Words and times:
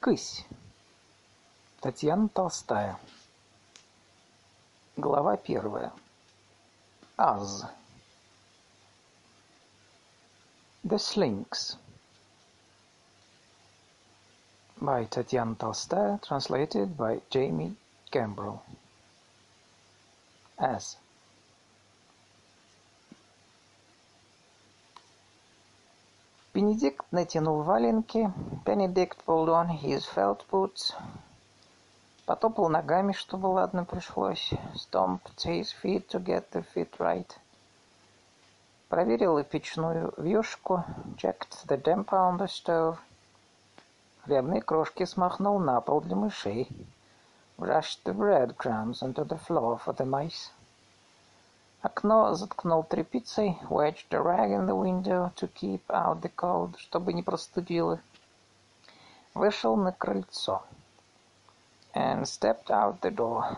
Кысь. 0.00 0.44
Татьяна 1.80 2.28
Толстая. 2.28 2.98
Глава 4.96 5.36
первая. 5.36 5.92
Аз. 7.16 7.64
The 10.84 10.98
Slinks. 10.98 11.76
By 14.80 15.06
Татьяна 15.06 15.54
Толстая, 15.54 16.18
translated 16.18 16.96
by 16.96 17.22
Jamie 17.30 17.76
Gambrell. 18.10 18.60
As. 20.58 20.96
Benedict 26.67 27.05
натянул 27.11 27.63
валенки. 27.63 28.29
Benedict 28.65 29.23
pulled 29.25 29.47
on 29.47 29.69
his 29.69 30.05
felt 30.05 30.45
boots. 30.51 30.93
Потопал 32.25 32.67
ногами, 32.67 33.13
чтобы 33.13 33.45
ладно 33.47 33.85
пришлось. 33.85 34.51
Stomped 34.75 35.45
his 35.45 35.71
feet 35.81 36.09
to 36.09 36.21
get 36.21 36.51
the 36.51 36.65
fit 36.75 36.89
right. 36.99 37.31
Проверил 38.89 39.41
печную 39.45 40.13
вьюшку. 40.17 40.83
Checked 41.15 41.65
the 41.67 41.81
damper 41.81 42.17
on 42.17 42.37
the 42.37 42.47
stove. 42.47 42.97
Хлебные 44.25 44.61
крошки 44.61 45.05
смахнул 45.05 45.59
на 45.59 45.79
пол 45.79 46.01
для 46.01 46.17
мышей. 46.17 46.67
Brushed 47.57 48.03
the 48.03 48.13
breadcrumbs 48.13 49.01
onto 49.01 49.23
the 49.23 49.37
floor 49.37 49.79
for 49.79 49.93
the 49.93 50.05
mice. 50.05 50.51
Окно 51.87 52.35
заткнул 52.35 52.83
тряпицей, 52.83 53.57
wedged 53.69 54.11
a 54.11 54.21
rag 54.21 54.51
in 54.51 54.65
the 54.65 54.75
window 54.75 55.31
to 55.37 55.47
keep 55.47 55.89
out 55.89 56.19
the 56.19 56.29
cold, 56.35 56.77
чтобы 56.77 57.13
не 57.13 57.23
простудило. 57.23 58.01
Вышел 59.33 59.77
на 59.77 59.93
крыльцо. 59.93 60.63
And 61.93 62.23
stepped 62.23 62.69
out 62.69 62.99
the 62.99 63.09
door. 63.09 63.55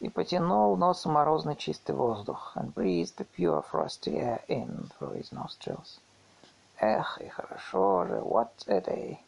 И 0.00 0.10
потянул 0.10 0.76
носом 0.76 1.12
морозный 1.12 1.56
чистый 1.56 1.94
воздух. 1.94 2.52
And 2.56 2.74
breathed 2.74 3.16
the 3.16 3.26
pure 3.34 3.62
frosty 3.62 4.18
air 4.18 4.42
in 4.46 4.90
through 4.98 5.14
his 5.14 5.32
nostrils. 5.32 5.98
Эх, 6.78 7.22
и 7.22 7.28
хорошо 7.28 8.04
же, 8.04 8.20
what 8.20 8.52
a 8.66 8.82
day. 8.82 9.18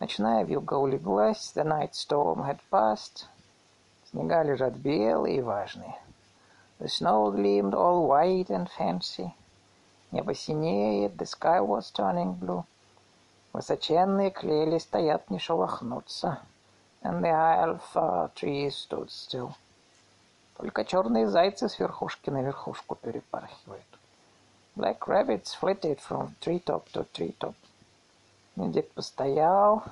Ночная 0.00 0.42
вьюга 0.42 0.78
улеглась, 0.78 1.52
the 1.54 1.64
night 1.64 1.92
storm 1.92 2.46
had 2.46 2.60
passed. 2.70 3.26
Снега 4.10 4.42
лежат 4.42 4.72
белые 4.76 5.36
и 5.36 5.42
важные. 5.42 5.98
The 6.78 6.88
snow 6.88 7.30
gleamed 7.30 7.74
all 7.74 8.06
white 8.06 8.50
and 8.50 8.68
fancy. 8.68 9.34
Небо 10.10 10.34
синеет, 10.34 11.16
the 11.16 11.26
sky 11.26 11.60
was 11.60 11.90
turning 11.90 12.34
blue. 12.34 12.64
Высоченные 13.52 14.30
клели 14.30 14.78
стоят 14.78 15.30
не 15.30 15.38
шелохнуться. 15.38 16.40
And 17.02 17.22
the 17.22 17.80
fir 17.92 18.30
trees 18.34 18.74
stood 18.74 19.10
still. 19.10 19.54
Только 20.56 20.84
черные 20.84 21.28
зайцы 21.28 21.68
с 21.68 21.78
верхушки 21.78 22.30
на 22.30 22.42
верхушку 22.42 22.94
перепархивают. 22.94 23.84
Black 24.76 25.00
rabbits 25.06 25.54
flitted 25.54 26.00
from 26.00 26.34
treetop 26.40 26.84
to 26.92 27.06
treetop. 27.12 27.54
Медик 28.56 28.90
постоял, 28.92 29.84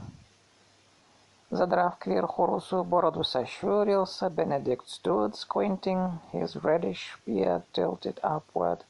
Задрав 1.51 1.97
кверху 1.97 2.45
русую 2.45 2.83
бороду, 2.83 3.23
сощурился. 3.23 4.27
Benedict 4.27 4.87
stood, 4.87 5.33
squinting, 5.33 6.19
his 6.33 6.55
reddish 6.61 7.17
beard 7.25 7.63
tilted 7.73 8.19
upward, 8.21 8.83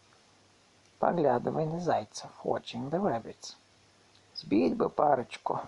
поглядывая 1.00 1.66
на 1.66 1.80
зайцев, 1.80 2.32
watching 2.44 2.90
the 2.90 3.00
rabbits. 3.00 3.56
Сбить 4.36 4.76
бы 4.76 4.90
парочку. 4.90 5.62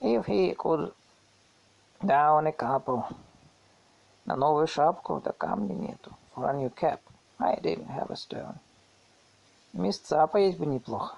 If 0.00 0.26
he 0.26 0.54
could 0.54 0.92
down 2.02 2.46
a 2.46 2.52
couple. 2.52 3.04
На 4.26 4.36
новую 4.36 4.66
шапку, 4.66 5.20
да 5.24 5.32
камня 5.32 5.74
нету. 5.74 6.12
For 6.34 6.48
a 6.48 6.52
new 6.52 6.70
cap. 6.70 7.00
I 7.38 7.56
didn't 7.56 7.88
have 7.88 8.10
a 8.10 8.16
stone. 8.16 8.58
Мясца 9.72 10.26
поесть 10.26 10.58
бы 10.58 10.66
неплохо. 10.66 11.16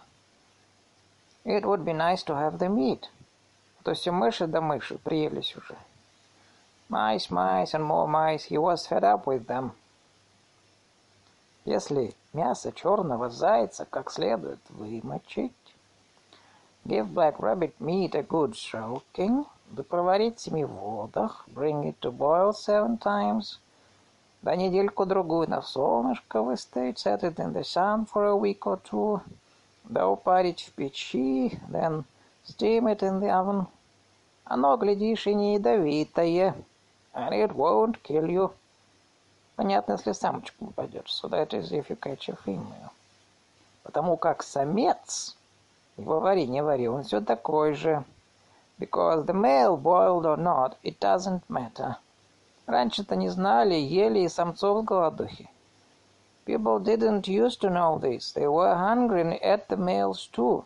It 1.44 1.64
would 1.64 1.84
be 1.84 1.92
nice 1.92 2.22
to 2.24 2.34
have 2.34 2.58
the 2.58 2.68
meat. 2.68 3.08
То 3.87 3.93
все 3.93 4.11
мыши 4.11 4.47
да 4.47 4.59
мыши 4.59 4.97
приелись 4.97 5.55
уже. 5.55 5.77
Mice, 6.89 7.29
mice 7.29 7.71
and 7.71 7.87
more 7.87 8.05
mice. 8.05 8.43
He 8.43 8.57
was 8.57 8.85
fed 8.85 9.05
up 9.05 9.25
with 9.25 9.47
them. 9.47 9.71
Если 11.63 12.13
мясо 12.33 12.73
черного 12.73 13.29
зайца 13.29 13.87
как 13.89 14.11
следует 14.11 14.59
вымочить, 14.67 15.53
give 16.83 17.13
black 17.13 17.37
rabbit 17.39 17.75
meat 17.79 18.13
a 18.13 18.23
good 18.23 18.55
soaking, 18.55 19.45
да 19.67 19.83
проварить 19.83 20.39
в 20.39 20.41
семи 20.41 20.65
водах, 20.65 21.47
bring 21.47 21.85
it 21.85 21.95
to 22.01 22.11
boil 22.11 22.51
seven 22.51 22.99
times, 22.99 23.57
да 24.41 24.57
недельку-другую 24.57 25.49
на 25.49 25.61
солнышко 25.61 26.41
выставить, 26.41 26.97
set 26.97 27.21
it 27.21 27.35
in 27.35 27.53
the 27.53 27.63
sun 27.63 28.05
for 28.05 28.25
a 28.25 28.35
week 28.35 28.59
or 28.65 28.81
two, 28.83 29.21
да 29.85 30.09
упарить 30.09 30.63
в 30.63 30.73
печи, 30.73 31.57
then 31.69 32.03
steam 32.45 32.87
it 32.87 32.99
in 32.99 33.21
the 33.21 33.29
oven, 33.29 33.65
оно, 34.49 34.77
глядишь, 34.77 35.27
и 35.27 35.33
не 35.33 35.55
ядовитое. 35.55 36.55
And 37.13 37.31
it 37.31 37.53
won't 37.53 38.01
kill 38.03 38.27
you. 38.27 38.51
Понятно, 39.55 39.93
если 39.93 40.11
самочку 40.11 40.67
попадешь. 40.67 41.09
So 41.09 41.29
that 41.29 41.49
is 41.49 41.71
if 41.71 41.89
you 41.89 41.97
catch 41.99 42.29
a 42.29 42.37
female. 42.45 42.91
Потому 43.83 44.17
как 44.17 44.43
самец, 44.43 45.35
его 45.97 46.19
вари, 46.19 46.45
не 46.45 46.61
вари, 46.61 46.87
он 46.87 47.03
все 47.03 47.21
такой 47.21 47.73
же. 47.73 48.03
Because 48.79 49.25
the 49.25 49.33
male 49.33 49.75
boiled 49.75 50.25
or 50.25 50.37
not, 50.37 50.77
it 50.83 50.99
doesn't 50.99 51.41
matter. 51.49 51.95
Раньше-то 52.67 53.15
не 53.15 53.29
знали, 53.29 53.73
ели 53.73 54.19
и 54.19 54.29
самцов 54.29 54.83
с 54.83 54.85
голодухи. 54.85 55.49
People 56.45 56.79
didn't 56.79 57.27
used 57.27 57.59
to 57.61 57.69
know 57.69 57.97
this. 57.97 58.31
They 58.33 58.47
were 58.47 58.75
hungry 58.75 59.39
ate 59.41 59.67
the 59.67 59.77
males 59.77 60.29
too. 60.31 60.63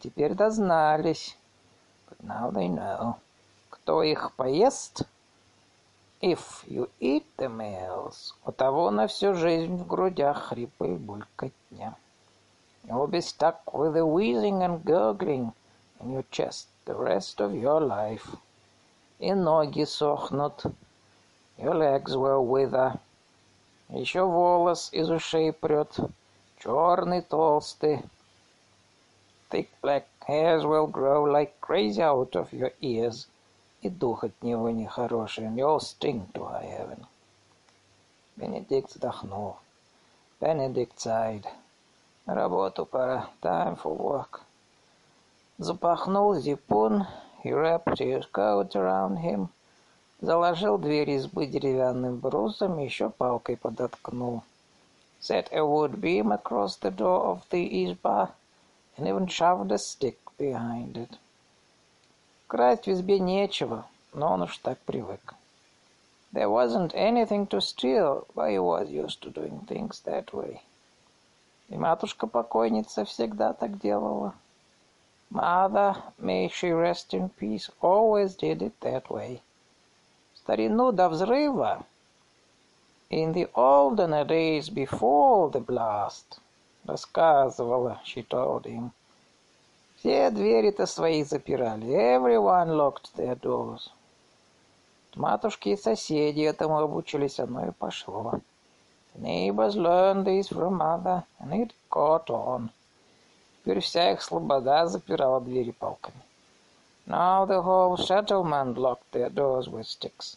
Теперь 0.00 0.34
дознались. 0.34 1.36
But 2.08 2.22
now 2.22 2.50
they 2.50 2.68
know. 2.68 3.16
Кто 3.70 4.02
их 4.02 4.32
поест? 4.36 5.02
If 6.20 6.64
you 6.66 6.88
eat 6.98 7.24
the 7.36 7.48
males, 7.48 8.32
у 8.44 8.52
того 8.52 8.90
на 8.90 9.06
всю 9.06 9.34
жизнь 9.34 9.76
в 9.76 9.86
грудях 9.86 10.48
хрипы 10.48 10.94
и 10.94 10.96
булькотня. 10.96 11.94
You'll 12.84 13.08
be 13.08 13.20
stuck 13.20 13.72
with 13.72 13.94
the 13.94 14.06
wheezing 14.06 14.62
and 14.62 14.84
gurgling 14.84 15.52
in 16.00 16.12
your 16.12 16.24
chest 16.30 16.68
the 16.86 16.94
rest 16.94 17.40
of 17.40 17.52
your 17.52 17.80
life. 17.80 18.26
И 19.18 19.34
ноги 19.34 19.84
сохнут. 19.84 20.64
Your 21.58 21.74
legs 21.74 22.14
will 22.14 22.46
wither. 22.46 22.98
Еще 23.88 24.24
волос 24.24 24.88
из 24.92 25.10
ушей 25.10 25.52
прет. 25.52 25.96
Черный, 26.58 27.22
толстый. 27.22 28.02
Thick 29.50 29.68
black 29.82 30.04
hairs 30.27 30.65
will 30.65 30.87
grow 30.87 31.23
like 31.23 31.59
crazy 31.61 32.01
out 32.01 32.35
of 32.35 32.53
your 32.53 32.73
ears. 32.81 33.27
И 33.81 33.89
дух 33.89 34.23
от 34.23 34.41
него 34.43 34.69
нехороший, 34.69 35.45
and 35.45 35.57
you'll 35.57 35.79
stink 35.79 36.31
to 36.33 36.45
high 36.45 36.65
heaven. 36.65 37.05
Бенедикт 38.35 38.91
вздохнул. 38.91 39.57
Benedict 40.39 40.97
sighed. 40.97 41.45
На 42.25 42.35
работу 42.35 42.85
пора. 42.85 43.29
Time 43.41 43.75
for 43.75 43.95
work. 43.95 44.41
Запахнул 45.57 46.35
зипун. 46.35 47.05
He 47.43 47.51
wrapped 47.51 47.99
his 47.99 48.25
coat 48.31 48.75
around 48.75 49.17
him. 49.17 49.49
Заложил 50.21 50.77
дверь 50.77 51.09
избы 51.11 51.47
деревянным 51.47 52.17
брусом, 52.17 52.77
еще 52.77 53.09
палкой 53.09 53.57
подоткнул. 53.57 54.43
Set 55.19 55.51
a 55.51 55.65
wood 55.65 55.99
beam 55.99 56.31
across 56.31 56.77
the 56.77 56.91
door 56.91 57.25
of 57.25 57.41
the 57.49 57.85
изба 57.85 58.31
and 58.97 59.07
even 59.07 59.27
shoved 59.27 59.71
a 59.71 59.77
stick 59.77 60.19
behind 60.37 60.97
it. 60.97 61.17
Красть 62.47 62.85
в 62.85 62.91
избе 62.91 63.19
нечего, 63.19 63.85
но 64.13 64.33
он 64.33 64.43
уж 64.43 64.57
так 64.57 64.79
привык. 64.79 65.35
There 66.33 66.49
wasn't 66.49 66.93
anything 66.93 67.47
to 67.47 67.59
steal, 67.59 68.25
but 68.35 68.51
he 68.51 68.59
was 68.59 68.89
used 68.89 69.21
to 69.23 69.29
doing 69.29 69.65
things 69.67 70.01
that 70.05 70.33
way. 70.33 70.61
И 71.69 71.77
матушка-покойница 71.77 73.05
всегда 73.05 73.53
так 73.53 73.77
делала. 73.79 74.33
Mother, 75.29 75.95
may 76.17 76.49
she 76.49 76.71
rest 76.71 77.13
in 77.13 77.29
peace, 77.29 77.69
always 77.81 78.35
did 78.35 78.61
it 78.61 78.79
that 78.81 79.09
way. 79.09 79.41
В 80.33 80.39
старину 80.39 80.91
до 80.91 81.07
взрыва, 81.09 81.85
in 83.09 83.33
the 83.33 83.49
olden 83.53 84.11
days 84.27 84.69
before 84.69 85.49
the 85.49 85.59
blast, 85.59 86.39
рассказывала, 86.86 88.00
she 88.04 88.26
told 88.26 88.64
him, 88.64 88.90
все 89.96 90.30
двери-то 90.30 90.86
свои 90.86 91.24
запирали. 91.24 91.88
Everyone 91.88 92.70
locked 92.76 93.14
their 93.16 93.34
doors. 93.40 93.90
Матушки 95.14 95.70
и 95.70 95.76
соседи 95.76 96.42
этому 96.42 96.78
обучились, 96.78 97.40
оно 97.40 97.66
и 97.66 97.70
пошло. 97.72 98.40
The 99.14 99.22
neighbors 99.22 99.74
learned 99.74 100.26
this 100.26 100.48
from 100.48 100.76
mother, 100.76 101.24
and 101.40 101.52
it 101.54 101.72
caught 101.90 102.28
on. 102.28 102.70
Теперь 103.64 103.80
вся 103.80 104.12
их 104.12 104.22
слобода 104.22 104.86
запирала 104.86 105.40
двери 105.40 105.72
палками. 105.72 106.22
Now 107.06 107.46
the 107.46 107.62
whole 107.62 107.96
settlement 107.96 108.76
locked 108.76 109.10
their 109.12 109.30
doors 109.30 109.68
with 109.68 109.86
sticks. 109.86 110.36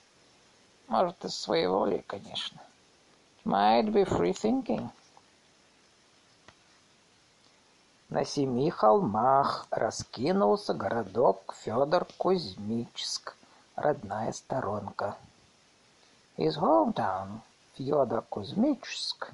Может, 0.87 1.25
из 1.25 1.35
своей 1.35 1.67
воли, 1.67 2.03
конечно. 2.07 2.59
Might 3.45 3.91
be 3.91 4.05
free 4.05 4.33
thinking. 4.33 4.89
На 8.09 8.25
семи 8.25 8.71
холмах 8.71 9.67
раскинулся 9.69 10.73
городок 10.73 11.53
Федор 11.59 12.07
Кузьмичск, 12.17 13.35
родная 13.75 14.31
сторонка. 14.31 15.15
His 16.35 16.57
hometown, 16.57 17.41
Fyodor 17.77 18.23
Kuzmichsk, 18.31 19.31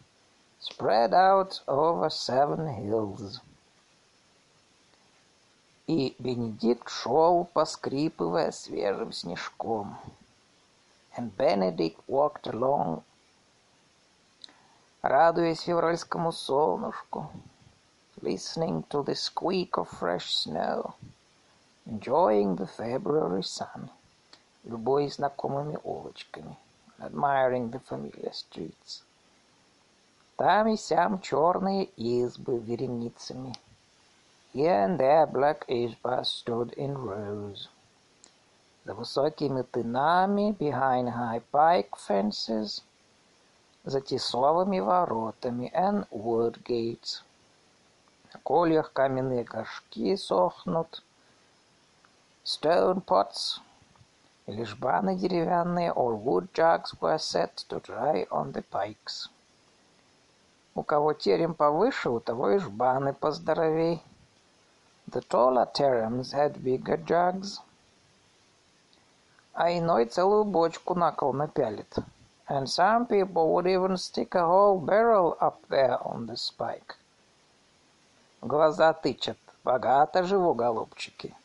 spread 0.60 1.14
out 1.14 1.62
over 1.68 2.10
seven 2.10 2.68
hills. 2.68 3.40
И 5.88 6.14
Бенедикт 6.20 6.90
шел, 6.90 7.48
поскрипывая 7.54 8.52
свежим 8.52 9.14
снежком. 9.14 9.96
And 11.16 11.32
Benedict 11.38 12.00
walked 12.08 12.48
along, 12.48 13.04
радуясь 15.02 15.62
февральскому 15.62 16.34
солнышку, 16.34 17.30
listening 18.23 18.85
to 18.91 19.03
the 19.03 19.15
squeak 19.15 19.77
of 19.77 19.89
fresh 19.89 20.35
snow, 20.35 20.95
enjoying 21.87 22.57
the 22.57 22.67
February 22.67 23.43
sun, 23.43 23.91
любой 24.65 25.09
знакомыми 25.09 25.79
улочками, 25.83 26.57
admiring 26.99 27.71
the 27.71 27.81
familiar 27.81 28.33
streets. 28.33 29.03
Там 30.37 30.69
и 30.69 30.77
сям 30.77 31.21
черные 31.21 31.85
избы 31.97 32.59
вереницами — 32.59 33.65
Here 34.53 34.83
and 34.83 34.99
there 34.99 35.27
black 35.27 35.65
izbas 35.69 36.27
stood 36.27 36.73
in 36.73 36.99
rows. 36.99 37.69
За 38.85 38.95
высокими 38.95 39.63
тынами, 39.63 40.51
behind 40.59 41.11
high 41.11 41.41
pike 41.53 41.95
fences, 41.97 42.83
за 43.85 44.01
тесовыми 44.01 44.81
воротами 44.81 45.71
and 45.73 46.05
wood 46.11 46.65
gates. 46.65 47.23
На 48.46 48.48
кольях 48.48 48.94
каменные 48.94 49.44
горшки 49.44 50.16
сохнут, 50.16 51.02
stone 52.44 53.04
pots 53.04 53.60
или 54.46 54.64
жбаны 54.64 55.16
деревянные 55.16 55.92
or 55.92 56.14
wood 56.14 56.54
jugs 56.54 56.94
were 57.02 57.18
set 57.18 57.66
to 57.68 57.82
dry 57.82 58.28
on 58.30 58.54
the 58.54 58.64
pikes. 58.70 59.30
У 60.76 60.84
кого 60.84 61.14
терем 61.14 61.56
повыше, 61.56 62.12
у 62.12 62.20
того 62.20 62.52
и 62.52 62.60
жбаны 62.60 63.14
поздоровей. 63.14 64.04
The 65.08 65.28
taller 65.28 65.66
terrams 65.74 66.32
had 66.32 66.62
bigger 66.62 67.04
jugs, 67.04 67.62
а 69.54 69.72
иной 69.72 70.06
целую 70.06 70.44
бочку 70.44 70.94
на 70.94 71.12
кол 71.12 71.34
напялит. 71.34 71.98
And 72.48 72.68
some 72.68 73.08
people 73.08 73.52
would 73.52 73.66
even 73.66 73.98
stick 73.98 74.36
a 74.36 74.46
whole 74.46 74.78
barrel 74.78 75.36
up 75.42 75.68
there 75.68 75.98
on 76.06 76.28
the 76.28 76.38
spike. 76.38 76.96
Глаза 78.46 78.94
тычат. 78.94 79.38
Богато 79.64 80.24
живу, 80.24 80.54
голубчики. 80.54 81.36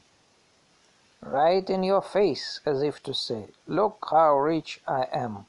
Right 1.22 1.68
in 1.68 1.82
your 1.82 2.02
face, 2.02 2.60
as 2.64 2.82
if 2.82 3.02
to 3.02 3.12
say, 3.12 3.48
look 3.66 4.06
how 4.10 4.38
rich 4.38 4.80
I 4.86 5.08
am, 5.12 5.44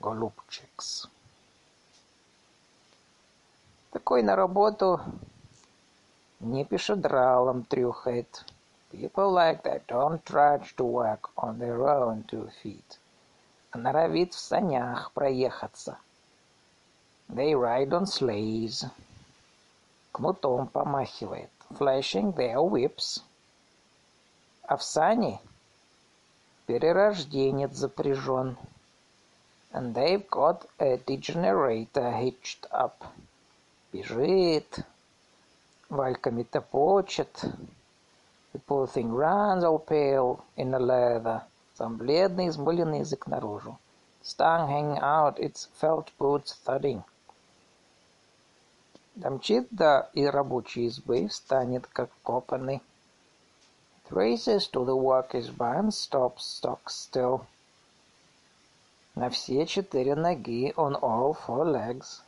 голубчикс. 0.00 1.08
Такой 3.92 4.22
на 4.22 4.36
работу 4.36 5.00
Не 6.40 6.64
пешедралом 6.64 7.64
трюхает. 7.64 8.44
People 8.90 9.30
like 9.32 9.62
that 9.62 9.86
don't 9.86 10.24
trudge 10.24 10.74
to 10.76 10.84
work 10.84 11.30
on 11.36 11.58
their 11.58 11.86
own 11.86 12.24
two 12.24 12.50
feet. 12.62 12.98
А 13.70 13.78
норовит 13.78 14.34
в 14.34 14.40
санях 14.40 15.12
проехаться. 15.12 15.98
They 17.28 17.54
ride 17.54 17.90
on 17.90 18.06
sleighs. 18.06 18.84
Кнутом 20.12 20.68
помахивает. 20.68 21.50
Flashing 21.70 22.34
their 22.34 22.58
whips. 22.58 23.22
А 24.62 24.76
в 24.76 24.82
сани 24.82 25.40
перерожденец 26.66 27.74
запряжен. 27.74 28.56
And 29.72 29.94
they've 29.94 30.28
got 30.28 30.66
a 30.78 30.98
degenerator 30.98 32.12
hitched 32.12 32.66
up. 32.70 33.04
Бежит, 33.92 34.84
вальками 35.88 36.42
топочет. 36.42 37.44
The 38.52 38.60
poor 38.66 38.86
thing 38.86 39.12
runs 39.12 39.64
all 39.64 39.78
pale 39.78 40.44
in 40.56 40.70
the 40.70 40.78
leather. 40.78 41.42
Сам 41.74 41.96
бледный, 41.96 42.48
измыленный 42.48 42.98
язык 42.98 43.26
наружу. 43.26 43.78
Tongue 44.22 44.68
hanging 44.68 44.98
out, 44.98 45.38
its 45.38 45.68
felt 45.80 46.10
boots 46.18 46.52
thudding. 46.64 47.02
Домчит 49.14 49.68
до 49.70 50.10
и 50.14 50.24
рабочей 50.24 50.86
избы, 50.86 51.28
встанет, 51.28 51.86
как 51.86 52.10
копанный. 52.22 52.82
It 54.04 54.10
races 54.10 54.70
to 54.72 54.84
the 54.84 54.96
workers' 54.96 55.50
barn, 55.50 55.90
stops 55.90 56.42
stock 56.42 56.80
still. 56.86 57.44
На 59.14 59.28
все 59.30 59.66
четыре 59.66 60.14
ноги, 60.14 60.72
on 60.76 60.98
all 61.00 61.36
four 61.46 61.64
legs. 61.64 62.22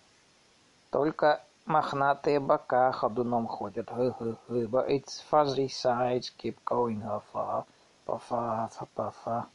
Только 0.90 1.40
Мохнатые 1.66 2.40
бока 2.40 2.92
ходуном 2.92 3.46
ходят. 3.46 3.88
But 3.88 4.90
its 4.90 5.22
fuzzy 5.30 5.68
sides 5.68 6.30
keep 6.36 6.58
going 6.66 7.00
ha-fa, 7.00 7.64
па-фа, 8.04 8.68
па-фа. 8.94 9.46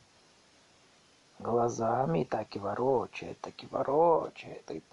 Глазами 1.37 2.23
так 2.23 2.55
и 2.55 2.59
ворочает, 2.59 3.39
так 3.41 3.63
и 3.63 3.67
ворочает. 3.67 4.83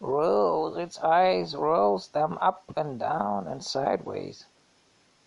Rolls 0.00 0.78
its 0.78 0.98
eyes, 1.00 1.54
rolls 1.54 2.08
them 2.08 2.38
up 2.40 2.64
and 2.74 2.98
down 2.98 3.46
and 3.46 3.62
sideways. 3.62 4.46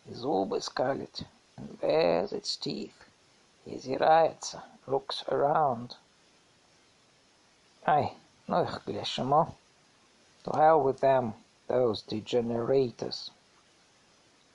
И 0.07 0.13
зубы 0.13 0.61
скалит, 0.61 1.25
and 1.57 1.79
bares 1.79 2.33
its 2.33 2.57
teeth. 2.57 3.05
И 3.65 3.75
озирается, 3.75 4.63
looks 4.87 5.23
around. 5.29 5.95
Ай, 7.85 8.13
ну 8.47 8.63
их 8.63 8.83
к 8.83 8.87
лешему. 8.87 9.53
To 10.43 10.51
hell 10.55 10.81
with 10.81 11.01
them, 11.01 11.33
those 11.67 12.01
degenerators. 12.01 13.29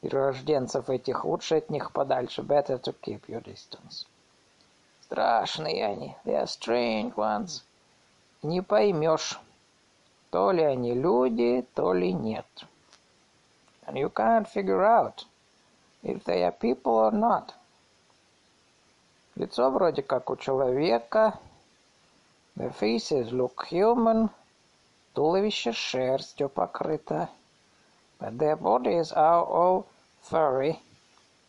Перерожденцев 0.02 0.90
этих 0.90 1.24
лучше 1.24 1.58
от 1.58 1.70
них 1.70 1.92
подальше. 1.92 2.42
Better 2.42 2.78
to 2.78 2.92
keep 3.02 3.28
your 3.28 3.40
distance. 3.40 4.04
Страшные 5.02 5.86
они. 5.86 6.16
They 6.24 6.34
are 6.34 6.46
strange 6.46 7.14
ones. 7.14 7.62
Не 8.42 8.60
поймешь, 8.62 9.38
то 10.30 10.52
ли 10.52 10.62
они 10.62 10.94
люди, 10.94 11.66
то 11.74 11.92
ли 11.92 12.12
нет. 12.12 12.46
And 13.86 13.96
you 13.96 14.10
can't 14.10 14.46
figure 14.46 14.84
out 14.84 15.24
if 16.02 16.24
they 16.24 16.42
are 16.42 16.52
people 16.52 16.98
or 16.98 17.12
not. 17.12 17.54
Лицо 19.36 19.70
вроде 19.70 20.02
как 20.02 20.30
у 20.30 20.36
человека. 20.36 21.38
The 22.56 22.70
faces 22.70 23.30
look 23.30 23.68
human. 23.70 24.30
Туловище 25.14 25.72
шерстью 25.72 26.48
покрыто. 26.48 27.28
But 28.18 28.36
their 28.36 28.56
bodies 28.56 29.12
are 29.12 29.46
all 29.46 29.86
furry. 30.28 30.78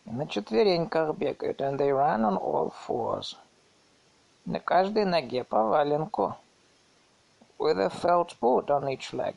И 0.06 0.12
на 0.12 0.28
четвереньках 0.28 1.16
бегают, 1.18 1.62
and 1.62 1.78
they 1.78 1.92
run 1.92 2.22
on 2.22 2.38
all 2.38 2.74
fours. 2.88 3.36
На 4.46 4.60
каждой 4.60 5.06
ноге 5.06 5.44
по 5.44 5.64
валенку. 5.64 6.36
With 7.60 7.78
a 7.78 7.90
felt 7.90 8.40
boot 8.40 8.70
on 8.70 8.88
each 8.88 9.14
leg. 9.14 9.36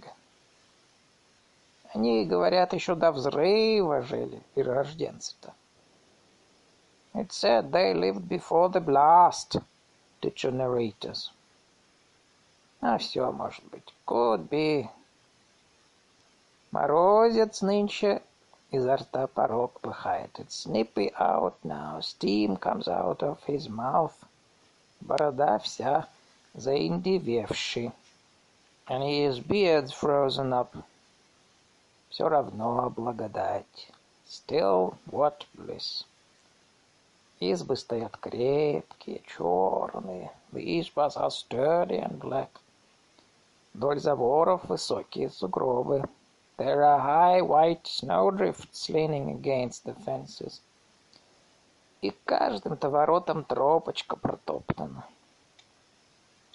Они, 1.93 2.25
говорят, 2.25 2.73
еще 2.73 2.95
до 2.95 3.11
взрыва 3.11 4.03
жили, 4.03 4.41
перерожденцы-то. 4.55 5.53
It 7.15 7.33
said 7.33 7.73
they 7.73 7.93
lived 7.93 8.29
before 8.29 8.71
the 8.71 8.81
blast, 8.81 9.61
the 10.23 10.31
generators. 10.31 11.31
А 12.81 12.97
все 12.97 13.31
может 13.33 13.65
быть. 13.65 13.93
Could 14.07 14.49
be. 14.49 14.89
Морозец 16.71 17.61
нынче 17.61 18.23
изо 18.71 18.97
рта 18.97 19.27
порог 19.27 19.81
пыхает. 19.81 20.31
It's 20.39 20.65
snippy 20.65 21.13
out 21.19 21.57
now. 21.65 22.01
Steam 22.01 22.57
comes 22.57 22.89
out 22.89 23.23
of 23.23 23.39
his 23.47 23.69
mouth. 23.69 24.15
Борода 25.01 25.59
вся 25.59 26.09
заиндевевший. 26.55 27.93
And 28.88 29.04
his 29.04 29.40
beard's 29.40 29.92
frozen 29.92 30.54
up. 30.54 30.76
Все 32.10 32.30
равно 32.30 32.90
благодать. 32.90 33.92
Still 34.26 34.98
what 35.12 35.46
bliss. 35.54 36.06
Избы 37.40 37.76
стоят 37.76 38.18
крепкие, 38.18 39.22
черные. 39.28 40.32
The 40.52 40.80
избas 40.80 41.16
are 41.18 41.30
sturdy 41.30 42.00
and 42.00 42.20
black. 42.20 42.50
Вдоль 43.74 44.00
заборов 44.00 44.66
высокие 44.66 45.30
сугробы. 45.30 46.04
There 46.58 46.84
are 46.84 47.00
high 47.00 47.42
white 47.42 47.86
snowdrifts 47.86 48.90
leaning 48.90 49.30
against 49.30 49.86
the 49.86 49.94
fences. 50.04 50.62
и 52.02 52.12
каждым 52.26 52.78
товоротом 52.78 53.44
тропочка 53.44 54.16
протоптана. 54.16 55.06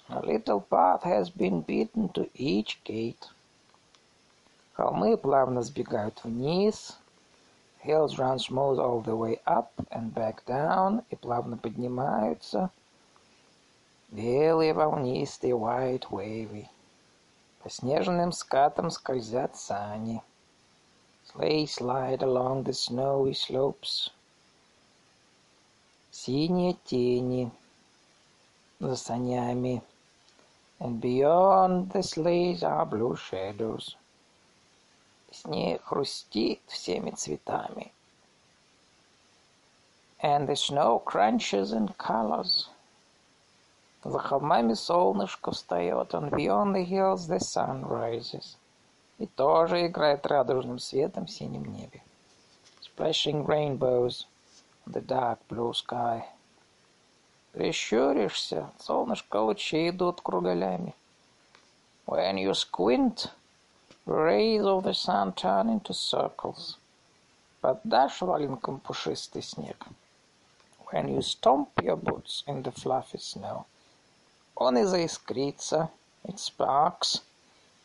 A 0.09 0.19
little 0.19 0.61
path 0.61 1.03
has 1.03 1.31
been 1.31 1.61
beaten 1.61 2.09
to 2.09 2.29
each 2.35 2.83
gate. 2.83 3.29
Холмы 4.75 5.17
плавно 5.17 5.63
сбегают 5.63 6.23
вниз. 6.23 6.97
Hills 7.79 8.19
run 8.19 8.37
smooth 8.37 8.79
all 8.79 9.01
the 9.01 9.15
way 9.15 9.39
up 9.47 9.71
and 9.89 10.13
back 10.13 10.45
down 10.45 11.03
и 11.09 11.15
плавно 11.15 11.57
поднимаются. 11.57 12.69
Белые 14.11 14.73
волнистые 14.73 15.53
white 15.53 16.11
wavy. 16.11 16.67
По 17.63 17.69
снежным 17.69 18.31
скатам 18.33 18.91
скользят 18.91 19.55
сани. 19.55 20.21
Sleigh 21.25 21.65
slide 21.65 22.21
along 22.21 22.65
the 22.65 22.73
snowy 22.73 23.33
slopes. 23.33 24.11
Синие 26.11 26.75
тени 26.83 27.51
за 28.79 28.95
санями. 28.95 29.81
And 30.80 31.00
beyond 31.00 31.90
the 31.90 32.02
sleighs 32.02 32.62
are 32.62 32.86
blue 32.86 33.16
shadows. 33.16 33.96
Снег 35.32 35.82
хрустит 35.84 36.60
всеми 36.68 37.10
цветами. 37.10 37.92
And 40.20 40.48
the 40.48 40.56
snow 40.56 41.00
crunches 41.00 41.72
in 41.72 41.88
colors. 41.98 42.68
За 44.04 44.18
холмами 44.20 44.74
солнышко 44.74 45.50
встает, 45.50 46.14
and 46.14 46.30
beyond 46.30 46.74
the 46.74 46.84
hills 46.84 47.26
the 47.26 47.40
sun 47.40 47.84
rises. 47.84 48.56
И 49.18 49.26
тоже 49.26 49.86
играет 49.86 50.26
радужным 50.26 50.78
светом 50.78 51.26
в 51.26 51.30
синем 51.30 51.64
небе. 51.64 52.02
Splashing 52.80 53.44
rainbows 53.44 54.26
on 54.86 54.92
the 54.92 55.00
dark 55.00 55.40
blue 55.48 55.72
sky. 55.74 56.24
Прищуришься, 57.58 58.70
солнышко 58.78 59.38
лучи 59.40 59.88
идут 59.88 60.20
кругалями. 60.20 60.94
When 62.06 62.38
you 62.38 62.54
squint, 62.54 63.32
rays 64.06 64.62
of 64.64 64.84
the 64.84 64.94
sun 64.94 65.32
turn 65.32 65.68
into 65.68 65.92
circles. 65.92 66.76
Поддашь 67.60 68.20
валенкам 68.22 68.78
пушистый 68.78 69.42
снег. 69.42 69.88
When 70.92 71.08
you 71.08 71.20
stomp 71.20 71.70
your 71.82 71.96
boots 71.96 72.44
in 72.46 72.62
the 72.62 72.70
fluffy 72.70 73.18
snow. 73.18 73.66
Он 74.54 74.78
и 74.78 74.84
заискрится, 74.84 75.90
it 76.22 76.38
sparks, 76.38 77.22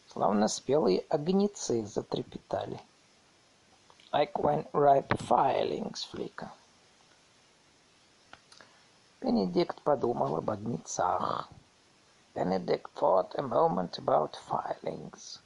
словно 0.08 0.50
спелые 0.50 1.04
огнецы 1.10 1.84
затрепетали. 1.84 2.80
Like 4.12 4.34
when 4.36 4.68
ripe 4.72 5.18
firelings 5.18 6.04
flicker. 6.04 6.52
Benedict 9.24 9.82
подумал 9.84 10.36
об 10.36 10.52
огнецах. 10.52 11.48
Benedict 12.36 12.90
thought 12.94 13.34
a 13.36 13.42
moment 13.42 13.98
about 13.98 14.36
firelings. 14.36 15.40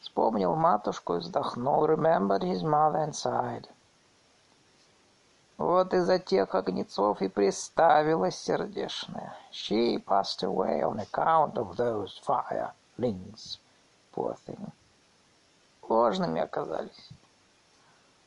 Вспомнил 0.00 0.56
матушку 0.56 1.14
и 1.14 1.18
вздохнул. 1.18 1.86
Remembered 1.86 2.42
his 2.42 2.64
mother 2.64 3.04
and 3.04 3.14
sighed. 3.14 3.68
Вот 5.56 5.94
из-за 5.94 6.18
тех 6.18 6.52
огнецов 6.52 7.22
и 7.22 7.28
приставилась 7.28 8.36
сердешная. 8.36 9.36
She 9.52 9.98
passed 9.98 10.42
away 10.42 10.82
on 10.82 10.98
account 10.98 11.56
of 11.56 11.76
those 11.76 12.18
firelings, 12.26 13.58
poor 14.10 14.34
thing. 14.46 14.72
Ложными 15.88 16.40
оказались. 16.40 17.10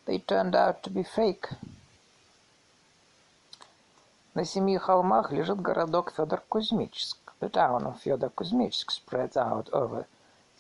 They 0.06 0.20
turned 0.20 0.56
out 0.56 0.84
to 0.84 0.90
be 0.90 1.04
fake. 1.04 1.50
На 4.38 4.46
семи 4.46 4.78
холмах 4.78 5.32
лежит 5.32 5.60
городок 5.60 6.12
Федор 6.12 6.44
Кузьмичск. 6.48 7.18
The 7.40 7.50
town 7.50 7.86
of 7.88 7.96
Федор 8.04 8.30
Кузьмичск 8.30 8.92
spreads 8.92 9.36
out 9.36 9.68
over 9.72 10.06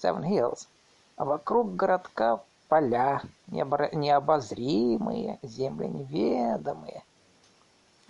seven 0.01 0.24
hills. 0.24 0.67
А 1.15 1.25
вокруг 1.25 1.75
городка 1.75 2.39
поля 2.69 3.22
необозримые, 3.51 5.38
земли 5.43 5.88
неведомые. 5.89 7.03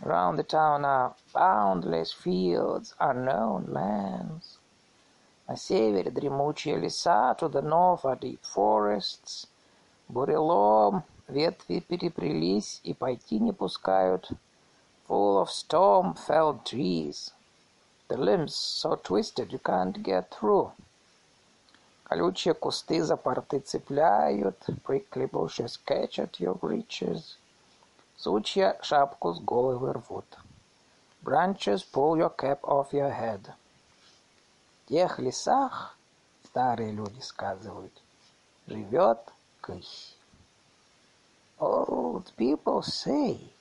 Around 0.04 0.38
the 0.38 0.46
town 0.48 0.86
are 0.86 1.14
boundless 1.34 2.14
fields, 2.14 2.96
unknown 2.98 3.68
lands. 3.68 4.60
На 5.50 5.58
севере 5.58 6.12
дремучие 6.12 6.78
леса, 6.78 7.36
to 7.42 7.50
the 7.50 7.62
north 7.62 8.06
are 8.06 8.18
deep 8.18 8.40
forests. 8.56 9.50
Бурелом, 10.08 11.04
ветви 11.28 11.82
переплелись 11.82 12.80
и 12.86 12.94
пойти 12.94 13.40
не 13.40 13.52
пускают. 13.52 14.32
Full 15.07 15.41
of 15.41 15.51
storm-felled 15.51 16.65
trees. 16.65 17.33
The 18.09 18.17
limbs 18.17 18.55
so 18.55 18.97
twisted 18.97 19.53
you 19.53 19.59
can't 19.59 20.03
get 20.03 20.31
through. 20.31 20.73
Колючие 22.05 22.53
кусты 22.53 23.03
за 23.03 23.17
порты 23.17 23.61
цепляют, 23.61 24.59
prickly 24.85 25.27
bushes 25.31 25.79
catch 25.87 26.19
at 26.19 26.39
your 26.39 26.55
breeches. 26.59 27.39
Сучья 28.19 28.79
шапку 28.83 29.33
с 29.33 29.41
головы 29.41 29.95
рвут. 29.95 30.27
Branches 31.23 31.83
pull 31.83 32.19
your 32.19 32.31
cap 32.37 32.61
off 32.65 32.93
your 32.93 33.11
head. 33.11 33.41
В 34.85 34.89
тех 34.91 35.19
лесах, 35.19 35.97
старые 36.45 36.93
люди 36.93 37.21
сказывают, 37.21 37.93
живет 38.67 39.19
кысь. 39.61 40.15
Old 41.59 42.31
people 42.37 42.83
say 42.83 43.53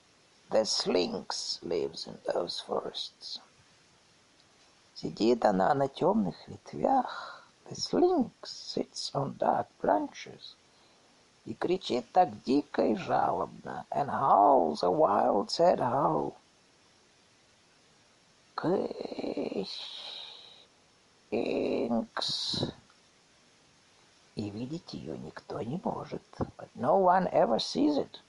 the 0.52 0.66
slinks 0.66 1.60
lives 1.64 2.08
in 2.08 2.18
those 2.26 2.60
forests. 2.60 3.40
Сидит 4.96 5.46
она 5.46 5.74
на 5.74 5.88
темных 5.88 6.36
ветвях, 6.48 7.42
The 7.72 8.00
Lynx 8.00 8.32
sits 8.44 9.12
on 9.14 9.38
dark 9.38 9.68
branches 9.82 10.56
и 11.46 11.54
кричит 11.54 12.12
так 12.12 12.44
дико 12.44 12.86
и 12.86 12.96
жалобно, 12.96 13.86
and 13.90 14.10
howls 14.10 14.84
a 14.84 14.92
wild 14.92 15.50
sad 15.50 15.80
howl. 15.80 16.36
Кыш, 18.56 19.70
Инкс. 21.32 22.74
И 24.36 24.50
видеть 24.50 24.94
ее 24.94 25.18
никто 25.18 25.62
не 25.62 25.80
может, 25.84 26.22
but 26.58 26.68
no 26.76 26.98
one 26.98 27.28
ever 27.32 27.58
sees 27.58 27.98
it. 27.98 28.20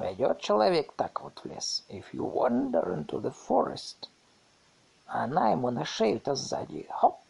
Пойдет 0.00 0.40
человек 0.40 0.94
так 0.96 1.20
вот 1.20 1.38
в 1.40 1.44
лес, 1.44 1.84
if 1.90 2.04
you 2.14 2.24
wander 2.24 2.82
into 2.94 3.20
the 3.20 3.34
forest, 3.46 4.08
она 5.04 5.50
ему 5.50 5.70
на 5.70 5.84
шею-то 5.84 6.34
сзади, 6.34 6.88
хоп, 6.88 7.20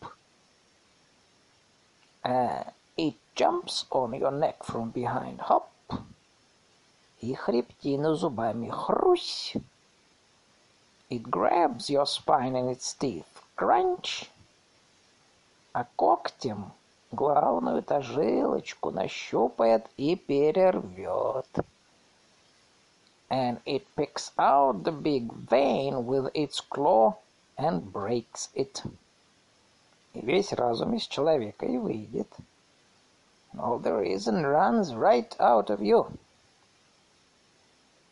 Uh, 2.22 2.62
it 2.96 3.16
jumps 3.34 3.86
on 3.90 4.12
your 4.12 4.30
neck 4.30 4.62
from 4.62 4.92
behind. 4.92 5.40
Хоп! 5.40 5.68
И 7.20 7.34
хребтину 7.34 8.14
зубами. 8.14 8.68
Хрусь! 8.68 9.56
It 11.08 11.28
grabs 11.28 11.90
your 11.90 12.06
spine 12.06 12.54
in 12.54 12.68
its 12.68 12.94
teeth. 12.94 13.42
Crunch! 13.56 14.28
А 15.72 15.86
когтем 15.96 16.70
главную-то 17.10 18.00
жилочку 18.00 18.92
нащупает 18.92 19.90
и 19.96 20.14
перервет. 20.14 21.48
And 23.29 23.59
it 23.65 23.87
picks 23.95 24.31
out 24.37 24.83
the 24.83 24.91
big 24.91 25.31
vein 25.33 26.05
with 26.05 26.29
its 26.33 26.61
claw 26.61 27.15
and 27.57 27.91
breaks 27.91 28.49
it. 28.53 28.83
и 30.15 30.21
весь 30.21 30.53
разум 30.53 30.93
из 30.95 31.07
человека 31.07 31.65
и 31.65 31.77
выйдет. 31.77 32.31
All 33.57 33.79
the 33.79 33.93
reason 33.93 34.43
runs 34.43 34.93
right 34.93 35.35
out 35.39 35.69
of 35.69 35.81
you. 35.81 36.09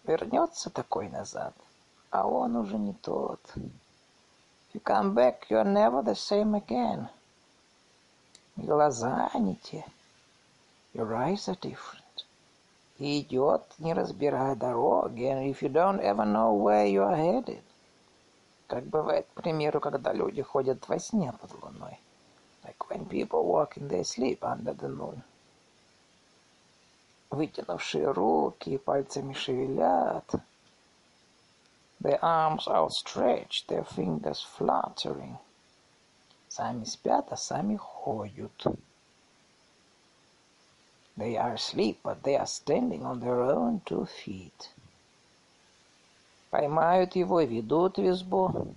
Вернется 0.06 0.70
такой 0.70 1.10
назад, 1.10 1.54
а 2.12 2.28
он 2.28 2.58
уже 2.58 2.78
не 2.78 2.94
тот. 2.94 3.40
If 3.56 4.74
you 4.74 4.82
come 4.82 5.14
back, 5.14 5.46
you're 5.50 5.64
never 5.64 6.02
the 6.02 6.16
same 6.16 6.56
again. 6.56 7.08
Глаза 8.58 9.32
не 9.36 9.56
те. 9.56 9.86
Your 10.94 11.16
eyes 11.16 11.48
are 11.48 11.56
different. 11.56 11.97
И 12.99 13.21
идет, 13.21 13.63
не 13.79 13.95
разбирая 13.95 14.57
дороги, 14.57 15.23
and 15.23 15.55
if 15.55 15.63
you 15.63 15.69
don't 15.69 16.01
ever 16.01 16.25
know 16.25 16.53
where 16.53 16.85
you 16.85 17.03
are 17.03 17.17
headed. 17.17 17.63
Как 18.67 18.85
бывает, 18.85 19.27
к 19.35 19.43
примеру, 19.43 19.81
когда 19.81 20.13
люди 20.13 20.43
ходят 20.43 20.89
во 20.89 20.99
сне 20.99 21.33
под 21.33 21.53
луной. 21.63 22.01
Like 22.65 22.89
when 22.91 23.07
people 23.09 23.45
walk 23.45 23.77
in 23.77 23.89
their 23.89 24.05
sleep 24.05 24.41
under 24.43 24.75
the 24.75 24.89
moon. 24.89 25.23
Вытянувшие 27.31 28.11
руки, 28.11 28.79
пальцами 28.79 29.33
шевелят. 29.33 30.35
Their 32.01 32.19
arms 32.21 32.67
outstretched, 32.67 33.69
their 33.69 33.85
fingers 33.85 34.43
fluttering. 34.43 35.37
Сами 36.49 36.85
спят, 36.85 37.33
а 37.33 37.37
сами 37.37 37.77
ходят. 37.77 38.53
They 41.18 41.38
are 41.38 41.54
asleep, 41.54 42.00
but 42.04 42.24
they 42.24 42.36
are 42.36 42.48
standing 42.48 43.06
on 43.06 43.20
their 43.20 43.42
own 43.42 43.82
two 43.86 44.06
feet. 44.06 44.70
Поймают 46.52 47.16
его 47.16 47.40
и 47.42 47.48
ведут 47.48 47.98
в 47.98 48.08
избу. 48.08 48.76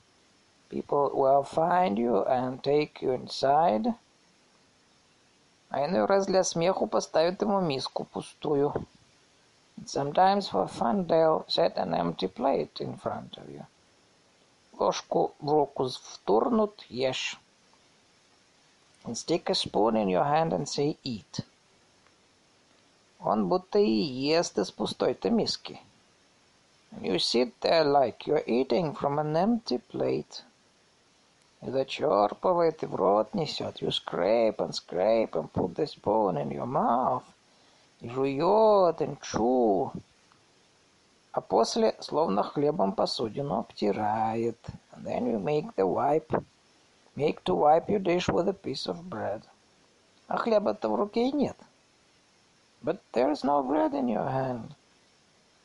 People 0.70 1.10
will 1.14 1.44
find 1.44 1.96
you 1.98 2.24
and 2.26 2.62
take 2.62 3.00
you 3.00 3.12
inside. 3.12 3.94
А 5.70 5.84
иной 5.86 6.06
раз 6.06 6.26
для 6.26 6.42
смеху 6.42 6.86
поставят 6.86 7.42
ему 7.42 7.60
миску 7.60 8.04
пустую. 8.04 8.72
Sometimes 9.84 10.48
for 10.50 10.66
fun 10.68 11.06
they'll 11.06 11.44
set 11.48 11.76
an 11.76 11.94
empty 11.94 12.28
plate 12.28 12.80
in 12.80 12.96
front 12.96 13.36
of 13.36 13.48
you. 13.48 13.64
Ложку 14.78 15.34
в 15.38 15.50
руку 15.50 15.88
втурнут, 15.88 16.84
ешь. 16.88 17.38
And 19.04 19.16
stick 19.16 19.48
a 19.48 19.54
spoon 19.54 19.96
in 19.96 20.08
your 20.08 20.24
hand 20.24 20.52
and 20.52 20.68
say 20.68 20.96
eat. 21.02 21.40
Он 23.23 23.47
будто 23.47 23.77
и 23.77 23.91
ест 23.91 24.57
из 24.57 24.71
пустой-то 24.71 25.29
миски. 25.29 25.79
You 26.99 27.19
sit 27.19 27.53
there 27.61 27.85
like 27.85 28.25
you're 28.25 28.43
eating 28.45 28.93
from 28.93 29.19
an 29.19 29.35
empty 29.35 29.79
plate. 29.91 30.43
И 31.61 31.69
зачерпывает, 31.69 32.81
и 32.81 32.87
в 32.87 32.95
рот 32.95 33.33
несет. 33.33 33.81
You 33.81 33.91
scrape 33.91 34.57
and 34.57 34.73
scrape 34.73 35.33
and 35.33 35.51
put 35.51 35.75
the 35.75 35.85
spoon 35.85 36.35
in 36.35 36.49
your 36.49 36.65
mouth. 36.65 37.23
И 38.01 38.09
жует, 38.09 38.99
and 39.01 39.19
chew. 39.21 39.91
А 41.31 41.41
после 41.41 41.95
словно 41.99 42.43
хлебом 42.43 42.91
посудину 42.93 43.59
обтирает. 43.59 44.57
And 44.93 45.05
then 45.05 45.31
you 45.31 45.39
make 45.39 45.73
the 45.75 45.85
wipe. 45.85 46.43
Make 47.15 47.43
to 47.43 47.55
wipe 47.55 47.87
your 47.87 47.99
dish 47.99 48.27
with 48.27 48.49
a 48.49 48.53
piece 48.53 48.87
of 48.87 49.07
bread. 49.07 49.43
А 50.27 50.37
хлеба-то 50.37 50.89
в 50.89 50.95
руке 50.95 51.29
и 51.29 51.31
нет. 51.31 51.57
But 52.83 52.99
there's 53.13 53.43
no 53.43 53.61
bread 53.61 53.93
in 53.93 54.07
your 54.07 54.27
hand. 54.27 54.75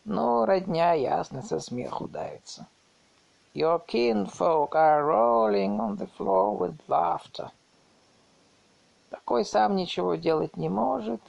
Ну, 0.04 0.44
родня 0.44 0.92
ясно 0.92 1.42
со 1.42 1.60
смеху 1.60 2.08
давится. 2.08 2.66
Your 3.54 3.78
kinfolk 3.86 4.74
are 4.74 5.04
rolling 5.04 5.80
on 5.80 5.96
the 5.96 6.06
floor 6.06 6.56
with 6.56 6.78
laughter. 6.88 7.50
Такой 9.10 9.44
сам 9.46 9.76
ничего 9.76 10.16
делать 10.16 10.56
не 10.56 10.68
может. 10.68 11.22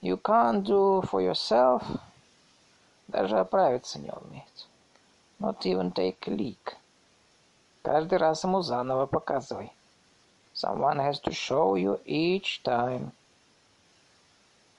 You 0.00 0.16
can't 0.16 0.62
do 0.62 1.02
for 1.02 1.20
yourself. 1.20 1.82
Даже 3.08 3.38
оправиться 3.38 3.98
не 3.98 4.10
умеет. 4.10 4.66
Not 5.40 5.62
even 5.64 5.92
take 5.92 6.28
a 6.28 6.30
leak. 6.30 6.76
Каждый 7.82 8.18
раз 8.18 8.44
ему 8.44 8.62
заново 8.62 9.06
показывай. 9.06 9.72
Someone 10.54 10.98
has 10.98 11.20
to 11.20 11.32
show 11.32 11.74
you 11.74 12.00
each 12.06 12.62
time. 12.62 13.12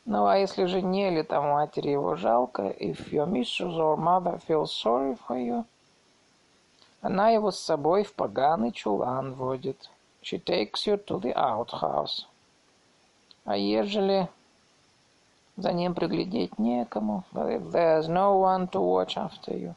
Ну, 0.08 0.26
а 0.26 0.38
если 0.38 0.64
жене 0.68 1.10
или 1.10 1.22
там 1.22 1.50
матери 1.50 1.90
его 1.90 2.16
жалко, 2.16 2.70
if 2.80 3.12
your 3.12 3.28
mistress 3.28 3.76
or 3.76 3.98
mother 3.98 4.40
feels 4.48 4.72
sorry 4.72 5.18
for 5.28 5.38
you, 5.38 5.66
она 7.02 7.32
его 7.32 7.52
с 7.52 7.60
собой 7.60 8.06
в 8.06 8.14
поганый 8.14 8.72
чулан 8.72 9.34
водит. 9.34 9.90
She 10.24 10.42
takes 10.42 10.88
you 10.88 10.96
to 11.08 11.20
the 11.20 11.34
outhouse. 11.36 12.26
А 13.44 13.58
ежели 13.58 14.30
за 15.58 15.74
ним 15.74 15.94
приглядеть 15.94 16.58
некому, 16.58 17.26
but 17.34 17.50
if 17.50 17.70
there's 17.72 18.08
no 18.08 18.40
one 18.40 18.70
to 18.70 18.80
watch 18.80 19.18
after 19.18 19.54
you, 19.54 19.76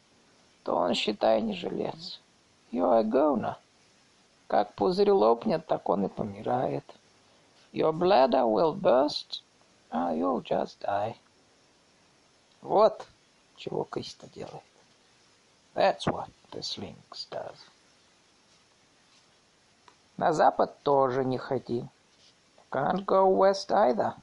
то 0.63 0.77
он, 0.77 0.93
считай, 0.93 1.41
не 1.41 1.53
жилец. 1.53 2.21
You're 2.71 2.99
a 2.99 3.03
goner. 3.03 3.55
Как 4.47 4.75
пузырь 4.75 5.11
лопнет, 5.11 5.67
так 5.67 5.89
он 5.89 6.05
и 6.05 6.07
помирает. 6.07 6.85
Your 7.73 7.91
bladder 7.91 8.45
will 8.45 8.73
burst, 8.73 9.41
Ah, 9.91 10.11
you'll 10.11 10.41
just 10.41 10.79
die. 10.79 11.15
Вот 12.61 13.05
чего 13.57 13.83
Криста 13.83 14.27
делает. 14.27 14.63
That's 15.75 16.05
what 16.07 16.29
the 16.51 16.61
Sphinx 16.61 17.27
does. 17.29 17.57
На 20.17 20.33
запад 20.33 20.81
тоже 20.83 21.25
не 21.25 21.37
ходи. 21.37 21.85
Can't 22.71 23.05
go 23.05 23.25
west 23.25 23.71
either. 23.71 24.13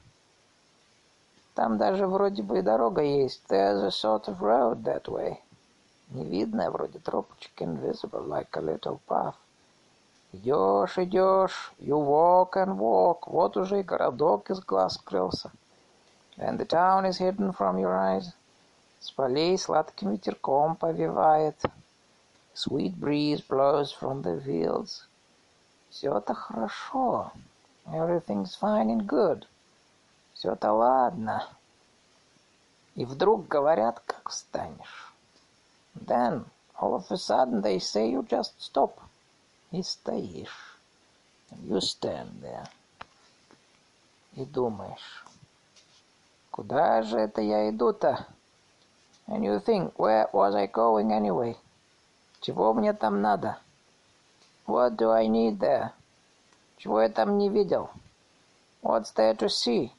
Там 1.53 1.77
даже 1.77 2.07
вроде 2.07 2.41
бы 2.41 2.59
и 2.59 2.61
дорога 2.61 3.01
есть. 3.01 3.43
There's 3.47 3.83
a 3.83 3.91
sort 3.91 4.27
of 4.27 4.39
road 4.39 4.83
that 4.83 5.03
way. 5.03 5.39
Невидная 6.09 6.71
вроде 6.71 6.99
тропочка, 6.99 7.65
invisible, 7.65 8.25
like 8.25 8.49
a 8.53 8.61
little 8.61 8.99
path. 9.07 9.35
Идешь, 10.31 10.97
идешь, 10.97 11.73
you 11.79 11.97
walk 11.97 12.53
and 12.53 12.77
walk. 12.77 13.23
Вот 13.27 13.57
уже 13.57 13.81
и 13.81 13.83
городок 13.83 14.49
из 14.49 14.59
глаз 14.61 14.95
скрылся. 14.95 15.51
And 16.38 16.58
the 16.58 16.64
town 16.64 17.06
is 17.06 17.18
hidden 17.18 17.52
from 17.52 17.78
your 17.78 17.96
eyes. 17.96 18.32
С 19.00 19.10
полей 19.10 19.58
сладким 19.58 20.12
ветерком 20.12 20.76
повивает. 20.76 21.62
Sweet 22.54 22.94
breeze 22.98 23.42
blows 23.42 23.92
from 23.92 24.22
the 24.22 24.40
fields. 24.44 25.06
Все 25.90 26.16
это 26.16 26.34
хорошо. 26.34 27.32
Everything's 27.86 28.56
fine 28.56 28.88
and 28.88 29.06
good. 29.06 29.46
Все 30.32 30.52
это 30.52 30.72
ладно. 30.72 31.46
И 32.94 33.04
вдруг 33.04 33.48
говорят, 33.48 34.00
как 34.06 34.30
встанешь. 34.30 35.12
Then, 35.94 36.44
all 36.80 36.94
of 36.94 37.10
a 37.10 37.16
sudden, 37.16 37.60
they 37.62 37.78
say 37.78 38.10
you 38.10 38.22
just 38.22 38.54
stop. 38.58 39.00
И 39.70 39.82
стоишь. 39.82 40.78
You 41.62 41.80
stand 41.80 42.40
there. 42.40 42.68
И 44.34 44.44
думаешь, 44.44 45.24
Куда 46.59 47.01
же 47.03 47.17
это 47.17 47.39
я 47.39 47.69
иду-то? 47.69 48.27
And 49.27 49.45
you 49.45 49.61
think, 49.61 49.93
where 49.95 50.27
was 50.33 50.53
I 50.53 50.67
going 50.67 51.09
anyway? 51.13 51.55
Чего 52.41 52.73
мне 52.73 52.91
там 52.91 53.21
надо? 53.21 53.57
What 54.67 54.97
do 54.97 55.09
I 55.09 55.27
need 55.27 55.59
there? 55.59 55.91
Чего 56.75 57.01
я 57.01 57.07
там 57.07 57.37
не 57.37 57.47
видел? 57.47 57.89
What's 58.81 59.13
there 59.15 59.37
to 59.37 59.47
see? 59.47 59.93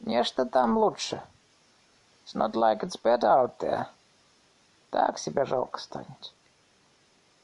Нечто 0.00 0.44
там 0.44 0.76
лучше. 0.76 1.22
It's 2.26 2.34
not 2.34 2.54
like 2.54 2.82
it's 2.82 3.00
better 3.02 3.28
out 3.28 3.58
there. 3.58 3.86
Так 4.90 5.18
себя 5.18 5.46
жалко 5.46 5.80
станет. 5.80 6.34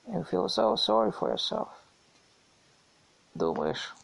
You 0.07 0.25
feel 0.25 0.47
so 0.51 0.77
sorry 0.77 1.11
for 1.11 1.31
yourself. 1.31 1.71
Думаешь. 3.35 3.95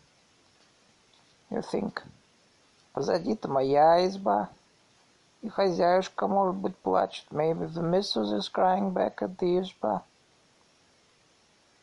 You 1.50 1.60
think. 1.60 2.02
Позади-то 2.96 3.46
моя 3.48 4.06
изба. 4.06 4.48
И 5.42 5.50
хозяюшка, 5.50 6.26
может 6.26 6.56
быть, 6.56 6.74
плачет. 6.78 7.26
Maybe 7.30 7.66
the 7.66 7.82
missus 7.82 8.32
is 8.32 8.48
crying 8.50 8.94
back 8.94 9.16
at 9.20 9.36
the 9.36 9.60
изба. 9.60 10.02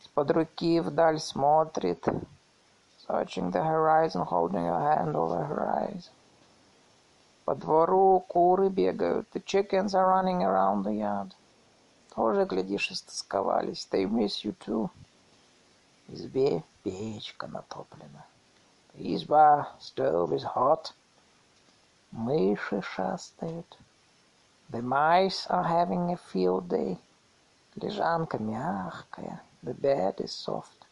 Из-под 0.02 0.32
руки 0.32 0.80
вдаль 0.80 1.20
смотрит. 1.20 2.04
Searching 3.08 3.52
the 3.52 3.64
horizon, 3.64 4.26
holding 4.26 4.66
her 4.66 4.82
hand 4.82 5.16
over 5.16 5.46
her 5.46 5.70
eyes. 5.70 6.10
По 7.46 7.54
двору 7.54 8.20
куры 8.28 8.70
бегают. 8.70 9.30
The 9.34 9.44
chickens 9.46 9.94
are 9.94 10.08
running 10.08 10.42
around 10.42 10.84
the 10.84 10.98
yard. 10.98 11.36
Тоже, 12.16 12.46
глядишь, 12.46 12.90
истосковались. 12.90 13.88
They 13.92 14.06
miss 14.06 14.44
you 14.44 14.56
too. 14.66 14.90
В 16.08 16.16
избе 16.16 16.64
печка 16.82 17.46
натоплена. 17.46 18.26
Изба, 18.96 19.68
stove 19.80 20.32
is 20.32 20.44
hot. 20.56 20.92
Мыши 22.13 22.83
шастают. 22.83 23.77
The 24.71 24.83
mice 24.83 25.47
are 25.49 25.65
having 25.65 26.13
a 26.13 26.17
field 26.17 26.69
day. 26.69 26.99
Лежанка 27.77 28.39
мягкая. 28.39 29.41
The 29.63 29.75
bed 29.75 30.21
is 30.21 30.33
soft. 30.33 30.87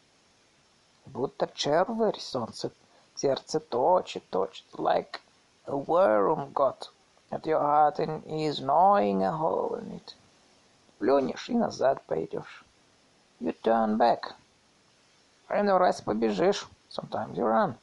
Будто 1.05 1.47
черварь 1.53 2.19
солнце 2.19 2.71
сердце 3.15 3.59
точит, 3.59 4.29
точит. 4.29 4.65
Like 4.73 5.21
a 5.65 5.75
worm 5.75 6.51
got 6.53 6.89
at 7.31 7.45
your 7.45 7.59
heart 7.59 7.99
and 7.99 8.23
is 8.25 8.59
gnawing 8.59 9.23
a 9.23 9.31
hole 9.31 9.75
in 9.75 9.91
it. 9.91 10.15
Плюнешь 10.99 11.49
и 11.49 11.53
назад 11.53 12.01
пойдешь. 12.07 12.63
You 13.39 13.53
turn 13.61 13.97
back. 13.97 14.33
Иной 15.49 15.77
раз 15.77 16.01
побежишь. 16.01 16.67
Sometimes 16.89 17.35
you 17.35 17.45
run. 17.45 17.75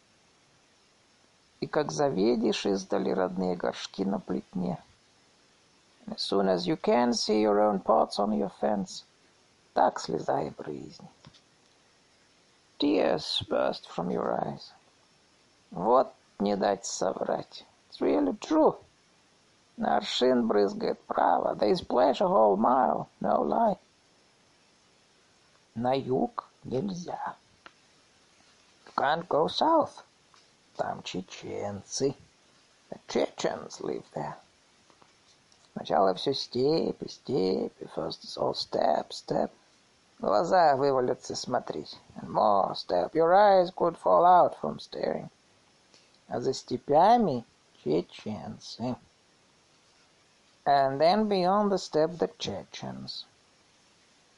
И 1.62 1.68
как 1.68 1.92
завидишь 1.92 2.66
издали 2.66 3.12
родные 3.12 3.56
горшки 3.56 4.06
на 4.06 4.20
плетне. 4.20 4.82
As 6.08 6.22
soon 6.22 6.48
as 6.48 6.66
you 6.66 6.78
can 6.78 7.14
see 7.14 7.42
your 7.42 7.60
own 7.60 7.80
pots 7.80 8.18
on 8.18 8.32
your 8.32 8.52
fence, 8.60 9.04
так 9.74 10.00
слеза 10.00 10.42
и 10.42 10.50
брызнет. 10.50 11.10
Tears 12.80 13.44
burst 13.50 13.88
from 13.88 14.10
your 14.10 14.32
eyes. 14.42 14.72
Вот 15.72 16.14
не 16.40 16.56
дать 16.56 16.86
соврать. 16.86 17.66
It's 17.90 18.00
really 18.00 18.38
true. 18.40 18.76
На 19.78 19.98
аршин 19.98 20.48
брызгает 20.48 21.00
право. 21.06 21.56
They 21.56 21.74
splash 21.74 22.22
a 22.22 22.28
whole 22.28 22.58
mile. 22.58 23.08
No 23.22 23.44
lie. 23.44 23.78
На 25.76 25.94
юг 25.94 26.50
нельзя. 26.64 27.36
You 28.86 28.94
can't 28.96 29.28
go 29.28 29.48
south. 29.48 30.04
Там 30.80 31.04
чеченцы. 31.04 32.16
The 32.90 33.00
Chechens 33.10 33.82
live 33.82 34.06
there. 34.16 34.38
Сначала 35.74 36.14
все 36.14 36.34
степи, 36.34 37.06
степи, 37.10 37.90
first 37.94 38.24
it's 38.24 38.38
all 38.38 38.54
step, 38.54 39.12
step. 39.12 39.52
Глаза 40.20 40.78
вывалятся 40.78 41.36
смотреть. 41.36 42.00
And 42.16 42.30
more 42.30 42.74
step, 42.76 43.14
your 43.14 43.34
eyes 43.34 43.72
could 43.72 43.98
fall 43.98 44.26
out 44.26 44.56
from 44.62 44.80
staring. 44.80 45.30
А 46.30 46.40
за 46.40 46.54
степями 46.54 47.44
чеченцы. 47.84 48.96
And 50.66 50.98
then 50.98 51.28
beyond 51.28 51.74
the 51.74 51.78
steppe 51.78 52.18
the 52.18 52.32
Chechens. 52.38 53.26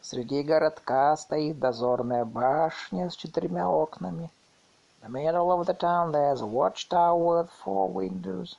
Среди 0.01 0.41
городка 0.41 1.15
стоит 1.17 1.59
дозорная 1.59 2.25
башня 2.25 3.11
с 3.11 3.15
четырьмя 3.15 3.69
окнами. 3.69 4.31
In 5.02 5.12
the 5.12 5.18
middle 5.18 5.52
of 5.52 5.66
the 5.66 5.74
town 5.74 6.12
there's 6.12 6.40
a 6.40 6.46
watchtower 6.46 7.42
with 7.42 7.50
four 7.50 7.88
windows. 7.88 8.56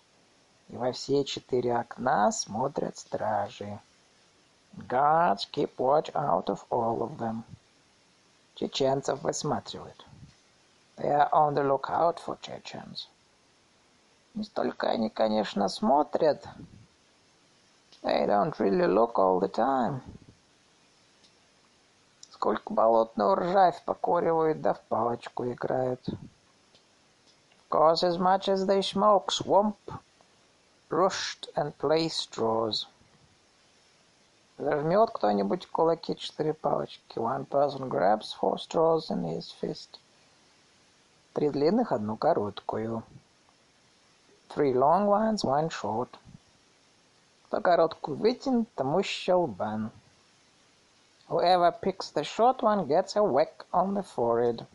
И 0.69 0.75
во 0.75 0.91
все 0.91 1.23
четыре 1.23 1.75
окна 1.75 2.31
смотрят 2.31 2.97
стражи. 2.97 3.79
Guards 4.87 5.45
keep 5.51 5.77
watch 5.77 6.09
out 6.15 6.49
of 6.49 6.65
all 6.69 7.01
of 7.01 7.17
them. 7.17 7.43
Чеченцев 8.55 9.21
высматривают. 9.21 10.05
They 10.97 11.09
are 11.11 11.29
on 11.31 11.53
the 11.53 11.63
lookout 11.63 12.19
for 12.19 12.37
Chechens. 12.41 13.07
Не 14.33 14.43
столько 14.43 14.89
они, 14.89 15.09
конечно, 15.09 15.67
смотрят. 15.67 16.47
They 18.03 18.25
don't 18.25 18.57
really 18.59 18.87
look 18.87 19.17
all 19.17 19.39
the 19.39 19.47
time. 19.47 20.01
Сколько 22.42 22.72
болотную 22.72 23.36
ржавь 23.36 23.84
покуривают, 23.84 24.60
да 24.62 24.74
в 24.74 24.80
палочку 24.88 25.48
играют. 25.48 26.04
Of 26.08 26.16
course, 27.70 28.02
as 28.02 28.18
much 28.18 28.48
as 28.48 28.66
they 28.66 28.80
smoke 28.82 29.30
swamp, 29.30 29.76
rushed 30.90 31.48
and 31.54 31.72
play 31.78 32.08
straws. 32.08 32.88
Зажмет 34.58 35.10
кто-нибудь 35.12 35.66
в 35.66 35.70
кулаке 35.70 36.16
четыре 36.16 36.52
палочки. 36.52 37.16
One 37.16 37.46
person 37.48 37.88
grabs 37.88 38.32
four 38.32 38.56
straws 38.56 39.08
in 39.10 39.22
his 39.22 39.54
fist. 39.62 40.00
Три 41.34 41.48
длинных, 41.48 41.92
одну 41.92 42.16
короткую. 42.16 43.04
Three 44.48 44.74
long 44.74 45.06
ones, 45.06 45.44
one 45.44 45.68
short. 45.68 46.08
Кто 47.46 47.60
короткую 47.60 48.16
вытянет, 48.16 48.66
тому 48.74 49.04
щелбан. 49.04 49.92
Whoever 51.31 51.71
picks 51.71 52.09
the 52.09 52.23
short 52.23 52.61
one 52.61 52.87
gets 52.87 53.15
a 53.15 53.23
whack 53.23 53.65
on 53.73 53.93
the 53.93 54.03
forehead. 54.03 54.65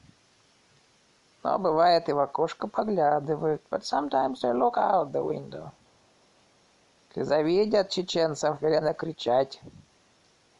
Но 1.43 1.59
бывает 1.59 2.09
и 2.09 2.13
в 2.13 2.19
окошко 2.19 2.69
поглядывают, 2.69 3.63
but 3.71 3.85
sometimes 3.85 4.41
they 4.41 4.53
look 4.53 4.77
out 4.77 5.13
the 5.13 5.23
window. 5.23 5.73
Если 7.15 7.23
завидят 7.25 7.91
чеченцев, 7.91 8.63
велено 8.63 8.95
кричать. 8.95 9.61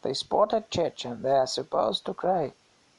They 0.03 0.13
spotted 0.13 0.69
Chechen, 0.69 1.21
they 1.21 1.31
are 1.31 1.47
supposed 1.47 2.05
to 2.05 2.13
cry. 2.13 2.53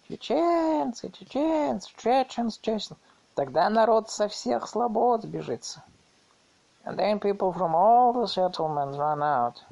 Чеченцы, 0.09 1.11
чеченцы, 1.11 1.89
чеченцы, 1.97 2.61
чеченцы. 2.61 2.97
Тогда 3.35 3.71
народ 3.71 4.11
со 4.11 4.29
всех 4.29 4.67
слобод 4.67 5.23
сбежится. 5.23 5.83
And 6.85 6.99
then 6.99 7.21
people 7.21 7.53
from 7.53 7.75
all 7.75 8.13
the 8.13 8.27
settlements 8.27 8.99
run 8.99 9.23
out. 9.23 9.63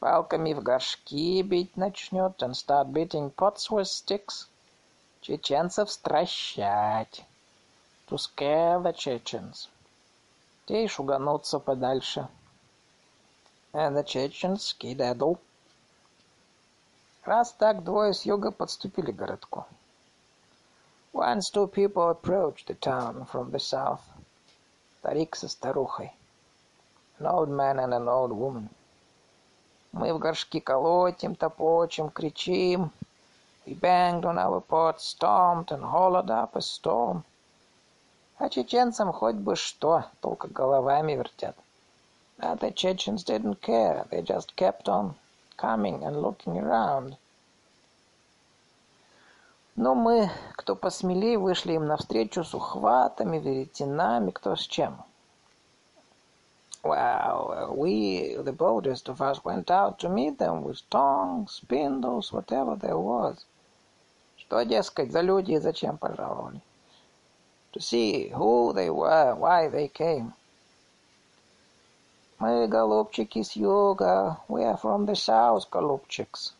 Палками 0.00 0.52
в 0.52 0.62
горшки 0.62 1.42
бить 1.42 1.76
начнет 1.76 2.42
and 2.42 2.52
start 2.52 2.92
beating 2.92 3.34
pots 3.34 3.70
with 3.70 3.86
sticks. 3.86 4.46
Чеченцев 5.22 5.90
стращать. 5.90 7.24
To 8.08 8.18
scare 8.18 8.82
the 8.82 8.92
Chechens. 8.92 9.68
Те 10.66 10.84
и 10.84 10.88
шуганутся 10.88 11.58
подальше. 11.58 12.28
And 13.72 13.96
the 13.96 14.04
Chechens 14.04 14.74
skedaddle. 14.74 15.38
Раз 17.24 17.52
так 17.52 17.82
двое 17.82 18.12
с 18.12 18.26
юга 18.26 18.50
подступили 18.50 19.10
к 19.10 19.16
городку. 19.16 19.64
Once 21.14 21.50
two 21.50 21.66
people 21.66 22.10
approached 22.10 22.66
the 22.66 22.74
town 22.74 23.26
from 23.32 23.50
the 23.50 23.58
south. 23.58 24.02
Старик 24.98 25.34
со 25.34 25.48
старухой. 25.48 26.12
An 27.18 27.26
old 27.26 27.48
man 27.48 27.78
and 27.78 27.94
an 27.94 28.06
old 28.06 28.32
woman. 28.32 28.68
Мы 29.91 30.13
в 30.13 30.19
горшки 30.19 30.59
колотим, 30.59 31.35
топочем, 31.35 32.09
кричим. 32.09 32.91
We 33.65 33.73
banged 33.73 34.23
on 34.23 34.37
our 34.37 34.61
pots, 34.61 35.03
stomped 35.03 35.71
and 35.71 35.83
hollowed 35.83 36.29
up 36.29 36.55
a 36.55 36.61
storm. 36.61 37.23
А 38.37 38.49
чеченцам 38.49 39.11
хоть 39.11 39.35
бы 39.35 39.55
что, 39.55 40.05
только 40.21 40.47
головами 40.47 41.13
вертят. 41.13 41.55
But 42.37 42.61
the 42.61 42.71
Chechens 42.71 43.25
didn't 43.25 43.61
care. 43.61 44.07
They 44.09 44.21
just 44.21 44.55
kept 44.55 44.87
on 44.87 45.15
coming 45.57 46.03
and 46.05 46.21
looking 46.21 46.57
around. 46.57 47.17
Но 49.75 49.95
мы, 49.95 50.29
кто 50.55 50.75
посмелее, 50.75 51.37
вышли 51.37 51.73
им 51.73 51.87
навстречу 51.87 52.43
с 52.43 52.53
ухватами, 52.53 53.39
веретенами, 53.39 54.31
кто 54.31 54.55
с 54.55 54.61
чем. 54.61 55.03
Well, 56.83 57.73
we, 57.75 58.35
the 58.35 58.53
boldest 58.53 59.09
of 59.09 59.21
us, 59.21 59.43
went 59.43 59.69
out 59.69 59.99
to 59.99 60.09
meet 60.09 60.39
them 60.39 60.63
with 60.63 60.89
tongs, 60.89 61.55
spindles, 61.55 62.31
whatever 62.31 62.75
there 62.75 62.97
was. 62.97 63.45
Что, 64.37 64.63
дескать, 64.63 65.11
за 65.11 65.21
люди 65.21 65.51
и 65.51 65.59
зачем 65.59 65.97
пожаловали? 65.97 66.61
To 67.73 67.81
see 67.81 68.29
who 68.29 68.71
they 68.73 68.89
were, 68.89 69.35
why 69.35 69.67
they 69.67 69.89
came. 69.89 70.33
Мы, 72.39 72.67
голубчики, 72.67 73.43
с 73.43 73.57
юга. 73.57 74.39
We 74.47 74.63
are 74.63 74.77
from 74.77 75.05
the 75.05 75.15
south, 75.15 75.69
голубчикс. 75.69 76.53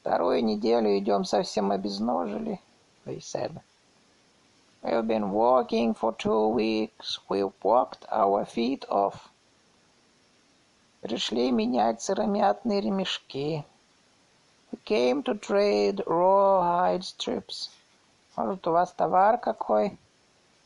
Вторую 0.00 0.44
неделю 0.44 0.96
идем 0.96 1.24
совсем 1.24 1.72
обезножили, 1.72 2.60
they 3.04 3.20
said. 3.20 3.60
We've 4.83 5.07
been 5.07 5.31
walking 5.31 5.93
for 5.95 6.13
two 6.13 6.49
weeks. 6.49 7.19
We've 7.27 7.51
walked 7.63 8.05
our 8.11 8.45
feet 8.45 8.85
off. 8.87 9.29
Пришли 11.01 11.51
менять 11.51 12.01
сыромятные 12.01 12.81
ремешки. 12.81 13.65
We 14.71 14.77
came 14.85 15.23
to 15.23 15.33
trade 15.33 16.03
rawhide 16.05 17.03
strips. 17.03 17.69
Может, 18.35 18.67
у 18.67 18.71
вас 18.71 18.91
товар 18.91 19.37
какой? 19.37 19.97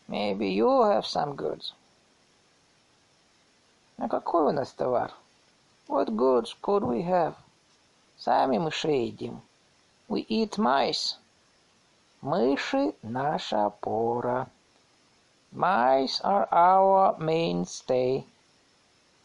Maybe 0.08 0.49
you 0.49 0.84
have 0.84 1.06
some 1.06 1.36
goods. 1.36 1.73
А 3.97 4.08
какой 4.08 4.47
у 4.47 4.52
нас 4.52 4.71
товар? 4.73 5.13
What 5.88 6.15
goods 6.15 6.56
could 6.62 6.84
we 6.84 7.04
have? 7.04 7.36
Сами 8.17 8.58
мышей 8.58 9.08
едим. 9.08 9.41
We 10.08 10.25
eat 10.28 10.58
mice. 10.58 11.15
Мыши— 12.24 12.94
наша 13.02 13.66
опора. 13.66 14.48
Mice 15.52 16.22
are 16.22 16.48
our 16.50 17.18
mainstay. 17.18 18.24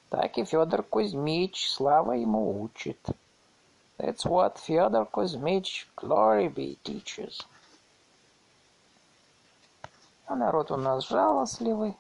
Так 0.10 0.38
и 0.38 0.44
Федор 0.44 0.84
Кузьмич, 0.84 1.72
слава 1.72 2.12
ему, 2.12 2.62
учит. 2.62 3.00
That's 3.98 4.26
what 4.26 4.58
Федор 4.58 5.06
Кузьмич, 5.06 5.88
glory 5.96 6.54
be, 6.54 6.78
teaches. 6.84 7.46
А 10.28 10.36
народ 10.36 10.70
у 10.70 10.76
нас 10.76 11.08
жалостливый. 11.08 11.96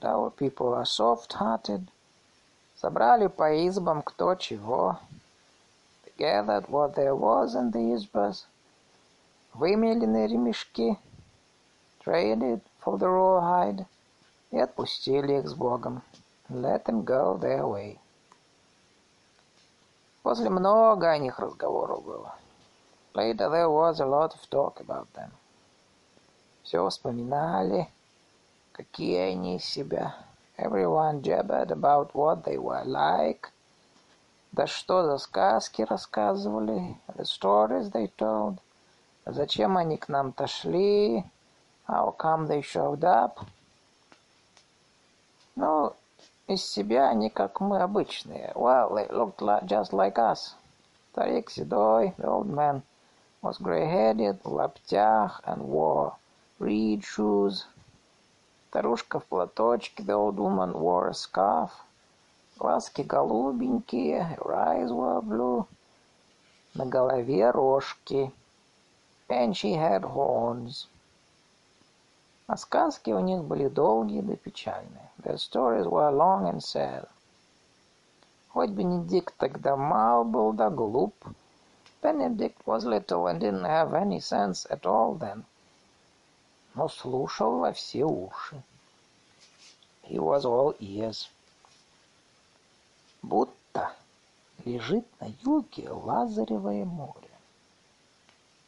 Our 0.00 0.32
people 0.32 0.74
are 0.74 0.84
soft-hearted. 0.84 1.86
Собрали 2.74 3.28
по 3.28 3.68
избам 3.68 4.02
кто 4.02 4.34
чего. 4.34 4.98
They 6.04 6.12
gathered 6.18 6.68
what 6.68 6.96
there 6.96 7.14
was 7.14 7.54
in 7.54 7.70
the 7.70 7.94
избas. 7.94 8.46
Вымеленные 9.58 10.26
ремешки. 10.26 10.98
Traded 12.04 12.60
for 12.84 12.98
the 12.98 13.08
rawhide. 13.08 13.86
И 14.50 14.58
отпустили 14.58 15.38
их 15.38 15.48
с 15.48 15.54
Богом. 15.54 16.02
Let 16.50 16.84
them 16.84 17.02
go 17.02 17.38
their 17.38 17.64
way. 17.64 17.98
После 20.22 20.50
много 20.50 21.10
о 21.10 21.16
них 21.16 21.38
разговоров 21.38 22.04
было. 22.04 22.34
Later 23.14 23.48
there 23.48 23.70
was 23.70 23.98
a 23.98 24.04
lot 24.04 24.34
of 24.34 24.46
talk 24.50 24.78
about 24.86 25.08
them. 25.14 25.30
Все 26.62 26.86
вспоминали, 26.86 27.88
какие 28.72 29.32
они 29.32 29.56
из 29.56 29.64
себя. 29.64 30.16
Everyone 30.58 31.22
jabbered 31.22 31.70
about 31.70 32.12
what 32.12 32.44
they 32.44 32.58
were 32.58 32.84
like. 32.84 33.48
Да 34.52 34.66
что 34.66 35.04
за 35.04 35.16
сказки 35.16 35.80
рассказывали, 35.80 36.98
the 37.16 37.24
stories 37.24 37.90
they 37.90 38.12
told. 38.18 38.58
Зачем 39.26 39.76
они 39.76 39.96
к 39.96 40.08
нам-то 40.08 40.46
шли? 40.46 41.24
How 41.88 42.16
come 42.16 42.46
they 42.46 42.62
showed 42.62 43.00
up? 43.00 43.40
Ну, 45.56 45.92
из 46.46 46.64
себя 46.64 47.08
они 47.08 47.28
как 47.28 47.60
мы 47.60 47.82
обычные. 47.82 48.52
Well, 48.54 48.92
they 48.92 49.08
looked 49.08 49.40
like, 49.40 49.64
just 49.66 49.92
like 49.92 50.16
us. 50.16 50.54
Старик 51.10 51.50
седой, 51.50 52.14
the 52.18 52.28
old 52.28 52.46
man, 52.46 52.82
was 53.42 53.58
grey-headed, 53.58 54.40
в 54.44 54.52
лаптях, 54.52 55.40
and 55.44 55.66
wore 55.66 56.12
reed 56.60 57.02
shoes. 57.02 57.64
Старушка 58.70 59.18
в 59.18 59.24
платочке, 59.24 60.04
the 60.04 60.14
old 60.14 60.36
woman 60.36 60.72
wore 60.72 61.08
a 61.08 61.14
scarf. 61.14 61.70
Глазки 62.58 63.02
голубенькие, 63.02 64.36
her 64.38 64.54
eyes 64.54 64.90
were 64.92 65.20
blue. 65.20 65.66
На 66.74 66.86
голове 66.86 67.50
рожки. 67.50 68.30
And 69.28 69.56
she 69.56 69.74
had 69.74 70.02
horns. 70.04 70.88
А 72.46 72.56
сказки 72.56 73.10
у 73.10 73.18
них 73.18 73.42
были 73.42 73.68
долгие 73.68 74.20
да 74.20 74.36
печальные. 74.36 75.10
Their 75.18 75.36
stories 75.36 75.86
were 75.86 76.10
long 76.10 76.46
and 76.46 76.60
sad. 76.60 77.08
Хоть 78.50 78.70
Бенедикт 78.70 79.34
тогда 79.36 79.76
мал 79.76 80.24
был 80.24 80.52
да 80.52 80.70
глуп. 80.70 81.14
Benedict 82.00 82.64
was 82.64 82.84
little 82.84 83.26
and 83.26 83.40
didn't 83.40 83.64
have 83.64 83.92
any 83.94 84.20
sense 84.20 84.64
at 84.70 84.86
all 84.86 85.14
then. 85.18 85.44
Но 86.74 86.88
слушал 86.88 87.58
во 87.58 87.72
все 87.72 88.04
уши. 88.04 88.62
He 90.04 90.20
was 90.20 90.44
all 90.44 90.76
ears. 90.78 91.28
Будто 93.22 93.92
лежит 94.64 95.04
на 95.20 95.26
юге 95.42 95.90
Лазаревое 95.90 96.84
море. 96.84 97.25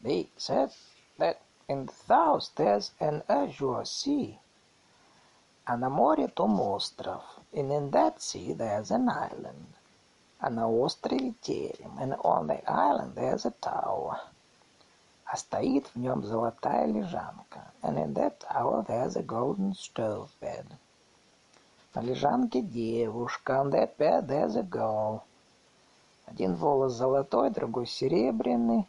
They 0.00 0.28
said 0.36 0.70
that 1.18 1.40
in 1.68 1.88
south 1.88 2.50
there's 2.54 2.92
an 3.00 3.24
azure 3.28 3.84
sea. 3.84 4.38
А 5.66 5.76
на 5.76 5.90
море 5.90 6.28
том 6.28 6.60
остров. 6.60 7.22
And 7.52 7.72
in 7.72 7.90
that 7.90 8.22
sea 8.22 8.52
there's 8.52 8.90
an 8.92 9.08
island. 9.08 9.66
А 10.38 10.50
на 10.50 10.68
острове 10.68 11.34
терем. 11.42 11.98
And 11.98 12.14
on 12.22 12.46
the 12.46 12.62
island 12.70 13.16
there's 13.16 13.44
a 13.44 13.50
tower. 13.60 14.20
А 15.24 15.36
стоит 15.36 15.88
в 15.88 15.96
нем 15.96 16.24
золотая 16.24 16.86
лежанка. 16.86 17.72
And 17.82 17.98
in 17.98 18.14
that 18.14 18.38
tower 18.38 18.84
there's 18.86 19.16
a 19.16 19.22
golden 19.22 19.74
stove 19.74 20.30
bed. 20.40 20.64
На 21.94 22.02
лежанке 22.02 22.62
девушка. 22.62 23.60
On 23.60 23.70
that 23.70 23.96
bed 23.98 24.28
there's 24.28 24.54
a 24.54 24.62
girl. 24.62 25.24
Один 26.26 26.54
волос 26.54 26.92
золотой, 26.92 27.50
другой 27.50 27.86
серебряный. 27.86 28.86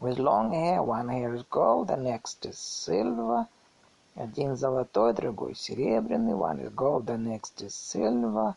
With 0.00 0.18
long 0.18 0.52
hair, 0.52 0.82
one 0.82 1.08
hair 1.08 1.34
is 1.34 1.42
gold, 1.50 1.88
the 1.88 1.96
next 1.96 2.46
is 2.46 2.56
silver. 2.56 3.48
Один 4.14 4.56
золотой, 4.56 5.12
другой 5.12 5.54
серебряный, 5.54 6.34
one 6.34 6.60
is 6.60 6.70
gold, 6.74 7.06
the 7.06 7.16
next 7.16 7.60
is 7.62 7.74
silver. 7.74 8.54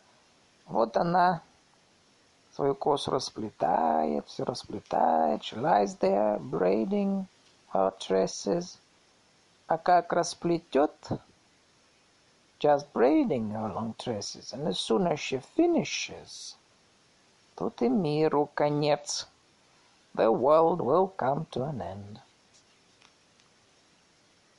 Вот 0.66 0.96
она 0.96 1.42
свою 2.54 2.74
косу 2.74 3.10
расплетает, 3.10 4.26
все 4.26 4.44
расплетает. 4.44 5.42
She 5.42 5.56
lies 5.56 5.96
there 5.98 6.38
braiding 6.38 7.26
her 7.72 7.92
tresses. 7.98 8.78
А 9.66 9.78
как 9.78 10.12
расплетет, 10.12 10.92
just 12.60 12.86
braiding 12.92 13.50
her 13.50 13.72
long 13.72 13.94
tresses, 13.98 14.52
and 14.52 14.68
as 14.68 14.78
soon 14.78 15.06
as 15.06 15.18
she 15.18 15.38
finishes, 15.56 16.56
тут 17.56 17.82
и 17.82 17.88
миру 17.88 18.48
конец 18.54 19.26
the 20.14 20.30
world 20.30 20.80
will 20.80 21.08
come 21.08 21.46
to 21.50 21.64
an 21.64 21.80
end. 21.80 22.20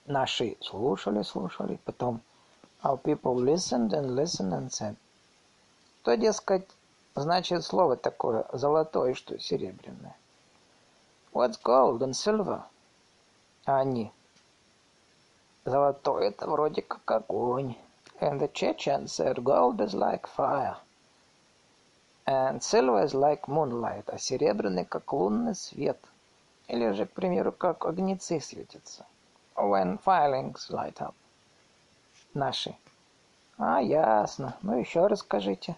Наши 0.05 0.57
слушали, 0.61 1.23
слушали, 1.23 1.79
потом 1.85 2.21
our 2.83 2.97
people 2.97 3.35
listened 3.35 3.93
and 3.93 4.15
listened 4.15 4.53
and 4.53 4.71
said, 4.71 4.95
что, 6.01 6.17
дескать, 6.17 6.67
значит 7.15 7.63
слово 7.63 7.95
такое 7.95 8.45
золотое, 8.51 9.13
что 9.13 9.39
серебряное? 9.39 10.17
What's 11.31 11.57
gold 11.63 11.99
and 11.99 12.13
silver? 12.13 12.63
А 13.65 13.79
они, 13.79 14.11
золотое 15.63 16.29
это 16.29 16.47
вроде 16.49 16.81
как 16.81 17.09
огонь. 17.09 17.75
And 18.19 18.39
the 18.39 18.51
Chechen 18.51 19.07
said, 19.07 19.41
gold 19.43 19.79
is 19.79 19.93
like 19.93 20.27
fire. 20.27 20.77
And 22.25 22.63
silver 22.63 23.03
is 23.03 23.13
like 23.13 23.47
moonlight, 23.47 24.05
а 24.07 24.17
серебряный 24.17 24.85
как 24.85 25.11
лунный 25.11 25.55
свет. 25.55 25.99
Или 26.67 26.91
же, 26.93 27.05
к 27.05 27.11
примеру, 27.11 27.51
как 27.51 27.85
огнецы 27.85 28.39
светятся. 28.39 29.05
When 29.55 29.99
firelings 30.03 30.69
light 30.69 31.01
up. 31.01 31.13
Наши. 32.33 32.75
А, 33.57 33.81
ясно. 33.81 34.55
Ну, 34.61 34.79
еще 34.79 35.07
расскажите. 35.07 35.75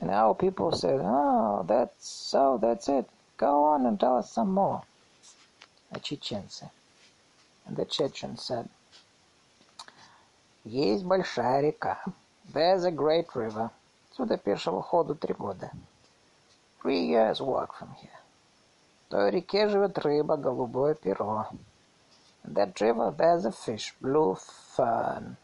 And 0.00 0.10
our 0.10 0.34
people 0.34 0.72
said, 0.72 1.00
oh, 1.02 1.64
that's 1.66 2.06
so, 2.06 2.58
that's 2.58 2.88
it. 2.88 3.08
Go 3.36 3.64
on 3.64 3.86
and 3.86 3.98
tell 4.00 4.16
us 4.16 4.32
some 4.32 4.52
more. 4.52 4.82
А 5.90 6.00
чеченцы. 6.00 6.70
And 7.66 7.76
the 7.76 7.84
Chechen 7.84 8.36
said, 8.36 8.68
есть 10.64 11.04
большая 11.04 11.60
река. 11.60 11.98
There's 12.52 12.84
a 12.84 12.90
great 12.90 13.34
river. 13.34 13.70
Отсюда 14.18 14.38
пешего 14.38 14.80
ходу 14.80 15.14
три 15.14 15.34
года. 15.34 15.70
Three 16.82 17.06
years 17.06 17.38
walk 17.38 17.74
from 17.78 17.90
here. 18.00 18.18
В 19.04 19.10
той 19.10 19.30
реке 19.30 19.68
живет 19.68 19.98
рыба, 19.98 20.38
голубое 20.38 20.94
перо. 20.94 21.48
In 22.44 22.54
that 22.54 22.80
river 22.80 23.14
there's 23.14 23.44
a 23.44 23.52
fish, 23.52 23.94
blue 24.00 24.34
fern. 24.74 25.36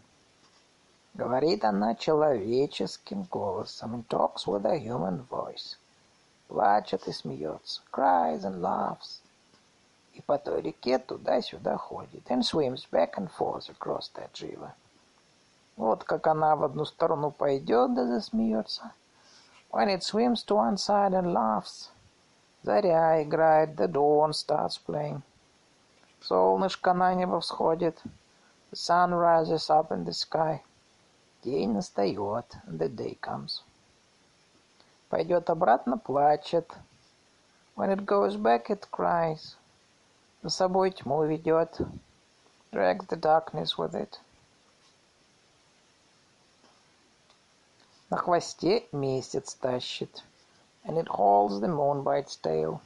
Говорит 1.12 1.66
она 1.66 1.94
человеческим 1.94 3.24
голосом 3.24 3.94
and 3.94 4.08
talks 4.08 4.46
with 4.46 4.64
a 4.64 4.78
human 4.78 5.26
voice. 5.28 5.76
Плачет 6.48 7.06
и 7.06 7.12
смеется, 7.12 7.82
cries 7.92 8.40
and 8.40 8.62
laughs. 8.62 9.20
И 10.14 10.22
по 10.22 10.38
той 10.38 10.62
реке 10.62 10.98
туда-сюда 10.98 11.76
ходит 11.76 12.24
and 12.30 12.42
swims 12.42 12.88
back 12.90 13.18
and 13.18 13.30
forth 13.30 13.68
across 13.68 14.08
that 14.14 14.40
river. 14.40 14.72
Вот 15.76 16.04
как 16.04 16.26
она 16.26 16.54
в 16.56 16.64
одну 16.64 16.84
сторону 16.84 17.30
пойдет, 17.30 17.94
да 17.94 18.06
засмеется. 18.06 18.92
When 19.70 19.88
it 19.88 20.02
swims 20.02 20.44
to 20.46 20.56
one 20.56 20.76
side 20.76 21.12
and 21.12 21.32
laughs. 21.32 21.90
Заря 22.62 23.22
играет, 23.22 23.76
the 23.76 23.88
dawn 23.88 24.32
starts 24.32 24.78
playing. 24.78 25.22
Солнышко 26.20 26.92
на 26.92 27.14
небо 27.14 27.40
всходит. 27.40 28.00
The 28.70 28.76
sun 28.76 29.12
rises 29.12 29.68
up 29.70 29.90
in 29.90 30.04
the 30.04 30.12
sky. 30.12 30.60
День 31.42 31.72
настает, 31.72 32.56
the 32.66 32.88
day 32.88 33.18
comes. 33.20 33.62
Пойдет 35.08 35.50
обратно, 35.50 35.98
плачет. 35.98 36.70
When 37.74 37.90
it 37.90 38.04
goes 38.04 38.36
back, 38.36 38.66
it 38.68 38.88
cries. 38.90 39.56
За 40.42 40.50
собой 40.50 40.90
тьму 40.92 41.24
ведет. 41.24 41.80
Drags 42.70 43.06
the 43.08 43.16
darkness 43.16 43.76
with 43.76 43.94
it. 43.94 44.20
На 48.12 48.18
хвосте 48.18 48.86
месяц 48.92 49.54
тащит, 49.54 50.22
and 50.84 50.98
it 50.98 51.08
hauls 51.08 51.60
the 51.62 51.66
moon 51.66 52.02
by 52.02 52.18
its 52.18 52.36
tail. 52.36 52.78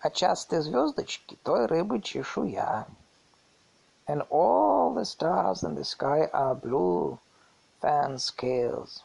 А 0.00 0.10
частые 0.10 0.60
звездочки 0.60 1.38
той 1.44 1.66
рыбы 1.66 2.00
чешуя. 2.00 2.88
And 4.08 4.26
all 4.28 4.92
the 4.92 5.04
stars 5.04 5.62
in 5.62 5.76
the 5.76 5.84
sky 5.84 6.28
are 6.32 6.56
blue 6.56 7.20
fan 7.80 8.18
scales. 8.18 9.04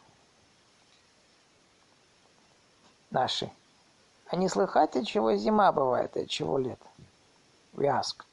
Наши. 3.11 3.51
А 4.31 4.35
не 4.35 4.49
слыхать, 4.49 4.95
от 4.95 5.05
чего 5.05 5.35
зима 5.35 5.71
бывает, 5.71 6.17
от 6.17 6.27
чего 6.27 6.57
лето? 6.57 6.87
We 7.75 7.85
asked. 7.85 8.25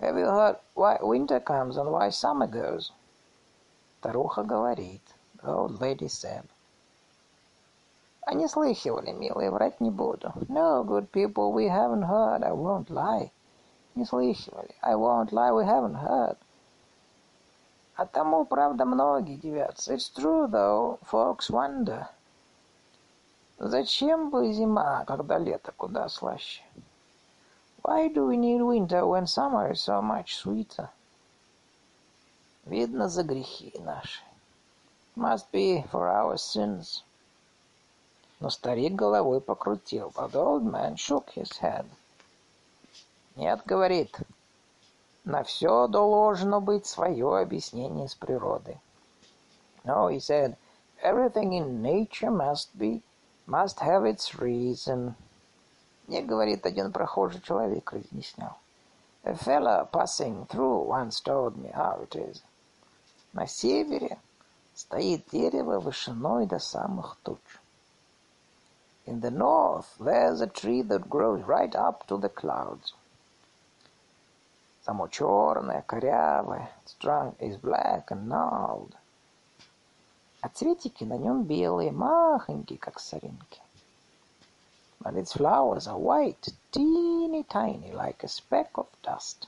Have 0.00 0.18
you 0.18 0.26
heard 0.26 0.58
why 0.74 0.98
winter 1.00 1.38
comes 1.38 1.76
and 1.76 1.92
why 1.92 2.10
summer 2.10 2.48
goes? 2.48 2.90
Старуха 4.00 4.42
говорит. 4.42 5.02
Old 5.42 5.80
lady 5.80 6.08
said. 6.08 6.44
А 8.26 8.34
не 8.34 8.46
слыхивали, 8.46 9.12
милые, 9.12 9.50
врать 9.50 9.80
не 9.80 9.90
буду. 9.90 10.32
No, 10.48 10.84
good 10.84 11.10
people, 11.10 11.52
we 11.52 11.68
haven't 11.68 12.02
heard, 12.02 12.42
I 12.42 12.52
won't 12.52 12.90
lie. 12.90 13.30
Не 13.94 14.04
слыхивали, 14.04 14.74
I 14.82 14.94
won't 14.94 15.32
lie, 15.32 15.50
we 15.50 15.64
haven't 15.64 15.96
heard. 15.96 16.36
А 17.96 18.06
тому, 18.06 18.44
правда, 18.44 18.84
многие 18.84 19.36
дивятся. 19.36 19.94
It's 19.94 20.08
true, 20.08 20.46
though, 20.46 20.98
folks 21.10 21.50
wonder. 21.50 22.06
Зачем 23.58 24.30
бы 24.30 24.52
зима, 24.52 25.04
когда 25.06 25.38
лето 25.38 25.72
куда 25.72 26.08
слаще? 26.08 26.62
Why 27.82 28.08
do 28.08 28.26
we 28.26 28.36
need 28.36 28.62
winter 28.62 29.06
when 29.06 29.26
summer 29.26 29.70
is 29.70 29.80
so 29.80 30.00
much 30.00 30.36
sweeter? 30.36 30.88
Видно 32.64 33.08
за 33.08 33.22
грехи 33.22 33.74
наши. 33.80 34.22
Must 35.16 35.50
be 35.50 35.82
for 35.90 36.08
our 36.08 36.36
sins. 36.36 37.02
Но 38.40 38.48
старик 38.48 38.94
головой 38.94 39.40
покрутил, 39.40 40.12
but 40.14 40.32
the 40.32 40.38
old 40.38 40.64
man 40.64 40.96
shook 40.96 41.30
his 41.30 41.58
head. 41.58 41.84
Нет, 43.36 43.62
говорит, 43.66 44.18
на 45.24 45.42
все 45.42 45.86
должно 45.88 46.60
быть 46.60 46.86
свое 46.86 47.38
объяснение 47.38 48.08
с 48.08 48.14
природы. 48.14 48.78
No, 49.84 50.08
he 50.08 50.18
said, 50.20 50.56
everything 51.02 51.52
in 51.52 51.82
nature 51.82 52.30
must 52.30 52.78
be, 52.78 53.02
must 53.46 53.80
have 53.80 54.04
its 54.04 54.34
reason. 54.38 55.14
Мне, 56.06 56.22
говорит, 56.22 56.64
один 56.64 56.92
прохожий 56.92 57.40
человек 57.40 57.92
разъяснял. 57.92 58.56
A 59.24 59.34
fellow 59.34 59.86
passing 59.92 60.46
through 60.46 60.86
once 60.86 61.20
told 61.20 61.56
me 61.56 61.70
how 61.72 62.00
it 62.00 62.16
is. 62.16 62.42
На 63.32 63.46
севере 63.46 64.18
стоит 64.80 65.28
дерево 65.30 65.78
вышиной 65.78 66.46
до 66.46 66.58
самых 66.58 67.18
туч. 67.22 67.38
In 69.04 69.20
the 69.20 69.30
north, 69.30 69.98
there's 69.98 70.40
a 70.40 70.46
tree 70.46 70.80
that 70.80 71.10
grows 71.10 71.42
right 71.42 71.74
up 71.74 72.06
to 72.06 72.16
the 72.16 72.30
clouds. 72.30 72.94
Само 74.82 75.08
черное, 75.08 75.82
корявое, 75.82 76.70
its 76.82 76.94
trunk 76.98 77.34
is 77.40 77.58
black 77.58 78.10
and 78.10 78.26
gnarled. 78.26 78.94
А 80.40 80.48
цветики 80.48 81.04
на 81.04 81.18
нем 81.18 81.42
белые, 81.42 81.92
махонькие, 81.92 82.78
как 82.78 83.00
соринки. 83.00 83.60
But 85.02 85.14
its 85.14 85.34
flowers 85.34 85.86
are 85.88 85.98
white, 85.98 86.48
teeny 86.72 87.44
tiny, 87.44 87.92
like 87.92 88.24
a 88.24 88.28
speck 88.28 88.70
of 88.76 88.86
dust. 89.02 89.46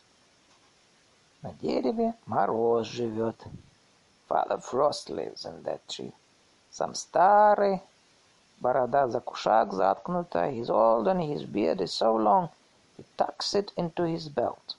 На 1.40 1.54
дереве 1.54 2.14
мороз 2.26 2.86
живет. 2.86 3.42
Father 4.32 4.56
Frost 4.56 5.10
lives 5.10 5.44
in 5.44 5.62
that 5.64 5.86
tree. 5.88 6.14
Сам 6.70 6.94
старый, 6.94 7.82
борода 8.60 9.06
за 9.06 9.20
кушак 9.20 9.74
заткнута, 9.74 10.48
he's 10.50 10.70
old 10.70 11.06
and 11.06 11.20
his 11.20 11.44
beard 11.44 11.82
is 11.82 11.92
so 11.92 12.16
long, 12.16 12.48
he 12.96 13.04
tucks 13.18 13.54
it 13.54 13.72
into 13.76 14.04
his 14.04 14.30
belt. 14.30 14.76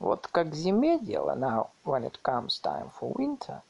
Вот 0.00 0.26
как 0.26 0.52
зиме 0.56 0.98
дело, 0.98 1.36
now 1.36 1.68
when 1.84 2.02
it 2.02 2.20
comes 2.20 2.58
time 2.60 2.90
for 2.98 3.12
winter, 3.14 3.62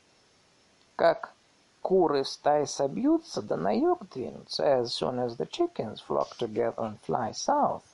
как 0.96 1.34
куры 1.82 2.22
в 2.22 2.28
стае 2.28 2.66
собьются, 2.66 3.42
да 3.42 3.58
на 3.58 3.76
юг 3.76 4.08
двинутся, 4.08 4.64
as 4.64 4.84
soon 4.94 5.18
as 5.18 5.36
the 5.36 5.46
chickens 5.46 6.00
flock 6.00 6.34
together 6.38 6.78
and 6.78 6.98
fly 7.06 7.32
south, 7.32 7.84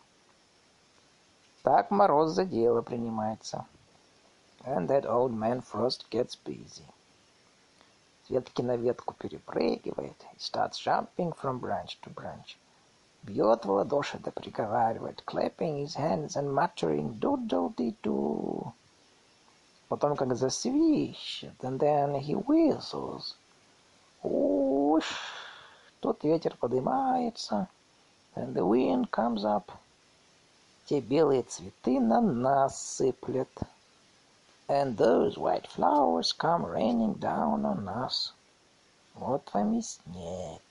так 1.65 1.91
мороз 1.91 2.31
за 2.31 2.45
дело 2.45 2.83
принимается. 2.83 3.65
And 4.66 4.88
that 4.90 5.06
old 5.06 5.34
man 5.34 5.62
Frost 5.62 6.10
gets 6.10 6.36
busy. 6.36 6.86
С 8.26 8.30
ветки 8.30 8.62
на 8.62 8.76
ветку 8.76 9.14
перепрыгивает. 9.14 10.16
He 10.34 10.40
starts 10.40 10.80
jumping 10.80 11.32
from 11.34 11.60
branch 11.60 12.00
to 12.04 12.14
branch. 12.14 12.58
Бьет 13.24 13.66
в 13.66 13.72
ладоши 13.72 14.20
да 14.20 14.32
приговаривает, 14.32 15.24
clapping 15.26 15.84
his 15.84 15.96
hands 15.96 16.36
and 16.36 16.54
muttering 16.54 17.20
doodle-dee-doo. 17.20 18.74
Потом 19.88 20.16
как 20.16 20.36
засвищет, 20.36 21.54
and 21.62 21.80
then 21.80 22.16
he 22.16 22.34
whistles. 22.34 23.36
Уж, 24.24 25.06
тут 26.00 26.24
ветер 26.24 26.58
поднимается, 26.60 27.68
and 28.36 28.56
the 28.56 28.66
wind 28.66 29.10
comes 29.12 29.44
up. 29.44 29.72
Те 30.86 31.00
белые 31.00 31.44
цветы 31.44 32.00
на 32.00 32.22
нас 32.22 32.80
сыплет. 32.80 33.50
And 34.70 34.98
those 34.98 35.38
white 35.38 35.68
flowers 35.68 36.32
come 36.32 36.66
raining 36.66 37.14
down 37.16 37.66
on 37.66 37.88
us. 37.88 38.34
Вот 39.16 39.54
вам 39.54 39.78
и 39.78 39.82
снег. 39.82 40.62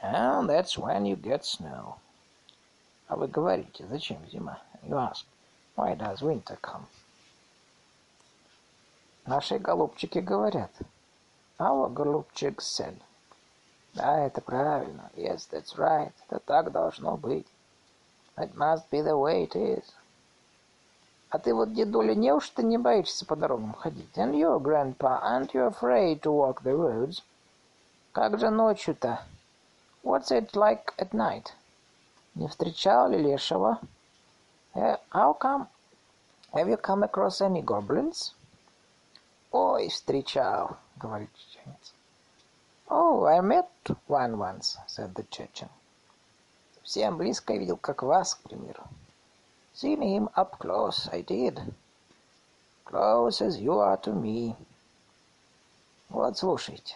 And 0.00 0.48
that's 0.48 0.76
when 0.76 1.06
you 1.06 1.16
get 1.16 1.44
snow. 1.44 1.96
А 3.08 3.16
вы 3.16 3.28
говорите, 3.28 3.86
зачем 3.86 4.24
зима? 4.30 4.58
You 4.82 4.96
ask, 4.98 5.24
why 5.76 5.94
does 5.94 6.20
winter 6.22 6.56
come? 6.60 6.86
Наши 9.26 9.58
голубчики 9.58 10.18
говорят. 10.18 10.70
Our 11.58 11.88
голубчик 11.88 12.60
said. 12.60 13.00
Да, 13.94 14.26
это 14.26 14.40
правильно. 14.40 15.10
Yes, 15.16 15.46
that's 15.50 15.76
right. 15.78 16.12
Это 16.28 16.40
так 16.40 16.72
должно 16.72 17.16
быть. 17.16 17.46
That 18.36 18.54
must 18.54 18.90
be 18.90 19.00
the 19.00 19.16
way 19.16 19.44
it 19.44 19.56
is. 19.56 19.84
А 21.29 21.37
ты 21.37 21.53
вот, 21.53 21.73
дедуля, 21.73 22.15
неужто 22.15 22.63
не 22.63 22.77
боишься 22.77 23.25
по 23.25 23.35
дорогам 23.35 23.73
ходить? 23.73 24.17
And 24.17 24.33
you, 24.33 24.59
grandpa, 24.59 25.21
aren't 25.23 25.53
you 25.53 25.67
afraid 25.67 26.21
to 26.21 26.31
walk 26.31 26.63
the 26.63 26.75
roads? 26.75 27.21
Как 28.13 28.39
же 28.39 28.49
ночью-то? 28.49 29.21
What's 30.03 30.31
it 30.31 30.53
like 30.53 30.93
at 30.97 31.11
night? 31.11 31.51
Не 32.33 32.47
встречал 32.47 33.09
ли 33.09 33.17
лешего? 33.17 33.79
Uh, 34.73 34.97
how 35.11 35.37
come? 35.37 35.67
Have 36.53 36.67
you 36.67 36.77
come 36.77 37.03
across 37.03 37.41
any 37.41 37.61
goblins? 37.61 38.33
Ой, 39.51 39.89
встречал, 39.89 40.77
говорит 40.97 41.29
чеченец. 41.35 41.93
Oh, 42.87 43.25
I 43.25 43.39
met 43.41 43.67
one 44.07 44.39
once, 44.39 44.77
said 44.87 45.13
the 45.13 45.23
Chechen. 45.29 45.69
Всем 46.81 47.17
близко 47.17 47.53
видел, 47.53 47.77
как 47.77 48.01
вас, 48.01 48.33
к 48.33 48.39
примеру. 48.39 48.83
Seen 49.79 50.01
him 50.01 50.27
up 50.35 50.59
close, 50.59 51.07
I 51.09 51.21
did. 51.21 51.57
Close 52.83 53.41
as 53.41 53.61
you 53.61 53.79
are 53.79 53.95
to 53.95 54.11
me. 54.11 54.53
Вот 56.09 56.37
слушайте. 56.37 56.95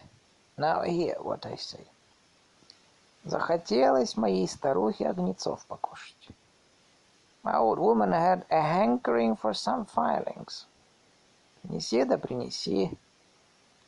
Now 0.58 0.82
hear 0.82 1.16
what 1.22 1.46
I 1.46 1.56
say. 1.56 1.88
Захотелось 3.24 4.18
моей 4.18 4.50
старухе 4.50 5.08
огнецов 5.08 5.66
покушать. 5.66 6.28
My 7.42 7.56
old 7.56 7.80
woman 7.80 8.12
had 8.12 8.46
a 8.50 8.62
hankering 8.62 9.38
for 9.38 9.54
some 9.54 9.86
filings. 9.86 10.66
Принеси 11.62 12.04
да 12.04 12.18
принеси. 12.18 12.98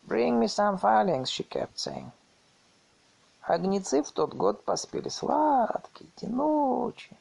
Bring 0.07 0.39
me 0.39 0.47
some 0.47 0.77
filings, 0.77 1.29
she 1.29 1.43
kept 1.43 1.77
saying. 1.77 2.13
Огнецы 3.45 4.03
в 4.03 4.13
тот 4.13 4.33
год 4.33 4.63
поспели 4.63 5.09
сладкие, 5.09 6.09
тянучие. 6.15 7.17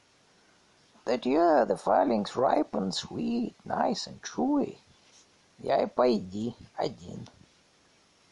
That 1.06 1.26
year 1.26 1.66
the 1.66 1.78
filings 1.78 2.36
ripened 2.36 2.94
sweet, 2.94 3.56
nice 3.66 4.08
and 4.08 4.22
chewy. 4.22 4.78
Я 5.58 5.84
и 5.84 5.88
пойди 5.88 6.56
один. 6.78 7.28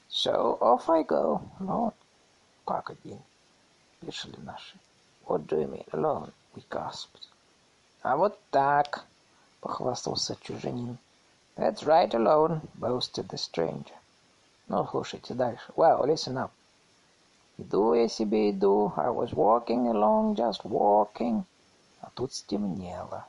So 0.09 0.57
off 0.61 0.89
I 0.89 1.03
go, 1.03 1.41
alone. 1.59 1.93
Как 2.65 2.89
один? 2.89 3.19
Пишели 3.99 4.37
наши. 4.43 4.77
What 5.25 5.47
do 5.47 5.59
you 5.59 5.67
mean, 5.67 5.85
alone? 5.91 6.31
We 6.55 6.63
gasped. 6.69 7.27
А 8.01 8.15
вот 8.15 8.39
так, 8.51 9.05
похвастался 9.59 10.35
чужанин. 10.41 10.97
That's 11.57 11.83
right, 11.83 12.13
alone, 12.13 12.61
boasted 12.75 13.27
the 13.29 13.37
stranger. 13.37 13.95
Ну, 14.69 14.87
слушайте 14.87 15.33
дальше. 15.33 15.73
Well, 15.75 16.05
listen 16.05 16.37
up. 16.37 16.51
Иду 17.57 17.93
я 17.93 18.07
себе, 18.07 18.51
иду. 18.51 18.93
I 18.95 19.09
was 19.09 19.33
walking 19.33 19.87
along, 19.87 20.35
just 20.35 20.63
walking. 20.63 21.43
Тут 22.14 22.32
стемнело. 22.34 23.24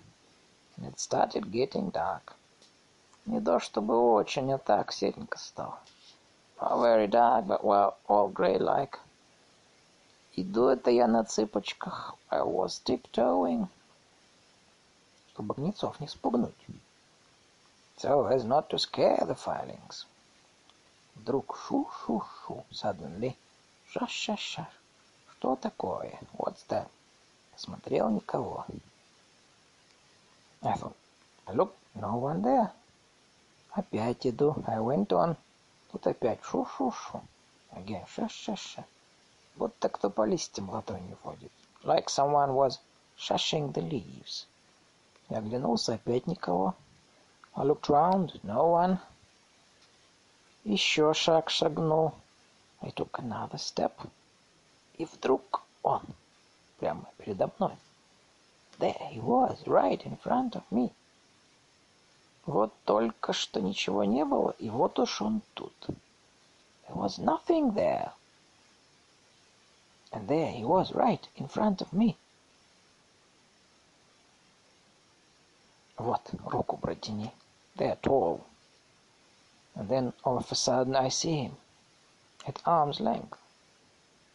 It 0.78 0.98
started 0.98 1.52
getting 1.52 1.92
dark. 1.92 2.34
Не 3.26 3.40
то 3.40 3.60
чтобы 3.60 3.98
очень, 3.98 4.52
а 4.52 4.58
так 4.58 4.92
серенько 4.92 5.38
стало. 5.38 5.80
Not 6.60 6.78
very 6.80 7.08
dark, 7.08 7.46
but 7.46 7.64
well, 7.64 7.96
all 8.08 8.32
grey-like. 8.32 9.00
Иду 10.36 10.68
это 10.68 10.90
я 10.92 11.08
на 11.08 11.24
цыпочках. 11.24 12.16
I 12.30 12.42
was 12.42 12.82
tiptoeing. 12.84 13.68
Чтобы 15.32 15.56
гнецов 15.56 16.00
не 16.00 16.08
спугнуть. 16.08 16.68
So 17.98 18.26
as 18.28 18.44
not 18.44 18.70
to 18.70 18.78
scare 18.78 19.26
the 19.26 19.36
filings. 19.36 20.06
Вдруг 21.16 21.56
шу-шу-шу. 21.56 22.66
Suddenly. 22.72 23.38
Ша-ша-ша. 23.88 24.68
Что 25.32 25.56
такое? 25.56 26.20
What's 26.38 26.66
that? 26.68 26.88
Смотрел 27.56 28.10
никого. 28.10 28.66
I 30.62 30.74
thought, 30.76 30.96
look, 31.54 31.76
no 31.96 32.16
one 32.16 32.42
there. 32.42 32.72
Опять 33.72 34.26
иду. 34.26 34.56
I 34.68 34.80
went 34.80 35.08
on. 35.10 35.36
Тут 35.92 36.08
опять 36.08 36.44
шу-шу-шу. 36.44 37.22
Again, 37.72 38.06
ша-ша-ша. 38.08 38.86
Будто 39.56 39.90
кто 39.90 40.10
по 40.10 40.26
листьям 40.26 40.70
ладонью 40.70 41.18
водит. 41.24 41.52
Like 41.84 42.08
someone 42.08 42.54
was 42.54 42.80
shushing 43.18 43.74
the 43.74 43.82
leaves. 43.82 44.46
Я 45.30 45.40
оглянулся, 45.40 45.96
опять 45.96 46.28
никого. 46.28 46.76
I 47.56 47.66
looked 47.66 47.90
round, 47.90 48.40
no 48.44 48.72
one. 48.72 48.98
Еще 50.64 51.14
шаг 51.14 51.50
шагнул. 51.50 52.14
I 52.82 52.90
took 52.92 53.12
another 53.20 53.58
step. 53.58 53.92
И 54.98 55.06
вдруг 55.06 55.64
он 55.82 56.02
прямо 56.84 57.06
передо 57.18 57.50
мной. 57.58 57.78
There 58.78 59.08
he 59.10 59.22
was, 59.22 59.66
right 59.66 60.04
in 60.04 60.18
front 60.18 60.52
of 60.56 60.64
me. 60.70 60.92
Вот 62.46 62.74
только 62.84 63.32
что 63.32 63.62
ничего 63.62 64.04
не 64.04 64.26
было, 64.26 64.54
и 64.60 64.70
вот 64.70 65.00
уж 65.00 65.22
он 65.22 65.42
тут. 65.54 65.74
There 66.86 66.96
was 66.96 67.18
nothing 67.18 67.74
there. 67.74 68.12
And 70.12 70.28
there 70.28 70.52
he 70.52 70.66
was, 70.66 70.92
right 70.92 71.26
in 71.38 71.48
front 71.48 71.78
of 71.78 71.94
me. 71.94 72.18
Вот, 75.98 76.32
руку 76.44 76.76
протяни. 76.76 77.32
They're 77.78 77.98
tall. 78.02 78.42
And 79.76 79.88
then 79.88 80.14
all 80.26 80.38
of 80.38 80.52
a 80.52 80.56
sudden 80.56 80.98
I 80.98 81.08
see 81.08 81.44
him. 81.44 81.56
At 82.46 82.62
arm's 82.66 83.00
length. 83.00 83.40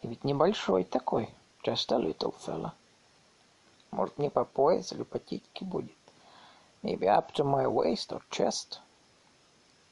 И 0.01 0.09
ведь 0.09 0.25
небольшой 0.25 0.85
такой. 0.85 1.29
Just 1.69 1.93
a 1.93 1.99
little 1.99 2.33
fella. 2.33 2.73
Может, 3.91 4.17
не 4.17 4.31
по 4.31 4.47
пояс 4.47 4.91
или 4.91 5.03
по 5.03 5.19
титьке 5.19 5.67
будет. 5.67 5.99
Maybe 6.83 7.07
up 7.07 7.33
to 7.35 7.45
my 7.45 7.67
waist 7.67 8.11
or 8.11 8.23
chest. 8.31 8.81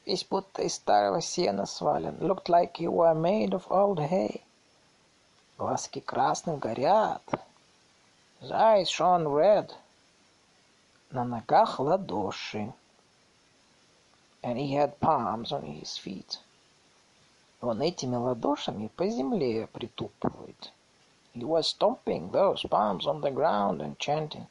весь 0.07 0.25
будто 0.25 0.63
из 0.63 0.75
старого 0.77 1.21
сена 1.21 1.67
свален. 1.67 2.17
Looked 2.19 2.49
like 2.49 2.79
you 2.79 2.91
were 2.91 3.15
made 3.15 3.51
of 3.51 3.71
old 3.71 3.99
hay. 3.99 4.43
Глазки 5.59 6.01
красным 6.01 6.59
горят. 6.59 7.23
His 8.41 8.51
eyes 8.51 8.89
shone 8.89 9.29
red. 9.29 9.71
На 11.11 11.25
ногах 11.25 11.79
ладоши. 11.79 12.73
And 14.43 14.57
he 14.57 14.73
had 14.73 14.99
palms 14.99 15.53
on 15.53 15.65
his 15.65 15.99
feet. 15.99 16.39
Он 17.61 17.83
этими 17.83 18.17
ладошами 18.17 18.89
по 18.97 19.07
земле 19.09 19.67
притупывает. 19.67 20.73
He 21.37 21.45
was 21.45 21.69
stomping 21.69 22.31
those 22.31 22.63
palms 22.63 23.07
on 23.07 23.21
the 23.21 23.31
ground 23.31 23.83
and 23.83 23.99
chanting. 23.99 24.47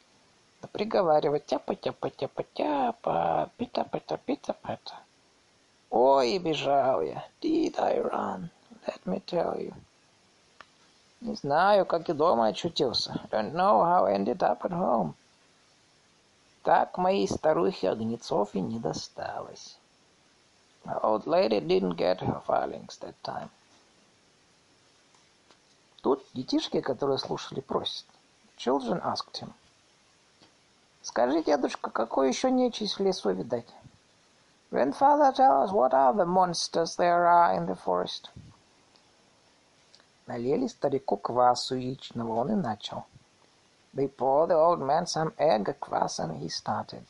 Да 0.61 0.67
приговаривать 0.67 1.47
тяпа-тяпа-тяпа-тяпа, 1.47 3.49
пита-пита-пита-пита. 3.57 4.93
Ой, 5.89 6.37
бежал 6.37 7.01
я. 7.01 7.25
Did 7.41 7.79
I 7.79 8.01
run? 8.01 8.51
Let 8.85 9.03
me 9.07 9.19
tell 9.25 9.57
you. 9.57 9.73
Не 11.21 11.33
знаю, 11.33 11.87
как 11.87 12.07
и 12.07 12.13
дома 12.13 12.49
очутился. 12.49 13.19
Don't 13.31 13.53
know 13.53 13.81
how 13.81 14.05
I 14.05 14.13
ended 14.13 14.43
up 14.43 14.63
at 14.63 14.71
home. 14.71 15.15
Так 16.61 16.99
моей 16.99 17.27
старухе 17.27 17.89
Огнецов 17.89 18.53
и 18.53 18.61
не 18.61 18.77
досталось. 18.77 19.79
My 20.85 21.01
old 21.01 21.25
lady 21.25 21.59
didn't 21.59 21.95
get 21.95 22.19
her 22.19 22.41
filings 22.45 22.99
that 22.99 23.15
time. 23.23 23.49
Тут 26.05 26.23
детишки, 26.35 26.81
которые 26.81 27.17
слушали, 27.17 27.61
просят. 27.61 28.05
Children 28.57 29.01
asked 29.01 29.41
him. 29.41 29.51
Скажи, 31.01 31.41
дедушка, 31.41 31.89
какой 31.89 32.27
еще 32.27 32.51
нечисть 32.51 32.99
в 32.99 33.03
лесу 33.03 33.31
видать? 33.31 33.65
Grandfather, 34.69 35.33
tell 35.33 35.63
us 35.63 35.71
what 35.71 35.93
other 35.93 36.27
monsters 36.27 36.95
there 36.97 37.25
are 37.25 37.55
in 37.57 37.65
the 37.65 37.75
forest. 37.83 38.29
Налили 40.27 40.67
старику 40.67 41.17
квасу 41.17 41.73
яичного, 41.75 42.35
он 42.35 42.51
и 42.51 42.55
начал. 42.55 43.05
They 43.95 44.07
poured 44.07 44.49
the 44.49 44.57
old 44.57 44.81
man 44.81 45.07
some 45.07 45.33
egg 45.39 45.75
квас, 45.79 46.19
and 46.19 46.39
he 46.39 46.49
started. 46.49 47.03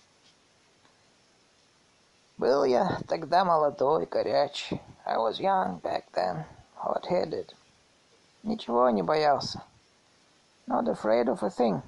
Был 2.38 2.64
я 2.64 2.98
тогда 3.10 3.43
молодой, 3.43 4.06
горячий. 4.06 4.82
I 5.06 5.18
was 5.18 5.41
young 5.41 5.82
back 5.82 6.06
then, 6.14 6.46
hot-headed. 6.76 7.54
Ничего 8.45 8.89
не 8.91 9.03
боялся. 9.03 9.62
Not 10.66 10.89
afraid 10.89 11.26
of 11.28 11.43
a 11.43 11.51
thing. 11.51 11.83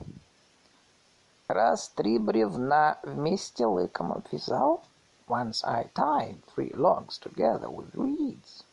Раз 1.49 1.89
три 1.91 2.19
бревна 2.19 2.99
вместе 3.03 3.67
лыком 3.67 4.13
обвязал. 4.13 4.83
Once 5.29 5.65
I 5.65 5.91
tied 5.95 6.43
three 6.55 6.73
logs 6.75 7.19
together 7.19 7.69
with 7.69 7.95
reeds. 7.95 8.65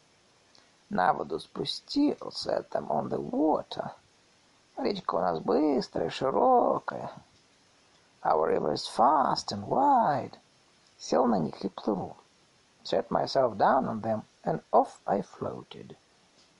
На 0.89 1.13
воду 1.13 1.39
спустил, 1.39 2.32
set 2.32 2.70
them 2.72 2.88
on 2.89 3.09
the 3.09 3.20
water. 3.20 3.91
Речка 4.78 5.15
у 5.15 5.20
нас 5.20 5.39
быстрая, 5.39 6.09
широкая. 6.09 7.11
Our 8.24 8.47
river 8.47 8.74
is 8.74 8.88
fast 8.88 9.51
and 9.51 9.67
wide. 9.67 10.38
Сел 10.97 11.28
на 11.28 11.39
них 11.39 11.63
и 11.63 11.70
плыву. 11.70 12.15
Set 12.84 13.09
myself 13.09 13.57
down 13.57 13.88
on 13.88 14.01
them, 14.01 14.24
and 14.43 14.61
off 14.72 14.99
I 15.05 15.22
floated. 15.22 15.95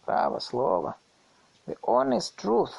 Право 0.06 0.40
слово. 0.40 0.96
The 1.67 1.77
honest 1.83 2.37
truth. 2.37 2.75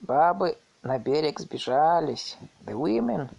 Бабы 0.00 0.56
на 0.82 0.98
берег 0.98 1.40
сбежались. 1.40 2.36
The 2.64 2.74
women 2.74 3.30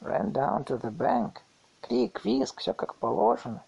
ran 0.00 0.32
down 0.32 0.64
to 0.64 0.80
the 0.80 0.90
bank. 0.90 1.40
Крик, 1.80 2.24
визг, 2.24 2.60
все 2.60 2.72
как 2.74 2.94
положено. 2.96 3.62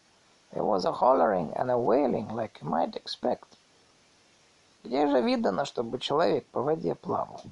There 0.53 0.65
was 0.65 0.85
a 0.85 0.93
hollering 0.93 1.53
and 1.55 1.71
a 1.71 1.79
wailing, 1.79 2.29
like 2.29 2.61
you 2.61 2.69
might 2.69 2.97
expect. 2.97 3.47
Где 4.85 5.07
же 5.07 5.21
видано, 5.21 5.65
чтобы 5.65 5.99
человек 5.99 6.47
по 6.47 6.63
воде 6.63 6.95
плавал? 6.95 7.43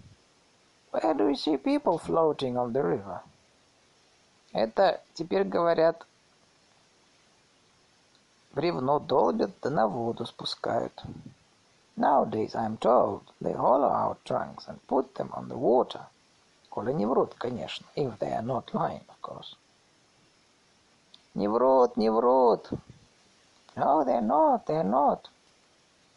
Where 0.93 1.14
do 1.14 1.28
you 1.28 1.35
see 1.35 1.57
people 1.57 1.99
floating 1.99 2.57
on 2.57 2.72
the 2.72 2.82
river? 2.82 3.20
Это 4.53 5.01
теперь 5.14 5.45
говорят 5.45 6.07
бревно 8.55 9.01
долбят 9.01 9.51
да 9.62 9.70
на 9.70 9.89
воду 9.89 10.24
спускают. 10.24 11.03
Nowadays, 11.97 12.55
I'm 12.55 12.77
told, 12.77 13.23
they 13.41 13.51
hollow 13.51 13.89
out 13.89 14.23
trunks 14.23 14.67
and 14.67 14.86
put 14.88 15.15
them 15.15 15.30
on 15.34 15.49
the 15.49 15.57
water. 15.57 16.05
Коли 16.69 16.93
не 16.93 17.05
врут, 17.05 17.36
конечно. 17.36 17.86
If 17.95 18.17
they 18.19 18.32
are 18.32 18.41
not 18.41 18.73
lying, 18.73 19.03
of 19.09 19.21
course. 19.21 19.55
Не 21.36 21.47
врут, 21.47 21.97
не 21.97 22.09
врут. 22.09 22.69
No, 23.75 24.03
they're 24.03 24.21
not, 24.21 24.65
they're 24.65 24.84
not. 24.84 25.30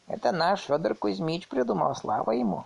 Это 0.09 0.33
наш 0.33 0.63
Федор 0.67 0.95
Кузьмич 0.95 1.49
придумал, 1.49 1.95
слава 1.95 2.33
ему. 2.33 2.65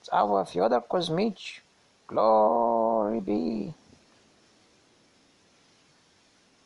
It's 0.00 0.08
our 0.12 0.44
Федор 0.44 0.82
Кузьмич. 0.82 1.62
Glory 2.06 3.20
be. 3.20 3.74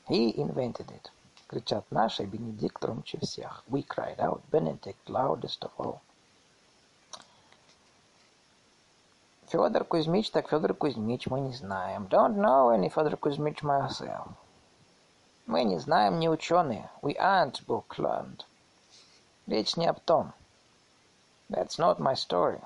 He 0.08 0.38
invented 0.38 0.90
it. 0.90 1.10
Кричат 1.49 1.85
наши, 1.91 2.25
Бенедикт 2.25 2.79
громче 2.79 3.17
всех. 3.19 3.63
We 3.67 3.83
cried 3.83 4.19
out, 4.19 4.41
Benedict 4.51 5.07
loudest 5.07 5.61
of 5.61 5.71
all. 5.77 5.99
Федор 9.47 9.83
Кузьмич, 9.83 10.29
так 10.29 10.47
Федор 10.47 10.75
Кузьмич, 10.75 11.25
мы 11.25 11.39
не 11.39 11.53
знаем. 11.53 12.05
Don't 12.05 12.35
know 12.35 12.69
any 12.69 12.89
Федор 12.89 13.17
Кузьмич 13.17 13.63
myself. 13.63 14.29
Мы 15.47 15.63
не 15.63 15.79
знаем, 15.79 16.19
не 16.19 16.29
ученые. 16.29 16.87
We 17.01 17.17
aren't 17.17 17.65
book 17.65 17.97
learned. 17.97 18.45
Речь 19.47 19.75
не 19.75 19.87
об 19.87 19.99
том. 20.01 20.33
That's 21.49 21.79
not 21.79 21.97
my 21.97 22.13
story. 22.13 22.61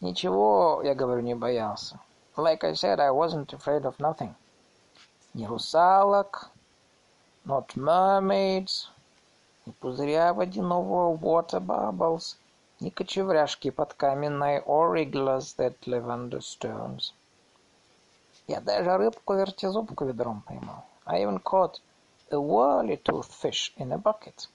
Ничего, 0.00 0.80
я 0.84 0.94
говорю, 0.94 1.22
не 1.22 1.34
боялся. 1.34 1.98
Like 2.36 2.62
I 2.62 2.74
said, 2.74 3.00
I 3.00 3.10
wasn't 3.10 3.52
afraid 3.52 3.82
of 3.82 3.98
nothing. 3.98 4.32
Ни 5.34 5.44
русалок, 5.44 6.50
not 7.46 7.76
mermaids, 7.76 8.88
ни 9.64 9.72
пузыря 9.80 10.34
водяного 10.34 11.16
water 11.16 11.60
bubbles, 11.60 12.36
ни 12.80 12.90
кочевряшки 12.90 13.70
под 13.70 13.94
каменной 13.94 14.58
or 14.60 14.90
wrigglers 14.90 15.54
that 15.56 15.76
live 15.86 16.08
under 16.08 16.40
stones. 16.40 17.12
Я 18.48 18.60
даже 18.60 18.96
рыбку-вертизубку 18.96 20.04
ведром 20.04 20.42
поймал. 20.46 20.84
I 21.04 21.22
even 21.22 21.40
caught 21.40 21.80
a 22.30 22.36
whirly-toothed 22.36 23.30
fish 23.30 23.72
in 23.76 23.92
a 23.92 23.98
bucket. 23.98 24.48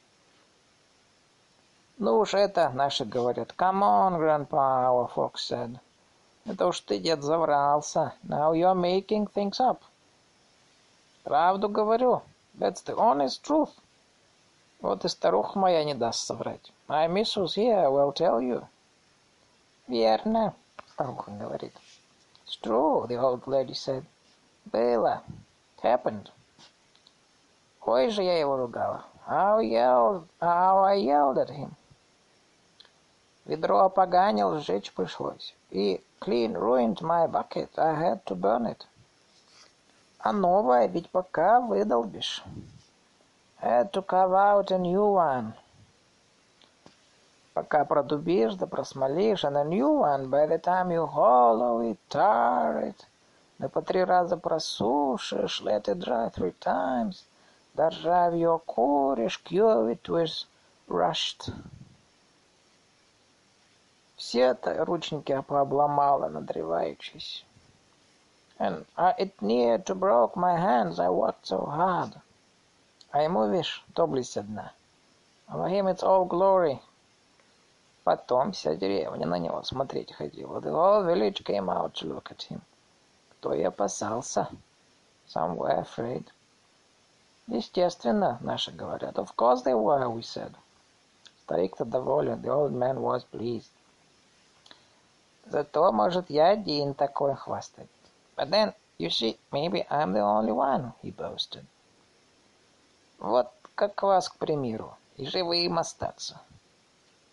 Ну 1.97 2.19
уж 2.19 2.33
это, 2.33 2.69
наши 2.71 3.05
говорят. 3.05 3.53
Come 3.57 3.83
on, 3.83 4.17
grandpa, 4.17 4.89
our 4.89 5.09
folks 5.13 5.47
said. 5.49 5.79
Это 6.45 6.67
уж 6.67 6.81
ты, 6.81 6.99
дед, 6.99 7.21
заврался. 7.21 8.13
Now 8.23 8.53
you're 8.53 8.75
making 8.75 9.27
things 9.27 9.59
up. 9.59 9.81
Правду 11.23 11.69
говорю. 11.69 12.21
That's 12.54 12.82
the 12.82 12.96
honest 12.96 13.42
truth. 13.42 13.72
Вот 14.80 15.04
и 15.04 15.08
старуха 15.08 15.58
моя 15.58 15.84
не 15.84 15.94
даст 15.94 16.26
соврать. 16.26 16.72
My 16.88 17.08
missus 17.08 17.56
here 17.56 17.90
will 17.90 18.12
tell 18.12 18.40
you. 18.40 18.66
Верно, 19.88 20.54
старуха 20.92 21.30
говорит. 21.30 21.72
It's 22.46 22.56
true, 22.56 23.06
the 23.06 23.16
old 23.16 23.46
lady 23.46 23.74
said. 23.74 24.04
Было. 24.66 25.22
It 25.76 25.82
happened. 25.82 26.30
Ой 27.84 28.10
же 28.10 28.22
я 28.22 28.38
его 28.38 28.56
ругала. 28.56 29.04
How, 29.26 29.60
yelled, 29.60 30.26
how 30.40 30.84
I 30.84 30.94
yelled 30.94 31.38
at 31.38 31.50
him. 31.50 31.74
Ведро 33.44 33.84
опоганил, 33.84 34.58
сжечь 34.58 34.92
пришлось. 34.92 35.54
И 35.70 36.02
clean 36.20 36.54
ruined 36.54 37.00
my 37.00 37.26
bucket. 37.26 37.70
I 37.76 37.94
had 37.94 38.24
to 38.26 38.34
burn 38.34 38.66
it. 38.66 38.86
А 40.23 40.31
новое 40.31 40.85
ведь 40.85 41.09
пока 41.09 41.59
выдолбишь. 41.59 42.43
To 43.59 44.05
carve 44.05 44.33
out 44.33 44.71
a 44.71 44.77
new 44.77 45.13
one. 45.13 45.53
Пока 47.53 47.85
продубишь 47.85 48.53
да 48.55 48.67
просмолишь, 48.67 49.43
and 49.43 49.57
a 49.57 49.63
new 49.63 49.99
one, 49.99 50.29
by 50.29 50.47
the 50.47 50.59
time 50.59 50.91
you 50.91 51.07
hollow 51.07 51.81
it, 51.81 51.97
tar 52.07 52.83
it, 52.83 53.05
да 53.57 53.67
по 53.67 53.81
три 53.81 54.03
раза 54.03 54.37
просушишь, 54.37 55.61
let 55.61 55.87
it 55.87 55.97
dry 55.97 56.31
three 56.31 56.55
times, 56.59 57.23
да 57.73 57.89
ржавью 57.89 58.53
окуришь, 58.53 59.41
cure 59.43 59.91
it 59.91 60.07
with 60.07 60.45
rushed. 60.87 61.51
Все-то 64.17 64.85
ручники 64.85 65.41
пообломала, 65.41 66.29
надреваючись. 66.29 67.43
And 68.61 68.85
uh, 68.95 69.13
it 69.17 69.41
near 69.41 69.79
to 69.79 69.95
broke 69.95 70.37
my 70.37 70.55
hands, 70.55 70.99
I 70.99 71.09
worked 71.09 71.47
so 71.47 71.65
hard. 71.65 72.13
А 73.11 73.23
ему, 73.23 73.49
видишь, 73.49 73.83
доблесть 73.95 74.37
одна. 74.37 74.71
For 75.49 75.67
him 75.67 75.87
it's 75.87 76.03
all 76.03 76.25
glory. 76.25 76.79
Потом 78.03 78.51
вся 78.51 78.75
деревня 78.75 79.25
на 79.25 79.39
него 79.39 79.63
смотреть 79.63 80.13
ходила. 80.13 80.59
The 80.59 80.71
whole 80.71 81.03
village 81.03 81.43
came 81.43 81.69
out 81.69 81.95
to 81.95 82.05
look 82.05 82.29
at 82.29 82.43
him. 82.43 82.61
Кто 83.39 83.55
и 83.55 83.63
опасался. 83.63 84.47
Some 85.27 85.55
were 85.55 85.79
afraid. 85.79 86.25
Естественно, 87.47 88.37
наши 88.41 88.71
говорят. 88.71 89.17
Of 89.17 89.35
course 89.35 89.63
they 89.63 89.73
were, 89.73 90.07
we 90.07 90.21
said. 90.21 90.53
Старик-то 91.45 91.85
доволен. 91.85 92.39
The 92.41 92.51
old 92.51 92.73
man 92.73 93.01
was 93.01 93.23
pleased. 93.23 93.71
Зато, 95.47 95.91
может, 95.91 96.29
я 96.29 96.49
один 96.49 96.93
такой 96.93 97.35
хвастать. 97.35 97.89
But 98.40 98.50
then, 98.50 98.74
you 98.98 99.10
see, 99.10 99.38
maybe 99.52 99.84
I'm 99.90 100.12
the 100.12 100.20
only 100.20 100.52
one, 100.52 100.92
he 101.02 101.10
boasted. 101.10 101.66
Вот 103.18 103.50
как 103.74 104.02
вас, 104.02 104.28
к 104.28 104.36
примеру, 104.36 104.96
и 105.16 105.26
живым 105.26 105.78
остаться. 105.78 106.40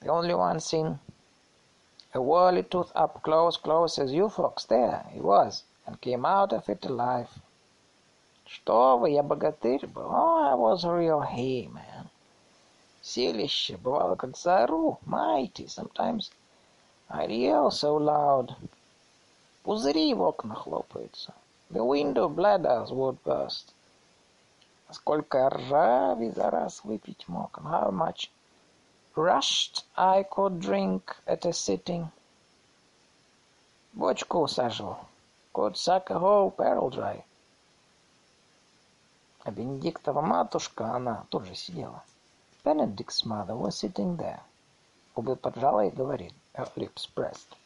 The 0.01 0.09
only 0.09 0.33
one 0.33 0.59
seen 0.59 0.99
a 2.13 2.19
whirly 2.19 2.63
tooth 2.63 2.91
up 2.95 3.21
close, 3.23 3.57
close 3.57 3.97
as 3.97 4.11
you 4.11 4.29
folks. 4.29 4.65
There 4.65 5.05
he 5.11 5.19
was, 5.19 5.63
and 5.85 5.99
came 6.01 6.25
out 6.25 6.53
of 6.53 6.69
it 6.69 6.85
alive. 6.85 7.29
Что 8.45 8.97
вы, 8.97 9.11
я 9.11 9.23
богатырь 9.23 9.87
был. 9.87 10.11
Oh, 10.11 10.51
I 10.51 10.53
was 10.53 10.83
a 10.83 10.91
real 10.91 11.21
he-man. 11.21 12.09
Силище, 13.01 13.77
бывало, 13.77 14.15
как 14.15 14.37
заору, 14.37 14.99
mighty, 15.05 15.67
sometimes 15.67 16.31
I 17.09 17.25
yell 17.25 17.71
so 17.71 17.95
loud. 17.95 18.55
Пузыри 19.68 20.14
в 20.14 20.22
окнах 20.22 20.66
лопаются. 20.66 21.34
The 21.68 21.84
window 21.84 22.26
bladders 22.34 22.90
would 22.90 23.22
burst. 23.22 23.74
Сколько 24.90 25.50
ржави 25.50 26.30
за 26.30 26.50
раз 26.50 26.82
выпить 26.84 27.28
мог. 27.28 27.58
And 27.58 27.66
how 27.66 27.90
much 27.90 28.30
rushed 29.14 29.84
I 29.94 30.22
could 30.22 30.58
drink 30.58 31.02
at 31.26 31.44
a 31.44 31.52
sitting. 31.52 32.06
Бочку 33.92 34.38
усаживал. 34.38 35.00
Could 35.52 35.76
suck 35.76 36.08
a 36.08 36.18
whole 36.18 36.50
barrel 36.56 36.88
dry. 36.88 37.22
А 39.44 39.50
Бенедиктова 39.50 40.22
матушка, 40.22 40.94
она 40.94 41.26
тоже 41.28 41.54
сидела. 41.54 42.02
Benedict's 42.64 43.26
mother 43.26 43.54
was 43.54 43.76
sitting 43.76 44.16
there. 44.16 44.40
Губы 45.14 45.36
поджала 45.36 45.84
и 45.84 45.90
говорит. 45.90 46.32
Her 46.54 46.72
lips 46.74 47.06
pressed. 47.14 47.57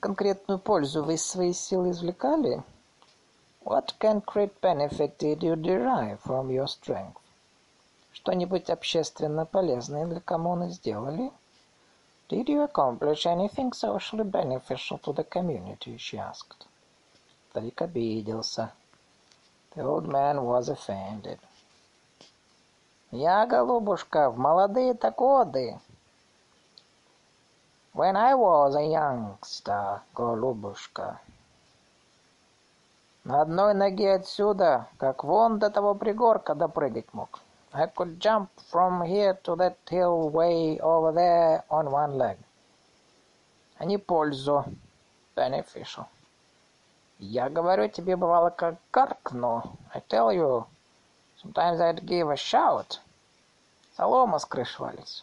Конкретную 0.00 0.58
пользу 0.58 1.04
вы 1.04 1.14
из 1.14 1.26
своей 1.26 1.52
силы 1.52 1.90
извлекали? 1.90 2.62
What 3.62 3.98
concrete 3.98 4.58
benefit 4.62 5.18
did 5.18 5.40
you 5.40 5.56
derive 5.56 6.18
from 6.24 6.48
your 6.48 6.66
strength? 6.66 7.18
Что-нибудь 8.12 8.70
общественно 8.70 9.44
полезное 9.44 10.06
для 10.06 10.20
коммуны 10.20 10.70
сделали? 10.70 11.30
Did 12.30 12.46
you 12.46 12.66
accomplish 12.66 13.26
anything 13.26 13.72
socially 13.72 14.24
beneficial 14.24 14.98
to 15.02 15.12
the 15.12 15.22
community? 15.22 15.98
She 15.98 16.16
asked. 16.16 16.66
Старик 17.50 17.82
обиделся. 17.82 18.72
The 19.74 19.84
old 19.84 20.06
man 20.06 20.42
was 20.42 20.70
offended. 20.70 21.38
Я, 23.10 23.44
голубушка, 23.44 24.30
в 24.30 24.38
молодые-то 24.38 25.10
годы. 25.10 25.78
When 28.00 28.16
I 28.16 28.32
was 28.34 28.74
a 28.76 28.86
youngster, 28.98 30.00
голубушка. 30.14 31.20
На 33.24 33.42
одной 33.42 33.74
ноге 33.74 34.14
отсюда, 34.14 34.88
как 34.96 35.22
вон 35.22 35.58
до 35.58 35.68
того 35.68 35.94
пригорка 35.94 36.54
допрыгать 36.54 37.12
мог. 37.12 37.40
I 37.72 37.88
could 37.88 38.18
jump 38.18 38.48
from 38.72 39.02
here 39.02 39.38
to 39.42 39.54
that 39.56 39.76
hill 39.90 40.30
way 40.30 40.80
over 40.80 41.12
there 41.12 41.62
on 41.68 41.90
one 41.90 42.16
leg. 42.16 42.38
А 43.76 43.84
не 43.84 43.98
пользу. 43.98 44.64
Beneficial. 45.36 46.06
Я 47.18 47.50
говорю 47.50 47.88
тебе, 47.88 48.16
бывало, 48.16 48.48
как 48.48 48.76
каркну. 48.90 49.76
I 49.92 50.00
tell 50.08 50.32
you, 50.32 50.64
sometimes 51.44 51.78
I'd 51.80 52.06
give 52.06 52.30
a 52.30 52.36
shout. 52.36 52.98
Солома 53.94 54.38
с 54.38 54.46
крыш 54.46 54.78
валится. 54.80 55.22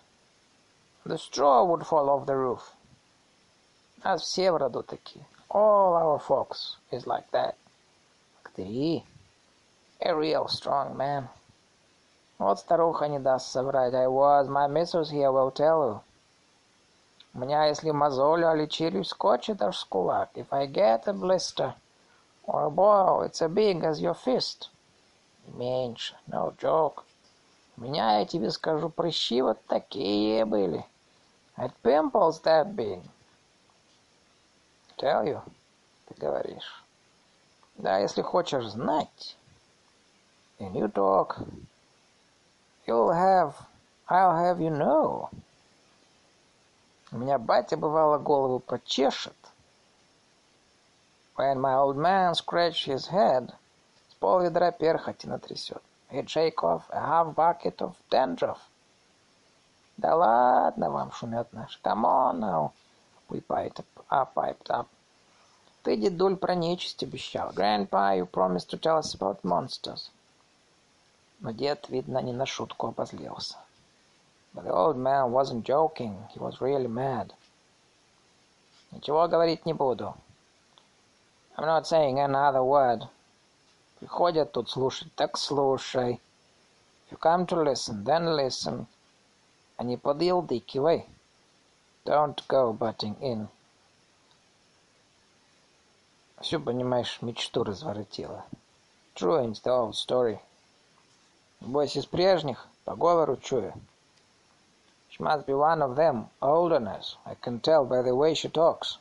The 1.07 1.17
straw 1.17 1.63
would 1.63 1.87
fall 1.87 2.09
off 2.09 2.25
the 2.25 2.35
roof. 2.35 2.75
Нас 4.03 4.23
все 4.23 4.51
в 4.51 4.57
роду 4.57 4.83
такие. 4.83 5.25
All 5.49 5.95
our 5.95 6.19
folks 6.19 6.75
is 6.91 7.07
like 7.07 7.31
that. 7.31 7.55
Ты 8.57 9.03
a 10.01 10.13
real 10.13 10.49
strong 10.49 10.97
man. 10.97 11.29
Вот 12.37 12.59
старуха 12.59 13.07
не 13.07 13.19
даст 13.19 13.49
соврать. 13.49 13.93
I 13.93 14.07
was, 14.07 14.49
my 14.49 14.67
missus 14.67 15.09
here 15.09 15.31
will 15.31 15.49
tell 15.49 15.81
you. 15.81 16.01
У 17.33 17.39
меня, 17.39 17.67
если 17.67 17.91
мозоль 17.91 18.43
или 18.43 18.65
челюсть 18.65 19.11
скочит, 19.11 19.61
аж 19.61 19.77
с 19.77 19.85
кулак. 19.85 20.31
If 20.33 20.47
I 20.51 20.67
get 20.67 21.07
a 21.07 21.13
blister 21.13 21.73
or 22.43 22.65
a 22.65 22.69
boil, 22.69 23.21
it's 23.21 23.41
as 23.41 23.49
big 23.49 23.81
as 23.85 24.01
your 24.01 24.13
fist. 24.13 24.67
Меньше. 25.55 26.15
No 26.27 26.53
joke. 26.57 27.05
У 27.77 27.81
меня, 27.83 28.19
я 28.19 28.25
тебе 28.25 28.51
скажу, 28.51 28.89
прыщи 28.89 29.41
вот 29.41 29.65
такие 29.67 30.43
были. 30.43 30.85
Had 31.57 31.73
pimples 31.81 32.39
that 32.41 32.75
big. 32.75 33.01
Tell 34.99 35.25
you, 35.25 35.41
ты 36.07 36.13
говоришь. 36.19 36.83
Да, 37.77 37.97
если 37.97 38.21
хочешь 38.21 38.65
знать. 38.65 39.35
And 40.59 40.75
you 40.75 40.87
talk. 40.87 41.39
You'll 42.85 43.11
have... 43.11 43.55
I'll 44.07 44.35
have 44.35 44.61
you 44.61 44.69
know. 44.69 45.29
У 47.11 47.17
меня 47.17 47.37
батя, 47.39 47.75
бывало, 47.75 48.19
голову 48.19 48.59
почешет. 48.59 49.35
When 51.35 51.59
my 51.59 51.73
old 51.73 51.97
man 51.97 52.33
scratched 52.35 52.85
his 52.85 53.07
head, 53.07 53.53
с 54.09 54.15
пол 54.15 54.41
ведра 54.41 54.71
перхоти 54.71 55.27
натрясет. 55.27 55.81
He'd 56.09 56.29
shake 56.29 56.63
off 56.63 56.83
a 56.89 56.99
half 56.99 57.35
bucket 57.35 57.81
of 57.81 57.95
dandruff. 58.09 58.59
Да 59.97 60.15
ладно 60.15 60.91
вам, 60.91 61.11
шумят. 61.11 61.49
Come 61.83 62.05
on 62.05 62.39
now. 62.39 62.71
We 63.29 63.41
piped 63.41 63.83
up, 64.09 64.33
piped 64.35 64.69
up. 64.69 64.87
Ты, 65.83 65.97
дедуль, 65.97 66.37
про 66.37 66.53
нечисть 66.53 67.01
обещал. 67.01 67.51
Grandpa, 67.51 68.13
you 68.15 68.25
promised 68.25 68.69
to 68.69 68.77
tell 68.77 68.97
us 68.97 69.15
about 69.15 69.43
monsters. 69.43 70.11
Но 71.39 71.51
дед, 71.51 71.89
видно, 71.89 72.19
не 72.21 72.33
на 72.33 72.45
шутку 72.45 72.87
обозлился. 72.87 73.57
But 74.53 74.65
the 74.65 74.73
old 74.73 74.97
man 74.97 75.31
wasn't 75.31 75.63
joking. 75.63 76.27
He 76.33 76.39
was 76.39 76.61
really 76.61 76.87
mad. 76.87 77.33
Ничего 78.91 79.27
говорить 79.27 79.65
не 79.65 79.73
буду. 79.73 80.15
I'm 81.57 81.65
not 81.65 81.87
saying 81.87 82.19
another 82.19 82.63
word. 82.63 83.07
Приходят 83.99 84.51
тут 84.51 84.69
слушать, 84.69 85.13
так 85.15 85.37
слушай. 85.37 86.21
If 87.05 87.11
you 87.11 87.17
come 87.17 87.47
to 87.47 87.63
listen, 87.63 88.03
then 88.03 88.35
listen. 88.35 88.87
А 89.77 89.83
не 89.83 89.97
подъелдыкивай. 89.97 91.05
Don't 92.05 92.41
go 92.47 92.73
butting 92.73 93.17
in. 93.19 93.47
Все, 96.41 96.59
понимаешь, 96.59 97.21
мечту 97.21 97.63
разворотила. 97.63 98.45
Truan's 99.15 99.61
the 99.63 99.71
old 99.71 99.93
story. 99.93 100.39
Небось 101.61 101.95
из 101.95 102.05
прежних, 102.05 102.67
по 102.85 102.95
говору 102.95 103.37
чую. 103.37 103.73
She 105.09 105.23
must 105.23 105.45
be 105.45 105.53
one 105.53 105.81
of 105.81 105.95
them, 105.95 106.29
olderness. 106.41 107.17
I 107.25 107.35
can 107.35 107.59
tell 107.59 107.85
by 107.85 108.03
the 108.03 108.15
way 108.15 108.35
she 108.35 108.49
talks. 108.49 108.99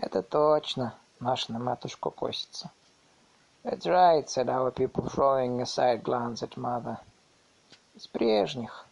Это 0.00 0.22
точно, 0.22 0.94
наша 1.20 1.52
на 1.52 1.58
матушку 1.58 2.10
косится. 2.10 2.70
That's 3.62 3.86
right, 3.86 4.28
said 4.28 4.48
our 4.48 4.70
people, 4.70 5.08
throwing 5.08 5.60
a 5.60 5.66
side 5.66 6.02
glance 6.02 6.42
at 6.42 6.56
mother. 6.56 6.98
Из 7.96 8.06
прежних. 8.08 8.84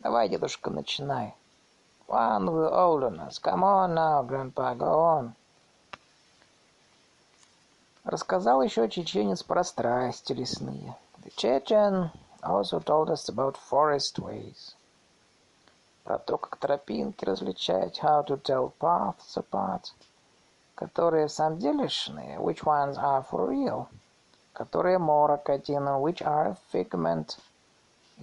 Давай, 0.00 0.26
дедушка, 0.30 0.70
начинай. 0.70 1.34
One 2.08 2.48
of 2.48 2.54
the 2.54 2.70
olderness. 2.72 3.38
Come 3.38 3.62
on 3.62 3.92
now, 3.94 4.22
grandpa, 4.26 4.74
go 4.74 5.20
on. 5.20 5.32
Рассказал 8.04 8.62
еще 8.62 8.88
чеченец 8.88 9.42
про 9.42 9.62
страсти 9.62 10.32
лесные. 10.32 10.96
The 11.22 11.30
Chechen 11.36 12.10
also 12.42 12.80
told 12.80 13.10
us 13.10 13.28
about 13.28 13.58
forest 13.70 14.18
ways. 14.18 14.76
Про 16.02 16.18
то, 16.18 16.38
как 16.38 16.56
тропинки 16.56 17.26
различать, 17.26 18.00
how 18.02 18.24
to 18.24 18.40
tell 18.40 18.72
paths 18.80 19.36
apart. 19.36 19.92
Которые 20.74 21.26
в 21.26 21.32
самом 21.32 21.58
делешные, 21.58 22.38
which 22.38 22.64
ones 22.64 22.96
are 22.96 23.26
for 23.30 23.46
real. 23.46 23.88
Которые 24.54 24.96
морок 24.96 25.50
один, 25.50 25.86
which 26.00 26.22
are 26.22 26.52
a 26.52 26.56
figment. 26.72 27.36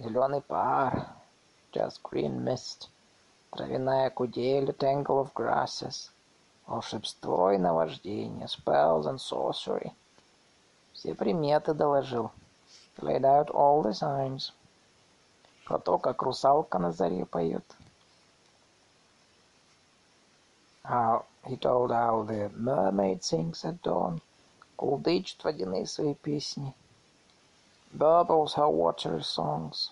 Зеленый 0.02 0.40
пар, 0.40 1.08
just 1.72 2.00
green 2.02 2.42
mist. 2.42 2.88
Травяная 3.50 4.08
кудель, 4.08 4.72
tangle 4.72 5.20
of 5.20 5.34
grasses. 5.34 6.08
Волшебство 6.66 7.52
и 7.52 7.58
наваждение, 7.58 8.46
spells 8.46 9.04
and 9.04 9.18
sorcery. 9.18 9.92
Все 10.94 11.14
приметы 11.14 11.74
доложил. 11.74 12.30
Laid 12.96 13.24
out 13.24 13.50
all 13.50 13.82
the 13.82 13.92
signs. 13.92 14.52
Про 15.66 15.78
то, 15.78 15.98
как 15.98 16.22
русалка 16.22 16.78
на 16.78 16.92
заре 16.92 17.26
поет. 17.26 17.64
How 20.82 21.26
he 21.44 21.58
told 21.58 21.90
how 21.90 22.22
the 22.22 22.48
mermaid 22.56 23.22
sings 23.22 23.66
at 23.66 23.82
dawn. 23.82 24.22
кулдычат 24.76 25.44
водяные 25.44 25.86
свои 25.86 26.14
песни. 26.14 26.74
Bubbles 27.93 28.55
her 28.55 28.67
watery 28.67 29.21
songs. 29.21 29.91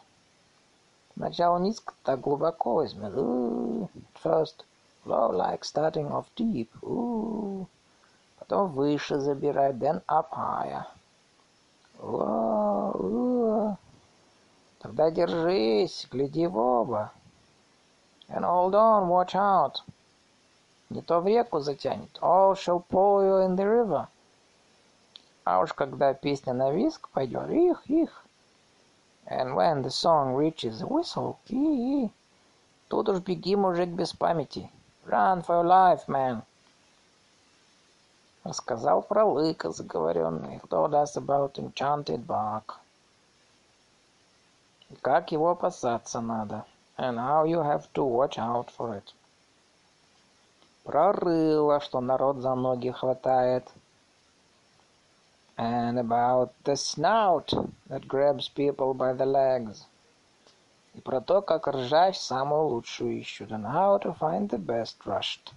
Сначала 1.15 1.57
низко, 1.57 1.93
так 2.03 2.21
глубоко 2.21 2.75
возьмет. 2.75 3.13
First, 4.21 4.65
low 5.05 5.31
like 5.31 5.63
starting 5.63 6.11
off 6.11 6.25
deep. 6.35 6.69
Ooh. 6.81 7.67
Потом 8.39 8.71
выше 8.73 9.19
забирает, 9.19 9.79
then 9.79 10.01
up 10.07 10.31
higher. 10.31 10.85
Whoa, 11.99 12.91
ooh. 12.95 13.77
Тогда 14.79 15.09
держись, 15.11 16.07
гляди 16.11 16.47
в 16.47 16.57
оба. 16.57 17.11
And 18.27 18.43
hold 18.43 18.73
on, 18.73 19.07
watch 19.07 19.35
out. 19.35 19.81
Не 20.89 21.01
то 21.01 21.21
в 21.21 21.27
реку 21.27 21.59
затянет. 21.59 22.19
All 22.21 22.53
shall 22.55 22.83
pour 22.89 23.23
you 23.23 23.45
in 23.45 23.55
the 23.55 23.65
river. 23.65 24.07
А 25.50 25.60
уж 25.60 25.72
когда 25.72 26.12
песня 26.12 26.52
на 26.52 26.70
виск 26.70 27.08
пойдет, 27.08 27.48
их, 27.48 27.82
их. 27.86 28.22
And 29.24 29.54
when 29.54 29.82
the 29.82 29.88
song 29.88 30.34
reaches 30.36 30.80
the 30.80 30.86
whistle, 30.86 31.36
и, 31.46 32.04
и, 32.04 32.12
тут 32.88 33.08
уж 33.08 33.20
беги, 33.20 33.56
мужик, 33.56 33.88
без 33.88 34.12
памяти. 34.12 34.70
Run 35.06 35.42
for 35.42 35.62
your 35.62 35.64
life, 35.64 36.06
man. 36.06 36.42
Рассказал 38.44 39.00
про 39.00 39.24
лыка 39.24 39.70
заговоренный. 39.70 40.60
Told 40.68 40.92
us 40.92 41.16
about 41.16 41.54
enchanted 41.54 42.26
bark. 42.26 42.74
И 44.90 44.96
как 44.96 45.32
его 45.32 45.48
опасаться 45.48 46.20
надо. 46.20 46.66
And 46.98 47.16
how 47.16 47.46
you 47.46 47.62
have 47.62 47.90
to 47.94 48.04
watch 48.04 48.36
out 48.36 48.68
for 48.76 48.94
it. 48.98 49.14
Прорыло, 50.84 51.80
что 51.80 52.02
народ 52.02 52.36
за 52.36 52.54
ноги 52.54 52.90
хватает. 52.90 53.66
And 55.58 55.98
about 55.98 56.52
the 56.62 56.76
snout 56.76 57.52
that 57.88 58.06
grabs 58.06 58.48
people 58.48 58.94
by 58.94 59.12
the 59.12 59.26
legs. 59.26 59.86
И 60.94 61.00
про 61.00 61.20
то, 61.20 61.42
как 61.42 61.66
ржавь 61.66 62.16
самую 62.16 62.68
лучшую 62.68 63.18
ищут. 63.18 63.50
And 63.50 63.66
how 63.66 63.98
to 63.98 64.16
find 64.16 64.48
the 64.48 64.58
best 64.58 65.04
rushed. 65.04 65.52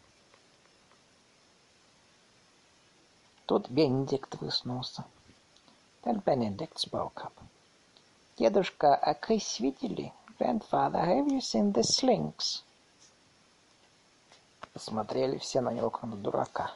Тут 3.45 3.69
Бенедикт 3.69 4.41
выснулся. 4.41 5.05
Then 6.03 6.23
Benedict 6.23 6.79
spoke 6.79 7.23
up. 7.23 7.33
Дедушка, 8.37 8.95
а 8.95 9.13
крыс 9.13 9.59
видели? 9.59 10.13
Grandfather, 10.39 11.05
have 11.05 11.27
you 11.27 11.41
seen 11.41 11.71
the 11.73 11.83
slinks? 11.83 12.63
Посмотрели 14.73 15.37
все 15.37 15.61
на 15.61 15.69
него, 15.71 15.91
как 15.91 16.03
на 16.03 16.15
дурака. 16.15 16.71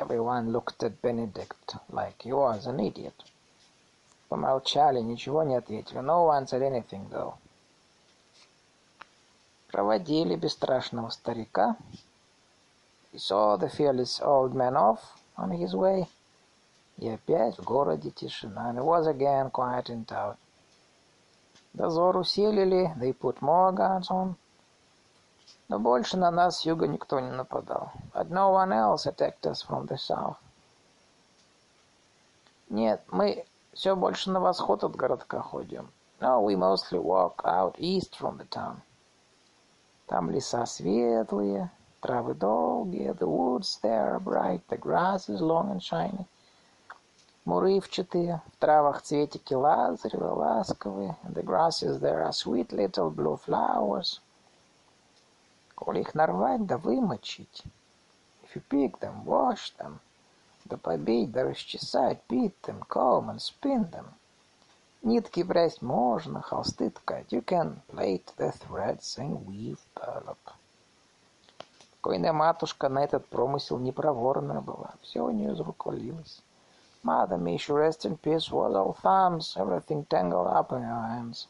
Everyone 0.00 0.52
looked 0.52 0.82
at 0.82 1.00
Benedict 1.02 1.76
like 1.90 2.22
he 2.22 2.32
was 2.32 2.66
an 2.66 2.80
idiot. 2.80 3.14
Помолчали, 4.28 5.00
ничего 5.00 5.42
не 5.44 5.54
ответили. 5.56 6.00
No 6.00 6.24
one 6.24 6.46
said 6.46 6.62
anything, 6.62 7.08
though. 7.10 7.34
Проводили 9.70 10.36
бесстрашного 10.36 11.10
старика. 11.10 11.76
He 13.12 13.18
saw 13.18 13.56
the 13.56 13.68
fearless 13.68 14.20
old 14.22 14.54
man 14.54 14.76
off 14.76 15.00
on 15.36 15.50
his 15.50 15.74
way. 15.74 16.08
И 16.98 17.08
опять 17.08 17.58
в 17.58 17.64
городе 17.64 18.10
тишина. 18.10 18.70
And 18.70 18.78
it 18.78 18.84
was 18.84 19.06
again 19.06 19.50
quiet 19.50 19.90
in 19.90 20.04
town. 20.04 20.36
Дозор 21.74 22.16
усилили, 22.16 22.94
they 22.98 23.12
put 23.12 23.40
more 23.40 23.72
guards 23.72 24.10
on. 24.10 24.36
Но 25.69 25.79
больше 25.79 26.17
на 26.17 26.31
нас 26.31 26.59
с 26.59 26.65
юга 26.65 26.87
никто 26.87 27.19
не 27.19 27.31
нападал. 27.31 27.91
But 28.13 28.29
no 28.29 28.51
one 28.51 28.71
else 28.71 29.05
attacked 29.05 29.45
us 29.45 29.61
from 29.67 29.87
the 29.87 29.97
south. 29.97 30.37
Нет, 32.69 33.01
мы 33.09 33.45
все 33.73 33.95
больше 33.95 34.31
на 34.31 34.39
восход 34.39 34.83
от 34.83 34.95
городка 34.95 35.41
ходим. 35.41 35.89
No, 36.19 36.41
we 36.41 36.55
mostly 36.55 36.99
walk 36.99 37.41
out 37.43 37.75
east 37.77 38.15
from 38.17 38.37
the 38.37 38.47
town. 38.49 38.81
Там 40.07 40.31
леса 40.31 40.65
светлые, 40.65 41.69
Травы 41.99 42.35
долгие, 42.35 43.11
the 43.13 43.27
woods 43.27 43.79
there 43.81 44.13
are 44.13 44.19
bright, 44.19 44.61
the 44.69 44.77
grass 44.77 45.27
is 45.29 45.41
long 45.41 45.71
and 45.71 45.81
shiny. 45.81 46.27
Мурывчатые, 47.45 48.41
в 48.53 48.57
травах 48.59 49.01
цветики 49.01 49.55
лазарева, 49.55 50.33
ласковые, 50.33 51.17
and 51.23 51.33
the 51.33 51.41
grasses 51.41 51.99
there 51.99 52.23
are 52.23 52.31
sweet 52.31 52.71
little 52.71 53.09
blue 53.09 53.35
flowers. 53.35 54.21
Коли 55.77 55.99
их 55.99 56.15
нарвать 56.15 56.65
да 56.65 56.79
вымочить, 56.79 57.63
if 58.41 58.55
you 58.55 58.63
pick 58.67 58.99
them, 58.99 59.23
wash 59.23 59.75
them, 59.77 59.99
да 60.65 60.75
побить, 60.75 61.31
да 61.31 61.43
расчесать, 61.43 62.19
beat 62.27 62.55
them, 62.63 62.83
comb 62.89 63.29
and 63.29 63.37
spin 63.37 63.87
them. 63.91 64.07
Нитки 65.03 65.43
брать 65.43 65.83
можно, 65.83 66.41
холсты 66.41 66.89
ткать, 66.89 67.31
you 67.31 67.45
can 67.45 67.79
plait 67.89 68.25
the 68.37 68.51
threads 68.51 69.19
and 69.19 69.45
weave 69.45 69.77
burlap. 69.95 70.39
Покойная 71.91 72.33
матушка 72.33 72.89
на 72.89 73.03
этот 73.03 73.27
промысел 73.27 73.77
непроворная 73.77 74.61
была. 74.61 74.95
Все 75.03 75.21
у 75.23 75.29
нее 75.29 75.53
из. 75.53 76.41
Mother, 77.03 77.37
may 77.37 77.57
she 77.57 77.71
rest 77.71 78.03
in 78.03 78.17
peace, 78.17 78.51
was 78.51 78.75
all 78.75 78.97
thumbs, 79.03 79.55
everything 79.55 80.05
tangled 80.05 80.47
up 80.47 80.71
in 80.71 80.81
her 80.81 81.07
hands. 81.07 81.47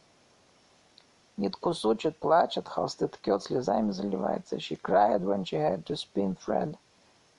Нитку 1.38 1.73
сучит, 1.73 2.17
плачет, 2.17 2.67
холсты 2.67 3.07
ткет, 3.07 3.43
слезами 3.43 3.91
заливается. 3.91 4.57
She 4.57 4.75
cried 4.75 5.21
when 5.21 5.43
she 5.45 5.57
had 5.57 5.85
to 5.85 5.95
spin 5.95 6.35
thread, 6.35 6.75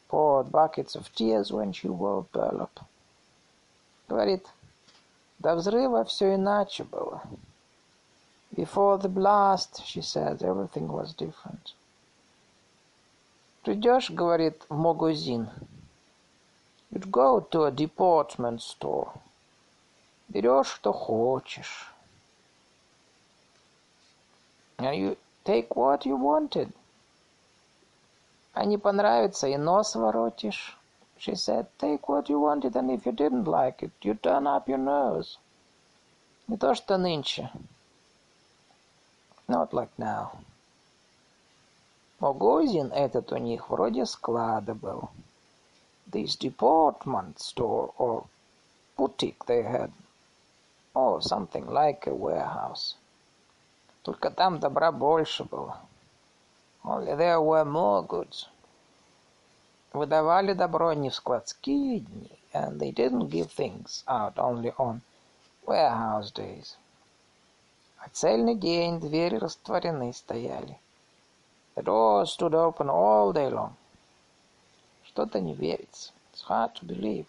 poured 0.09 0.53
buckets 0.53 0.95
of 0.95 1.13
tears 1.15 1.51
when 1.51 1.73
she 1.73 1.89
wore 1.89 2.25
burlap. 2.33 2.71
Говорит, 4.09 4.47
до 5.41 5.57
взрыва 5.57 6.05
все 6.05 6.37
иначе 6.37 6.85
было. 6.85 7.23
Before 8.55 8.99
the 8.99 9.09
blast, 9.09 9.83
she 9.85 10.01
said, 10.01 10.43
everything 10.43 10.89
was 10.89 11.13
different. 11.13 11.75
Придешь, 13.65 14.11
говорит, 14.11 14.65
в 14.69 14.77
магазин. 14.77 15.51
You'd 16.91 17.11
go 17.11 17.41
to 17.51 17.65
a 17.65 17.73
department 17.73 18.63
store. 18.63 19.13
Берешь, 20.29 20.69
что 20.69 20.93
хочешь. 20.93 21.93
And 24.78 24.96
you 24.96 25.18
take 25.44 25.76
what 25.76 26.06
you 26.06 26.18
wanted. 26.18 26.72
А 28.54 28.66
не 28.66 28.78
понравится, 28.78 29.48
и 29.48 29.58
нос 29.58 29.96
воротишь. 29.96 30.78
She 31.18 31.36
said, 31.36 31.68
take 31.80 32.08
what 32.08 32.28
you 32.28 32.40
wanted, 32.40 32.76
and 32.76 32.92
if 32.92 33.06
you 33.06 33.14
didn't 33.14 33.46
like 33.46 33.82
it, 33.82 33.92
you 34.02 34.14
turn 34.16 34.46
up 34.46 34.68
your 34.68 34.78
nose. 34.78 35.38
Не 36.48 36.58
то, 36.58 36.76
что 36.76 36.98
нынче. 36.98 37.50
Not 39.48 39.72
like 39.72 39.92
now. 39.98 40.32
Магазин 42.20 42.92
этот 42.94 43.32
у 43.32 43.38
них 43.38 43.70
вроде 43.70 44.06
склада 44.06 44.74
был. 44.74 45.10
This 46.06 46.36
department 46.38 47.40
store 47.40 47.94
or 47.98 48.26
boutique 48.98 49.46
they 49.46 49.64
had. 49.64 49.92
Or 50.94 51.22
something 51.22 51.66
like 51.68 52.06
a 52.06 52.14
warehouse. 52.14 52.96
Только 54.09 54.31
там 54.31 54.59
добра 54.59 54.91
больше 54.91 55.45
было. 55.45 55.77
Only 56.83 57.15
there 57.15 57.43
were 57.43 57.67
more 57.67 58.07
goods. 58.07 58.47
Выдавали 59.93 60.55
добро 60.55 60.95
не 60.95 61.11
в 61.11 61.15
складские 61.15 62.01
дни, 62.01 62.31
and 62.55 62.79
they 62.79 62.91
didn't 62.91 63.29
give 63.29 63.51
things 63.53 64.03
out 64.07 64.37
only 64.37 64.75
on 64.79 65.03
warehouse 65.67 66.33
days. 66.33 66.79
А 67.99 68.09
цельный 68.09 68.55
день 68.55 68.99
двери 68.99 69.37
растворены 69.37 70.15
стояли. 70.15 70.79
The 71.77 71.83
door 71.83 72.25
stood 72.25 72.55
open 72.55 72.89
all 72.89 73.35
day 73.35 73.51
long. 73.51 73.75
Что-то 75.05 75.39
не 75.39 75.53
верится. 75.53 76.13
It's 76.33 76.49
hard 76.49 76.73
to 76.77 76.87
believe. 76.87 77.27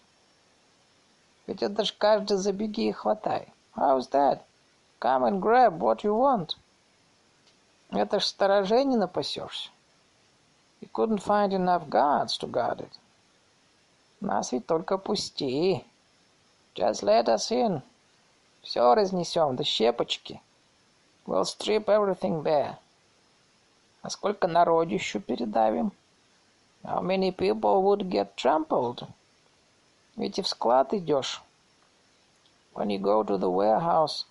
Ведь 1.46 1.62
это 1.62 1.84
ж 1.84 1.94
каждый 1.98 2.38
забеги 2.38 2.88
и 2.88 2.94
хватай. 2.94 3.50
How's 3.76 4.10
that? 4.12 4.44
Come 5.02 5.26
and 5.26 5.42
grab 5.42 5.82
what 5.82 6.06
you 6.06 6.16
want. 6.16 6.56
Это 7.92 8.20
ж 8.20 8.26
сторожей 8.26 8.86
не 8.86 8.98
напасешься. 8.98 9.70
You 10.82 10.90
couldn't 10.92 11.24
find 11.24 11.52
enough 11.52 11.90
guards 11.90 12.38
to 12.40 12.50
guard 12.50 12.82
it. 12.82 12.92
Нас 14.22 14.52
ведь 14.52 14.68
только 14.68 14.98
пусти. 14.98 15.84
Just 16.76 17.04
let 17.04 17.26
us 17.26 17.52
in. 17.52 17.82
Все 18.62 18.94
разнесем 18.94 19.56
до 19.56 19.64
щепочки. 19.64 20.42
We'll 21.26 21.44
strip 21.44 21.86
everything 21.86 22.44
bare. 22.44 22.76
А 24.02 24.10
сколько 24.10 24.48
народищу 24.48 25.20
передавим? 25.20 25.92
How 26.84 27.02
many 27.02 27.32
people 27.32 27.82
would 27.82 28.10
get 28.10 28.36
trampled? 28.36 29.08
Ведь 30.16 30.38
и 30.38 30.42
в 30.42 30.48
склад 30.48 30.94
идешь. 30.94 31.42
When 32.74 32.88
you 32.88 33.00
go 33.00 33.24
to 33.24 33.38
the 33.38 33.50
warehouse, 33.50 34.26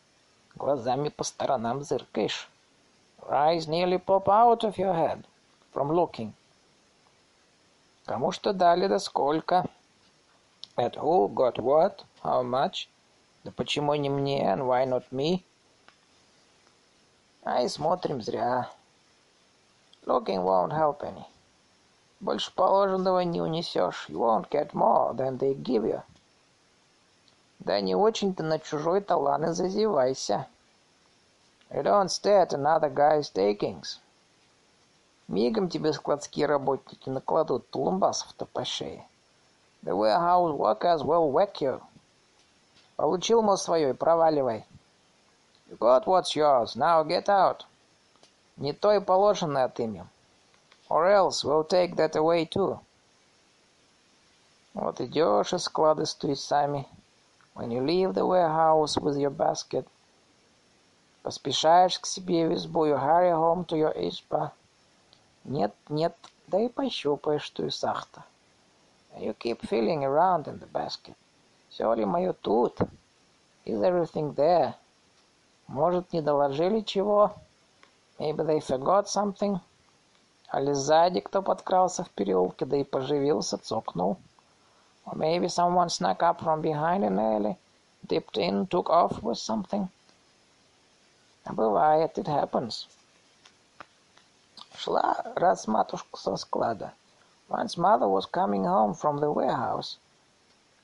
глазами 0.54 1.08
по 1.08 1.24
сторонам 1.24 1.82
зыркаешь. 1.82 2.48
Eyes 3.30 3.68
nearly 3.68 3.98
pop 3.98 4.28
out 4.28 4.64
of 4.64 4.78
your 4.78 4.94
head 4.94 5.24
from 5.72 5.92
looking. 5.92 6.32
Кому 8.06 8.32
что 8.32 8.54
дали, 8.54 8.88
да 8.88 8.98
сколько. 8.98 9.68
At 10.76 10.94
who 10.96 11.28
got 11.28 11.58
what? 11.58 12.04
How 12.22 12.42
much? 12.42 12.88
Да 13.44 13.50
почему 13.50 13.94
не 13.96 14.08
мне? 14.08 14.50
And 14.50 14.66
why 14.66 14.86
not 14.86 15.04
me? 15.10 15.44
А 17.44 17.62
и 17.62 17.68
смотрим 17.68 18.22
зря. 18.22 18.70
Looking 20.06 20.42
won't 20.42 20.72
help 20.72 21.02
any. 21.02 21.26
Больше 22.20 22.50
положенного 22.54 23.20
не 23.20 23.42
унесешь. 23.42 24.08
You 24.08 24.20
won't 24.20 24.48
get 24.48 24.72
more 24.72 25.14
than 25.14 25.38
they 25.38 25.54
give 25.54 25.84
you. 25.84 26.02
Да 27.58 27.80
не 27.80 27.94
очень-то 27.94 28.42
на 28.42 28.58
чужой 28.58 29.02
талан 29.02 29.44
и 29.44 29.52
зазевайся. 29.52 30.46
You 31.70 31.82
don't 31.82 32.08
stare 32.08 32.42
at 32.42 32.54
another 32.54 32.88
guy's 32.88 33.30
takings. 33.30 34.00
Мигом 35.28 35.68
тебе 35.68 35.92
складские 35.92 36.46
работники 36.46 37.10
накладут 37.10 37.68
тулумбасов-то 37.68 38.46
по 38.46 38.64
шее. 38.64 39.06
The 39.82 39.94
warehouse 39.94 40.56
workers 40.56 41.02
will 41.02 41.30
whack 41.30 41.60
you. 41.60 41.82
Получил, 42.96 43.42
мол, 43.42 43.58
свое 43.58 43.90
и 43.90 43.92
проваливай. 43.92 44.64
You 45.68 45.76
got 45.76 46.06
what's 46.06 46.34
yours, 46.34 46.74
now 46.74 47.04
get 47.04 47.28
out. 47.28 47.66
Не 48.56 48.72
то 48.72 48.92
и 48.92 49.00
положено 49.00 49.64
отымем. 49.64 50.08
Or 50.88 51.06
else 51.06 51.44
we'll 51.44 51.64
take 51.64 51.96
that 51.96 52.16
away 52.16 52.46
too. 52.46 52.80
Вот 54.72 55.00
идешь 55.02 55.52
из 55.52 55.64
склада 55.64 56.06
с 56.06 56.14
туесами. 56.14 56.88
When 57.54 57.70
you 57.70 57.84
leave 57.84 58.14
the 58.14 58.24
warehouse 58.24 58.96
with 58.96 59.18
your 59.18 59.30
basket. 59.30 59.86
Поспешаешь 61.22 61.98
к 61.98 62.06
себе 62.06 62.48
в 62.48 62.54
избу. 62.54 62.86
You 62.86 62.98
hurry 62.98 63.32
home 63.32 63.66
to 63.66 63.76
your 63.76 63.92
изба. 64.08 64.52
Нет, 65.44 65.74
нет, 65.88 66.14
да 66.46 66.60
и 66.60 66.68
пощупаешь 66.68 67.48
туесах-то. 67.50 68.24
You 69.16 69.34
keep 69.36 69.60
feeling 69.62 70.04
around 70.04 70.46
in 70.46 70.58
the 70.60 70.70
basket. 70.70 71.14
Все 71.68 71.92
ли 71.94 72.04
мое 72.04 72.32
тут? 72.32 72.78
Is 73.64 73.80
everything 73.82 74.34
there? 74.34 74.74
Может, 75.66 76.12
не 76.12 76.22
доложили 76.22 76.80
чего? 76.80 77.32
Maybe 78.18 78.44
they 78.44 78.60
forgot 78.60 79.06
something? 79.06 79.60
Али 80.50 80.72
сзади 80.72 81.20
кто 81.20 81.42
подкрался 81.42 82.04
в 82.04 82.10
переулке, 82.10 82.64
да 82.64 82.78
и 82.78 82.84
поживился, 82.84 83.58
цокнул. 83.58 84.16
Or 85.04 85.14
maybe 85.14 85.48
someone 85.48 85.88
snuck 85.88 86.22
up 86.22 86.40
from 86.40 86.62
behind 86.62 87.04
an 87.04 87.18
alley, 87.18 87.56
dipped 88.06 88.38
in, 88.38 88.66
took 88.66 88.88
off 88.88 89.22
with 89.22 89.38
something. 89.38 89.88
А 91.48 91.54
бывает, 91.54 92.18
it 92.18 92.26
happens. 92.26 92.86
Шла 94.76 95.16
раз 95.34 95.66
матушка 95.66 96.18
со 96.18 96.36
склада. 96.36 96.92
Once 97.48 97.78
mother 97.78 98.06
was 98.06 98.26
coming 98.26 98.64
home 98.64 98.92
from 98.92 99.18
the 99.18 99.32
warehouse, 99.32 99.98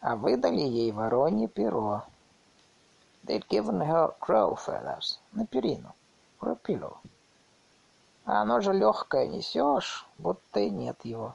а 0.01 0.17
выдали 0.17 0.63
ей 0.63 0.91
воронье 0.91 1.49
перо. 1.49 2.05
They'd 3.27 3.47
given 3.49 3.79
her 3.81 4.15
crow 4.21 4.57
feathers 4.57 5.19
на 5.33 5.47
перину, 5.47 5.93
for 6.41 6.53
a 6.53 6.57
pillow. 6.57 6.97
А 8.25 8.41
оно 8.41 8.63
же 8.63 8.73
легкое 8.73 9.27
несешь, 9.27 10.07
будто 10.17 10.61
и 10.61 10.71
нет 10.71 11.05
его. 11.05 11.35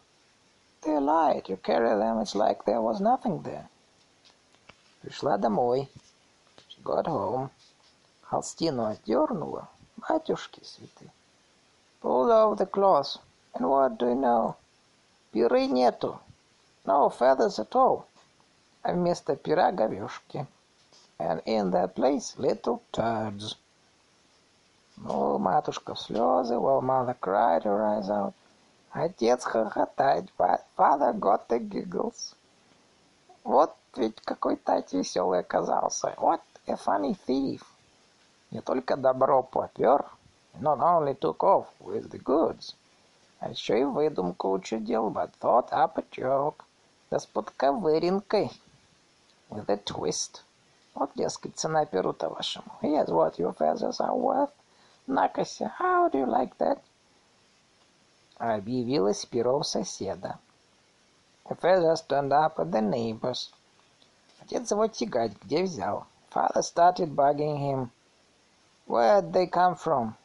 They're 0.82 1.00
light, 1.00 1.50
you 1.50 1.58
carry 1.58 1.96
them, 1.96 2.20
it's 2.20 2.34
like 2.34 2.66
there 2.66 2.82
was 2.82 3.00
nothing 3.00 3.44
there. 3.44 3.70
Пришла 5.04 5.38
домой. 5.38 5.88
She 6.70 6.82
got 6.82 7.06
home. 7.06 7.52
Холстину 8.30 8.86
отдернула. 8.86 9.68
Батюшки 9.98 10.64
святые. 10.64 11.12
Pulled 12.02 12.30
off 12.30 12.58
the 12.58 12.66
cloth. 12.66 13.18
And 13.54 13.68
what 13.68 13.98
do 13.98 14.08
you 14.08 14.16
know? 14.16 14.56
Пиры 15.32 15.68
нету. 15.68 16.20
No 16.86 17.10
feathers 17.10 17.60
at 17.60 17.72
all. 17.74 18.06
А 18.84 18.94
вместо 18.94 19.36
пера 19.36 19.72
говешки 19.72 20.48
and 21.20 21.42
in 21.46 21.72
that 21.72 21.96
place 21.96 22.36
little 22.38 22.82
turds. 22.94 23.56
Ну, 24.98 25.38
матушка 25.38 25.94
в 25.94 26.00
слезы, 26.00 26.58
while 26.58 26.82
mother 26.82 27.16
cried 27.20 27.64
her 27.64 27.84
eyes 27.84 28.10
out. 28.10 28.34
Отец 28.92 29.44
хохотать, 29.44 30.30
father 30.78 31.14
got 31.14 31.48
the 31.48 31.60
giggles. 31.60 32.36
Вот 33.44 33.76
ведь 33.96 34.20
какой 34.22 34.56
тать 34.56 34.94
веселый 34.94 35.40
оказался. 35.40 36.14
What 36.18 36.42
a 36.68 36.76
funny 36.76 37.18
thief. 37.28 37.62
Не 38.52 38.62
только 38.62 38.98
добро 38.98 39.44
попер, 39.44 40.06
not 40.60 40.80
only 40.80 41.14
took 41.14 41.44
off 41.44 41.68
with 41.80 42.10
the 42.10 42.20
goods, 42.22 42.76
а 43.40 43.50
еще 43.50 43.80
и 43.80 43.84
выдумку 43.84 44.52
учудил, 44.52 45.10
but 45.10 45.32
thought 45.40 45.70
up 45.72 45.98
a 45.98 46.04
joke, 46.12 46.64
да 47.12 47.20
с 47.20 47.26
подковыринкой, 47.28 48.52
with 49.50 49.70
a 49.70 49.78
twist. 49.78 50.42
Вот, 50.96 51.12
дескать, 51.16 51.58
цена 51.58 51.86
перу-то 51.86 52.30
вашему. 52.30 52.72
Here's 52.82 53.08
what 53.08 53.38
your 53.38 53.56
feathers 53.56 54.00
are 54.00 54.16
worth. 54.16 54.52
Накося, 55.08 55.72
how 55.80 56.10
do 56.10 56.18
you 56.18 56.26
like 56.26 56.58
that? 56.58 56.80
Объявилось 58.38 59.26
перо 59.26 59.60
у 59.60 59.64
соседа. 59.64 60.40
The 61.46 61.56
feathers 61.56 62.02
turned 62.08 62.32
up 62.32 62.60
at 62.60 62.72
the 62.72 62.82
neighbor's. 62.82 63.52
Отец 64.42 64.72
его 64.72 64.88
тягать, 64.88 65.34
где 65.44 65.64
взял? 65.64 66.06
Father 66.32 66.62
started 66.62 67.16
bugging 67.16 67.58
him. 67.58 67.90
Where'd 68.90 69.34
they 69.34 69.46
come 69.46 69.76
from? 69.76 70.16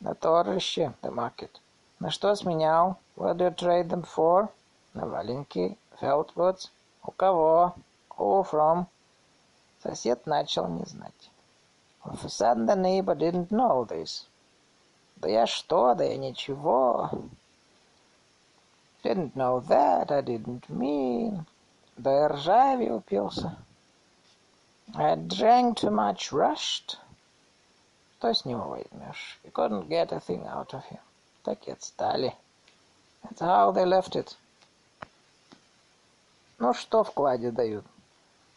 На 0.00 0.14
торжище, 0.14 0.94
the 1.02 1.10
market. 1.10 1.60
На 1.98 2.08
что 2.08 2.36
сменял? 2.36 2.98
What 3.16 3.36
do 3.36 3.46
you 3.46 3.50
trade 3.50 3.88
them 3.88 4.04
for? 4.04 4.48
На 4.94 5.06
валенки, 5.06 5.76
felt 6.00 6.32
goods. 6.36 6.70
У 7.02 7.10
кого? 7.10 7.74
Who 8.16 8.44
from? 8.44 8.86
Сосед 9.82 10.24
начал 10.26 10.68
не 10.68 10.84
знать. 10.84 11.30
Of 12.04 12.24
a 12.24 12.28
sudden 12.28 12.66
the 12.66 12.76
neighbor 12.76 13.16
didn't 13.16 13.50
know 13.50 13.84
this. 13.84 14.26
Да 15.16 15.28
я 15.28 15.46
что, 15.48 15.94
да 15.96 16.04
я 16.04 16.16
ничего. 16.16 17.10
Didn't 19.02 19.34
know 19.34 19.58
that, 19.66 20.12
I 20.12 20.22
didn't 20.22 20.68
mean. 20.68 21.44
Да 21.96 22.12
я 22.12 22.28
ржави 22.28 22.88
упился. 22.88 23.56
I 24.94 25.14
drank 25.14 25.78
too 25.78 25.90
much, 25.90 26.32
rushed. 26.32 26.98
Что 28.18 28.34
с 28.34 28.44
него 28.44 28.68
возьмешь? 28.68 29.38
You 29.44 29.52
couldn't 29.52 29.88
get 29.88 30.12
a 30.12 30.20
thing 30.20 30.46
out 30.46 30.74
of 30.74 30.84
him. 30.84 31.00
Так 31.44 31.68
и 31.68 31.70
отстали. 31.70 32.34
That's 33.22 33.40
how 33.40 33.72
they 33.72 33.84
left 33.84 34.16
it. 34.16 34.36
Ну 36.58 36.74
что 36.74 37.04
в 37.04 37.12
кладе 37.12 37.50
дают? 37.50 37.84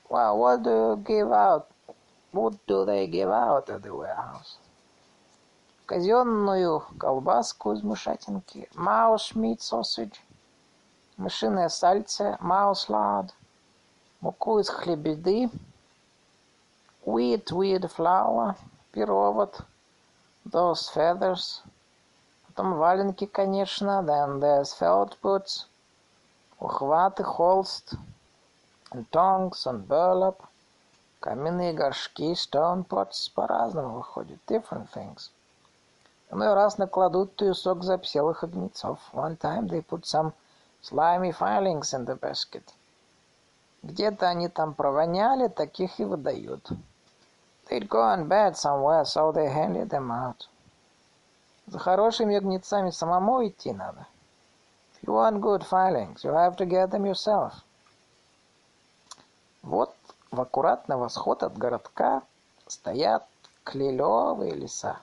Well, 0.10 0.38
what 0.38 0.64
do 0.64 0.70
you 0.70 0.98
give 0.98 1.32
out? 1.32 1.68
What 2.32 2.56
do 2.68 2.84
they 2.84 3.08
give 3.08 3.30
out 3.30 3.70
at 3.70 3.84
the 3.84 3.94
warehouse? 3.94 4.58
Казенную 5.86 6.84
колбаску 6.98 7.74
из 7.74 7.84
мышатинки, 7.84 8.68
mouse 8.74 9.34
meat 9.36 9.60
sausage, 9.60 10.16
мышиное 11.18 11.70
сальце, 11.70 12.38
mouse 12.42 12.88
lard, 12.90 13.30
муку 14.22 14.60
из 14.60 14.70
хлебеды, 14.70 15.50
wheat, 17.06 17.52
wheat 17.52 17.86
flour, 17.92 18.56
пировод, 18.94 19.62
those 20.46 20.90
feathers, 20.90 21.62
потом 22.48 22.74
валенки, 22.76 23.26
конечно, 23.26 24.04
then 24.04 24.40
there's 24.40 24.74
felt 24.74 25.18
boots, 25.22 25.66
ухваты, 26.60 27.24
холст, 27.24 27.96
and 28.92 29.10
tongs 29.12 29.66
and 29.66 29.88
burlap, 29.88 30.42
каменные 31.20 31.74
горшки, 31.74 32.34
stone 32.34 32.86
pots, 32.86 33.30
по-разному 33.34 33.98
выходит, 33.98 34.40
different 34.48 34.90
things. 34.94 35.32
Иной 36.32 36.54
раз 36.54 36.78
накладут 36.78 37.36
туесок 37.36 37.84
запселых 37.84 38.44
огнецов. 38.44 39.00
One 39.14 39.38
time 39.38 39.68
they 39.68 39.82
put 39.82 40.06
some 40.06 40.34
slimy 40.82 41.32
filings 41.32 41.94
in 41.94 42.06
the 42.06 42.20
basket. 42.20 42.64
Где-то 43.84 44.30
они 44.30 44.48
там 44.48 44.74
провоняли, 44.74 45.48
таких 45.48 46.00
и 46.00 46.06
выдают. 46.06 46.72
They'd 47.70 47.90
gone 47.90 48.28
bad 48.28 48.58
somewhere, 48.58 49.06
so 49.06 49.32
they 49.32 49.50
handed 49.50 49.90
them 49.90 50.12
out. 50.12 50.48
За 51.68 51.80
хорошими 51.80 52.36
огнецами 52.36 52.90
самому 52.90 53.48
идти 53.48 53.72
надо. 53.72 54.06
If 54.96 55.08
you 55.08 55.14
want 55.14 55.42
good 55.42 55.64
filings, 55.64 56.24
you 56.24 56.32
have 56.32 56.56
to 56.58 56.66
get 56.66 56.92
them 56.92 57.06
yourself. 57.06 57.54
Вот 59.62 59.96
в 60.32 60.42
аккурат 60.42 60.88
на 60.90 60.98
восход 60.98 61.42
от 61.42 61.58
городка 61.58 62.24
стоят 62.68 63.26
клелевые 63.64 64.54
леса. 64.54 64.98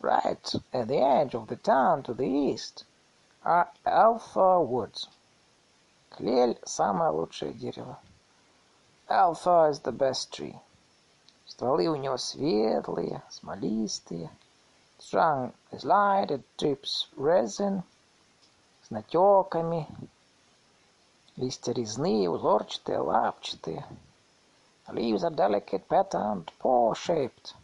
Right 0.00 0.54
at 0.72 0.86
the 0.86 1.00
edge 1.00 1.34
of 1.34 1.48
the 1.48 1.56
town 1.56 2.02
to 2.04 2.14
the 2.14 2.26
east 2.26 2.84
are 3.44 3.68
alpha 3.84 4.60
woods. 4.60 5.08
Клель– 6.10 6.58
самое 6.64 7.10
лучшее 7.10 7.52
дерево. 7.52 7.98
Alpha 9.08 9.68
is 9.70 9.80
the 9.80 9.92
best 9.92 10.32
tree. 10.32 10.56
Стволы 11.58 11.88
у 11.88 11.96
него 11.96 12.16
светлые, 12.16 13.20
смолистые. 13.28 14.30
Strong 15.00 15.52
is 15.72 15.82
light, 15.82 16.28
it 16.28 16.44
drips 16.56 17.08
resin. 17.16 17.82
С 18.84 18.90
натеками. 18.92 19.88
Листья 21.34 21.72
резные, 21.72 22.30
узорчатые, 22.30 23.00
лапчатые. 23.00 23.84
Leaves 24.86 25.24
are 25.24 25.34
delicate, 25.34 25.84
patterned, 25.88 26.48
paw-shaped. 26.60 27.56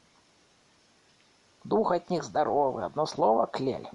Дух 1.62 1.92
от 1.92 2.10
них 2.10 2.24
здоровый, 2.24 2.86
одно 2.86 3.06
слово— 3.06 3.46
клель. 3.52 3.88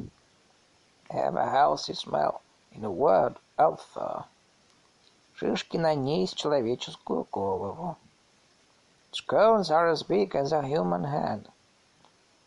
Have 1.09 1.35
a 1.35 1.51
healthy 1.51 1.93
smell. 1.93 2.39
In 2.71 2.85
a 2.85 2.89
word, 2.89 3.35
alpha. 3.57 4.27
Шишки 5.33 5.75
на 5.75 5.93
ней 5.93 6.25
с 6.25 6.31
человеческую 6.31 7.27
голову. 7.29 7.97
Scones 9.11 9.71
are 9.71 9.89
as 9.89 10.03
big 10.03 10.35
as 10.35 10.51
a 10.51 10.61
human 10.61 11.03
head. 11.03 11.49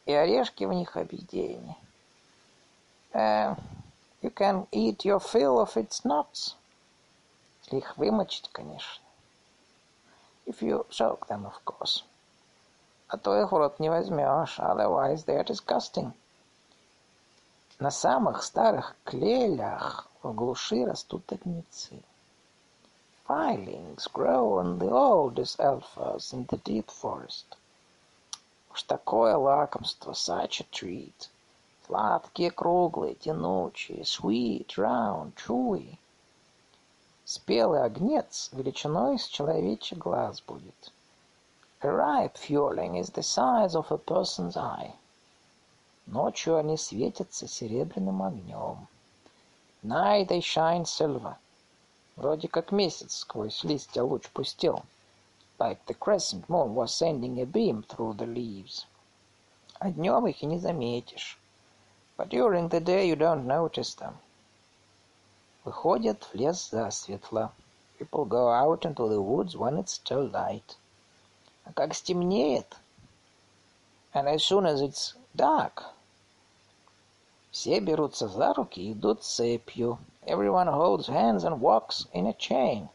И 0.06 0.12
орешки 0.12 0.64
в 0.64 0.72
них 0.72 0.96
объедение. 0.96 1.76
Uh, 3.12 3.54
you 4.22 4.30
can 4.30 4.66
eat 4.72 5.04
your 5.04 5.20
fill 5.20 5.58
of 5.58 5.76
its 5.76 6.04
nuts. 6.04 6.54
Если 7.64 7.78
их 7.78 7.96
вымочить, 7.96 8.48
конечно. 8.52 9.02
If 10.46 10.62
you 10.62 10.86
soak 10.90 11.26
them, 11.28 11.46
of 11.46 11.62
course. 11.64 12.04
А 13.08 13.18
то 13.18 13.40
их 13.40 13.52
в 13.52 13.56
рот 13.56 13.78
не 13.78 13.90
возьмешь, 13.90 14.58
otherwise 14.58 15.24
they're 15.24 15.44
disgusting. 15.44 16.12
На 17.78 17.90
самых 17.90 18.42
старых 18.42 18.96
клелях 19.04 20.08
в 20.22 20.32
глуши 20.32 20.84
растут 20.86 21.30
огнецы. 21.32 22.02
Filings 23.27 24.07
grow 24.07 24.57
on 24.57 24.79
the 24.79 24.89
oldest 24.89 25.59
alphas 25.59 26.33
in 26.33 26.45
the 26.45 26.57
deep 26.57 26.89
forest. 26.89 27.55
Уж 28.71 28.83
такое 28.83 29.35
лакомство, 29.37 30.13
such 30.13 30.61
a 30.61 30.63
treat. 30.71 31.29
Сладкие, 31.85 32.51
круглые, 32.51 33.15
тянучие, 33.15 34.03
sweet, 34.03 34.77
round, 34.77 35.35
chewy. 35.35 35.97
Спелый 37.25 37.83
огнец 37.83 38.49
величиной 38.53 39.19
с 39.19 39.27
человечий 39.27 39.97
глаз 39.97 40.41
будет. 40.41 40.91
A 41.81 41.89
ripe 41.89 42.37
fueling 42.37 42.95
is 42.95 43.11
the 43.11 43.21
size 43.21 43.75
of 43.75 43.91
a 43.91 43.97
person's 43.97 44.57
eye. 44.57 44.95
Ночью 46.07 46.57
они 46.57 46.77
светятся 46.77 47.47
серебряным 47.47 48.23
огнем. 48.23 48.87
Night 49.83 50.29
they 50.29 50.41
shine 50.41 50.85
silver. 50.85 51.35
Вроде 52.16 52.48
как 52.48 52.72
месяц 52.72 53.16
сквозь 53.16 53.64
листья 53.64 54.02
луч 54.02 54.28
пустил. 54.30 54.82
Like 55.58 55.78
the 55.86 55.94
crescent 55.98 56.48
moon 56.48 56.74
was 56.74 56.94
sending 56.94 57.40
a 57.40 57.46
beam 57.46 57.82
through 57.84 58.16
the 58.16 58.26
leaves. 58.26 58.86
А 59.78 59.90
днем 59.90 60.26
их 60.26 60.42
и 60.42 60.46
не 60.46 60.58
заметишь. 60.58 61.38
But 62.16 62.28
during 62.28 62.68
the 62.68 62.80
day 62.80 63.08
you 63.08 63.16
don't 63.16 63.46
notice 63.46 63.94
them. 63.96 64.14
Выходят 65.64 66.24
в 66.24 66.34
лес 66.34 66.70
засветло. 66.70 67.52
People 67.98 68.24
go 68.24 68.48
out 68.48 68.84
into 68.84 69.08
the 69.08 69.20
woods 69.20 69.56
when 69.56 69.78
it's 69.78 69.92
still 69.92 70.30
light. 70.30 70.76
А 71.64 71.72
как 71.72 71.94
стемнеет, 71.94 72.76
and 74.12 74.26
as 74.26 74.42
soon 74.42 74.66
as 74.66 74.82
it's 74.82 75.14
dark, 75.34 75.84
все 77.52 77.78
берутся 77.80 78.26
за 78.26 78.52
руки 78.52 78.80
и 78.80 78.92
идут 78.92 79.22
цепью. 79.22 79.98
Everyone 80.25 80.67
holds 80.67 81.07
hands 81.07 81.43
and 81.43 81.61
walks 81.61 82.05
in 82.13 82.27
a 82.27 82.33
chain, 82.33 82.89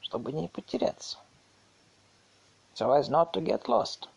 чтобы 0.00 0.32
не 0.32 0.48
потеряться. 0.48 1.18
So 2.74 2.92
as 2.92 3.08
not 3.08 3.32
to 3.32 3.40
get 3.40 3.68
lost. 3.68 4.08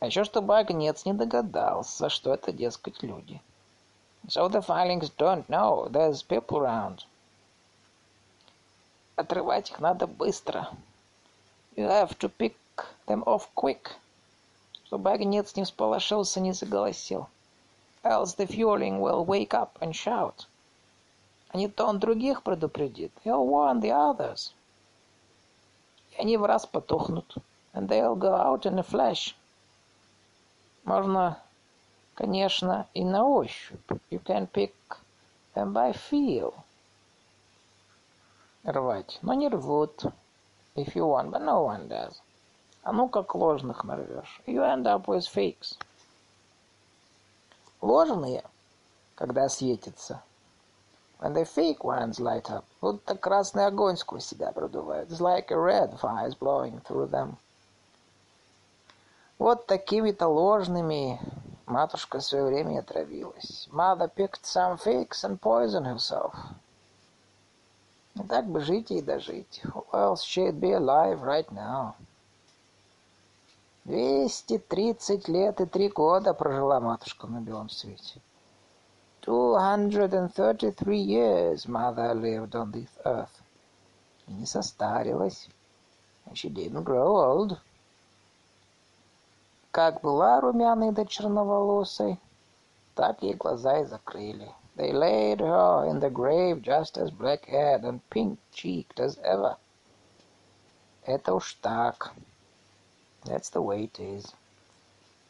А 0.00 0.06
еще 0.06 0.24
чтобы 0.24 0.56
огнец 0.56 1.04
не 1.04 1.12
догадался, 1.12 2.08
что 2.08 2.32
это, 2.32 2.52
дескать, 2.52 3.02
люди. 3.02 3.40
So 4.28 4.48
the 4.48 4.60
filings 4.60 5.10
don't 5.16 5.48
know 5.48 5.88
there's 5.88 6.22
people 6.22 6.58
around. 6.58 7.04
Отрывать 9.16 9.70
их 9.70 9.80
надо 9.80 10.06
быстро. 10.06 10.68
You 11.76 11.88
have 11.88 12.16
to 12.18 12.28
pick 12.28 12.56
them 13.06 13.24
off 13.24 13.48
quick, 13.56 13.90
чтобы 14.84 15.10
огнец 15.10 15.56
не 15.56 15.64
всполошился, 15.64 16.38
не 16.38 16.52
заголосил. 16.52 17.28
Else 18.04 18.36
the 18.36 18.46
fueling 18.46 19.00
will 19.00 19.24
wake 19.24 19.54
up 19.54 19.76
and 19.80 19.92
shout. 19.92 20.46
А 21.53 21.57
не 21.57 21.67
то 21.67 21.85
он 21.85 21.99
других 21.99 22.41
предупредит. 22.41 23.11
He'll 23.23 23.47
warn 23.47 23.79
the 23.79 23.91
others. 23.91 24.53
И 26.11 26.15
они 26.19 26.35
в 26.35 26.45
раз 26.45 26.65
потухнут. 26.65 27.35
And 27.73 27.87
they'll 27.87 28.17
go 28.17 28.33
out 28.33 28.65
in 28.65 28.79
a 28.79 28.83
flash. 28.83 29.35
Можно, 30.83 31.39
конечно, 32.15 32.87
и 32.95 33.05
на 33.05 33.23
ощупь. 33.27 33.91
You 34.09 34.19
can 34.23 34.47
pick 34.47 34.73
them 35.53 35.73
by 35.73 35.93
feel. 35.93 36.55
Рвать. 38.63 39.19
Но 39.21 39.35
не 39.35 39.47
рвут. 39.47 40.05
If 40.75 40.95
you 40.95 41.05
want, 41.05 41.29
but 41.29 41.43
no 41.43 41.63
one 41.63 41.87
does. 41.87 42.15
А 42.81 42.91
ну 42.91 43.07
как 43.07 43.35
ложных 43.35 43.83
нарвешь. 43.83 44.41
You 44.47 44.63
end 44.63 44.87
up 44.87 45.05
with 45.05 45.27
fakes. 45.31 45.77
Ложные, 47.79 48.43
когда 49.13 49.47
светятся. 49.49 50.23
When 51.23 51.35
the 51.35 51.45
fake 51.45 51.85
ones 51.85 52.19
light 52.19 52.51
up, 52.51 52.65
будто 52.81 53.15
красный 53.15 53.65
огонь 53.65 53.95
сквозь 53.95 54.25
себя 54.25 54.51
продувают. 54.51 55.09
It's 55.09 55.21
like 55.21 55.51
a 55.51 55.57
red 55.57 55.97
fire 55.97 56.27
is 56.27 56.35
blowing 56.35 56.81
through 56.81 57.09
them. 57.11 57.37
Вот 59.39 59.65
такими-то 59.65 60.27
ложными 60.27 61.21
матушка 61.65 62.19
в 62.19 62.25
свое 62.25 62.43
время 62.43 62.79
отравилась. 62.79 63.69
Mother 63.71 64.11
picked 64.13 64.43
some 64.43 64.77
fakes 64.77 65.23
and 65.23 65.39
poisoned 65.39 65.85
herself. 65.85 66.35
И 68.15 68.23
так 68.27 68.45
бы 68.45 68.59
жить 68.59 68.91
и 68.91 69.01
дожить. 69.01 69.61
Who 69.63 69.85
else 69.93 70.25
she'd 70.25 70.59
be 70.59 70.73
alive 70.73 71.23
right 71.23 71.49
now? 71.51 71.93
Двести 73.85 74.57
тридцать 74.57 75.29
лет 75.29 75.61
и 75.61 75.65
три 75.65 75.87
года 75.87 76.33
прожила 76.33 76.81
матушка 76.81 77.27
на 77.27 77.39
белом 77.39 77.69
свете. 77.69 78.19
Two 79.23 79.55
hundred 79.55 80.13
and 80.13 80.33
thirty-three 80.33 80.99
years 80.99 81.65
mother 81.65 82.13
lived 82.13 82.55
on 82.55 82.71
this 82.71 82.89
earth. 83.05 83.41
И 84.27 84.33
не 84.33 84.45
состарилась. 84.45 85.47
And 86.25 86.37
she 86.37 86.49
didn't 86.49 86.83
grow 86.83 87.15
old. 87.15 87.57
Как 89.71 90.01
была 90.01 90.41
румяной 90.41 90.91
да 90.91 91.05
черноволосой, 91.05 92.19
так 92.95 93.23
ей 93.23 93.33
глаза 93.33 93.79
и 93.79 93.85
закрыли. 93.85 94.51
They 94.75 94.91
laid 94.91 95.39
her 95.39 95.85
in 95.85 96.01
the 96.01 96.09
grave 96.09 96.61
just 96.61 96.97
as 96.97 97.09
black-haired 97.09 97.85
and 97.85 98.01
pink-cheeked 98.09 98.99
as 98.99 99.17
ever. 99.23 99.55
Это 101.05 101.33
уж 101.33 101.53
так. 101.61 102.11
That's 103.23 103.49
the 103.49 103.61
way 103.61 103.85
it 103.85 103.99
is. 103.99 104.33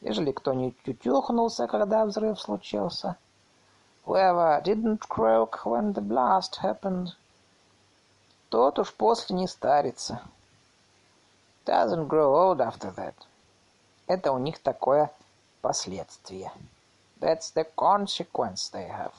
Ежели 0.01 0.31
кто 0.31 0.53
не 0.53 0.71
тютюхнулся, 0.83 1.67
когда 1.67 2.05
взрыв 2.05 2.39
случился, 2.39 3.17
whoever 4.04 4.60
didn't 4.64 5.08
croak 5.08 5.64
when 5.64 5.92
the 5.92 6.00
blast 6.00 6.56
happened, 6.56 7.14
тот 8.50 8.78
уж 8.78 8.92
после 8.94 9.36
не 9.36 9.46
старится. 9.46 10.20
Doesn't 11.66 12.08
grow 12.08 12.34
old 12.34 12.60
after 12.60 12.90
that. 12.94 13.14
Это 14.06 14.32
у 14.32 14.38
них 14.38 14.58
такое 14.62 15.10
последствие. 15.60 16.50
That's 17.20 17.52
the 17.54 17.66
consequence 17.76 18.70
they 18.72 18.88
have. 18.88 19.12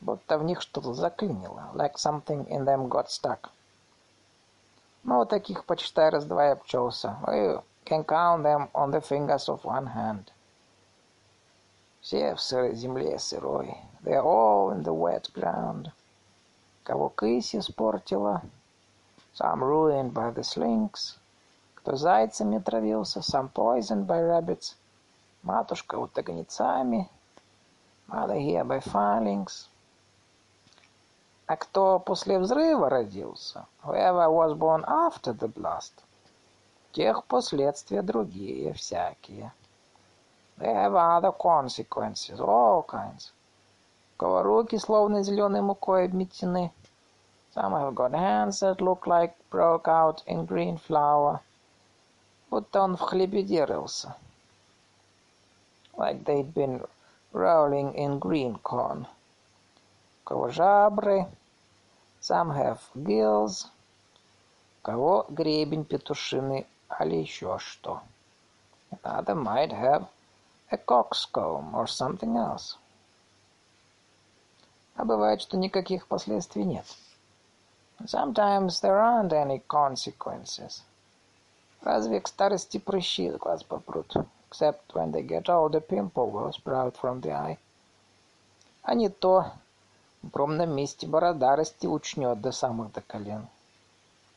Будто 0.00 0.38
в 0.38 0.44
них 0.44 0.60
что-то 0.60 0.94
заклинило, 0.94 1.70
like 1.74 1.94
something 1.94 2.48
in 2.48 2.64
them 2.64 2.88
got 2.88 3.08
stuck. 3.08 3.50
Ну, 5.04 5.16
вот 5.18 5.28
таких 5.28 5.64
почитай 5.64 6.10
раз-два 6.10 6.48
и 6.48 6.50
обчелся. 6.50 7.16
Вы 7.22 7.62
can 7.84 8.04
count 8.04 8.42
them 8.42 8.68
on 8.72 8.90
the 8.90 9.00
fingers 9.00 9.48
of 9.48 9.64
one 9.64 9.94
hand. 9.94 10.32
Все 12.07 12.35
в 12.35 12.39
сырой 12.39 12.73
земле 12.73 13.19
сырой. 13.19 13.77
They 14.01 14.13
are 14.13 14.23
all 14.23 14.71
in 14.71 14.81
the 14.81 14.93
wet 14.93 15.29
ground. 15.33 15.91
Кого 16.83 17.09
кысь 17.09 17.53
испортила, 17.53 18.43
some 19.33 19.59
ruined 19.59 20.13
by 20.13 20.33
the 20.33 20.41
slings. 20.41 21.17
Кто 21.75 21.97
зайцами 21.97 22.59
травился, 22.59 23.19
some 23.19 23.51
poisoned 23.51 24.05
by 24.05 24.21
rabbits. 24.21 24.77
Матушка 25.43 25.97
вот 25.97 26.17
огнецами, 26.17 27.09
mother 28.07 28.39
here 28.39 28.63
by 28.63 28.81
filings. 28.81 29.67
А 31.45 31.57
кто 31.57 31.99
после 31.99 32.39
взрыва 32.39 32.89
родился, 32.89 33.65
whoever 33.83 34.29
was 34.29 34.57
born 34.57 34.85
after 34.85 35.33
the 35.37 35.53
blast, 35.53 35.91
тех 36.93 37.25
последствия 37.25 38.01
другие 38.01 38.71
всякие. 38.71 39.51
They 40.58 40.72
have 40.72 40.94
other 40.94 41.32
consequences, 41.32 42.38
all 42.40 42.84
kinds. 42.86 43.32
У 44.14 44.18
кого 44.18 44.42
руки 44.42 44.78
словно 44.78 45.22
зеленой 45.22 45.60
мукой 45.60 46.04
обметены. 46.04 46.70
Some 47.54 47.72
have 47.72 47.94
got 47.94 48.12
hands 48.12 48.60
that 48.60 48.80
look 48.80 49.06
like 49.06 49.34
broke 49.50 49.88
out 49.88 50.22
in 50.26 50.46
green 50.46 50.78
flour. 50.78 51.40
Будто 52.48 52.80
он 52.82 52.96
в 52.96 53.00
хлебе 53.00 53.64
рылся. 53.64 54.14
Like 55.96 56.24
they'd 56.24 56.54
been 56.54 56.86
rolling 57.32 57.94
in 57.94 58.18
green 58.20 58.58
corn. 58.62 59.06
У 60.20 60.24
кого 60.24 60.48
жабры 60.48 61.26
Some 62.20 62.54
have 62.54 62.78
gills. 62.94 63.66
У 64.78 64.82
кого 64.82 65.26
гребень 65.28 65.84
петушиный, 65.84 66.68
али 66.88 67.20
еще 67.20 67.58
что. 67.58 68.00
Another 68.92 69.34
might 69.34 69.72
have 69.72 70.06
a 70.70 70.76
coxcomb 70.76 71.74
or 71.74 71.86
something 71.86 72.36
else. 72.36 72.76
А 74.96 75.04
бывает, 75.04 75.40
что 75.40 75.56
никаких 75.56 76.06
последствий 76.06 76.64
нет. 76.64 76.84
Sometimes 78.04 78.80
there 78.80 78.98
aren't 78.98 79.32
any 79.32 79.62
consequences. 79.68 80.82
Разве 81.82 82.20
к 82.20 82.28
старости 82.28 82.78
прыщи 82.78 83.26
из 83.26 83.36
глаз 83.36 83.62
попрут? 83.62 84.14
Except 84.50 84.92
when 84.94 85.12
they 85.12 85.22
get 85.22 85.48
old, 85.48 85.74
a 85.74 85.80
pimple 85.80 86.30
will 86.30 86.52
sprout 86.52 86.96
from 86.96 87.20
the 87.20 87.30
eye. 87.32 87.58
А 88.82 88.94
не 88.94 89.08
то, 89.08 89.52
в 90.22 90.28
укромном 90.28 90.70
месте 90.74 91.06
борода 91.06 91.56
расти 91.56 91.88
учнет 91.88 92.40
до 92.40 92.52
самых 92.52 92.92
до 92.92 93.00
колен. 93.00 93.48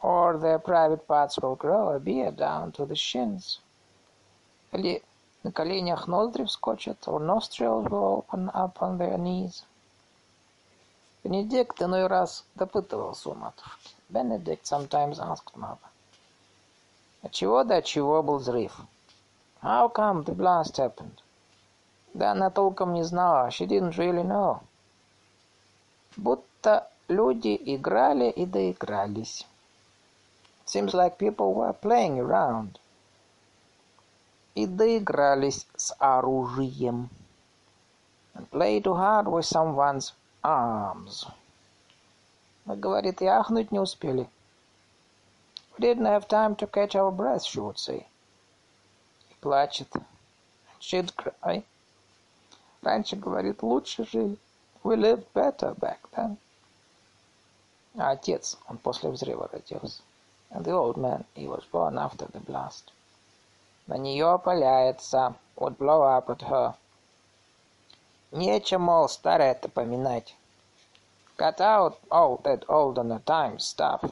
Or 0.02 0.39
their 0.39 0.60
private 0.60 1.06
parts 1.08 1.38
will 1.38 1.56
grow 1.56 1.89
a 1.89 2.00
beard 2.00 2.38
down 2.38 2.72
to 2.74 2.86
the 2.86 2.96
shins. 2.96 3.60
Или 4.72 5.04
на 5.43 5.53
коленях 5.53 6.07
ноздри 6.07 6.45
вскочат, 6.45 7.07
or 7.07 7.20
nostrils 7.20 7.88
will 7.88 8.24
open 8.24 8.51
up 8.55 8.78
on 8.80 8.99
their 8.99 9.16
knees. 9.16 9.64
Benedict 11.22 11.82
иной 11.82 12.07
раз 12.07 12.45
допытывался 12.55 13.30
у 13.30 13.34
матушки. 13.34 13.95
Benedict 14.11 14.64
sometimes 14.64 15.18
asked 15.18 15.55
mother. 15.55 15.78
От 17.22 17.32
чего 17.32 17.64
до 17.64 17.82
чего 17.82 18.22
был 18.22 18.38
взрыв? 18.38 18.80
How 19.62 19.93
come 19.93 20.24
the 20.24 20.34
blast 20.34 20.78
happened? 20.78 21.20
Да 22.14 22.32
она 22.32 22.51
толком 22.51 22.95
не 22.95 23.03
знала. 23.03 23.49
She 23.49 23.66
didn't 23.66 23.97
really 23.97 24.24
know. 24.24 24.61
Будто 26.16 26.88
люди 27.09 27.61
играли 27.66 28.30
и 28.30 28.47
доигрались. 28.47 29.47
Seems 30.64 30.95
like 30.95 31.18
people 31.18 31.53
were 31.53 31.74
playing 31.74 32.18
around. 32.18 32.78
И 34.55 34.67
доигрались 34.67 35.67
с 35.77 35.95
оружием. 35.99 37.09
And 38.35 38.49
play 38.51 38.81
too 38.81 38.95
hard 38.95 39.27
with 39.27 39.45
someone's 39.45 40.13
arms. 40.43 41.27
Мы, 42.65 42.77
говорит, 42.77 43.21
и 43.23 43.27
ахнуть 43.27 43.73
не 43.73 43.79
успели. 43.79 44.29
We 45.77 45.81
didn't 45.81 46.07
have 46.07 46.29
time 46.29 46.57
to 46.57 46.67
catch 46.67 46.95
our 46.95 47.11
breath, 47.11 47.45
she 47.45 47.61
would 47.61 47.79
say. 47.79 48.07
И 49.31 49.35
плачет. 49.41 49.89
She'd 50.79 51.15
cry. 51.17 51.65
Раньше, 52.83 53.17
говорит, 53.17 53.63
лучше 53.63 54.05
жили. 54.05 54.39
We 54.83 54.97
lived 54.97 55.27
better 55.35 55.75
back 55.75 56.01
then. 56.13 56.39
А 57.97 58.13
отец, 58.13 58.57
он 58.69 58.79
после 58.79 59.11
взрыва 59.11 59.49
родился. 59.53 60.03
And 60.51 60.65
the 60.65 60.73
old 60.73 60.97
man, 60.97 61.25
he 61.35 61.47
was 61.47 61.65
born 61.71 61.99
after 61.99 62.27
the 62.27 62.41
blast. 62.41 62.93
На 63.91 63.97
нее 63.97 64.30
опаляется. 64.30 65.34
Would 65.57 65.76
blow 65.76 66.03
up 66.03 66.30
at 66.30 66.49
her. 66.49 66.74
Нечем, 68.30 68.82
мол, 68.82 69.09
старое-то 69.09 69.68
поминать. 69.68 70.36
Cut 71.36 71.61
out 71.61 71.99
all 72.09 72.41
that 72.45 72.64
olden 72.68 73.20
times 73.24 73.64
stuff. 73.64 74.09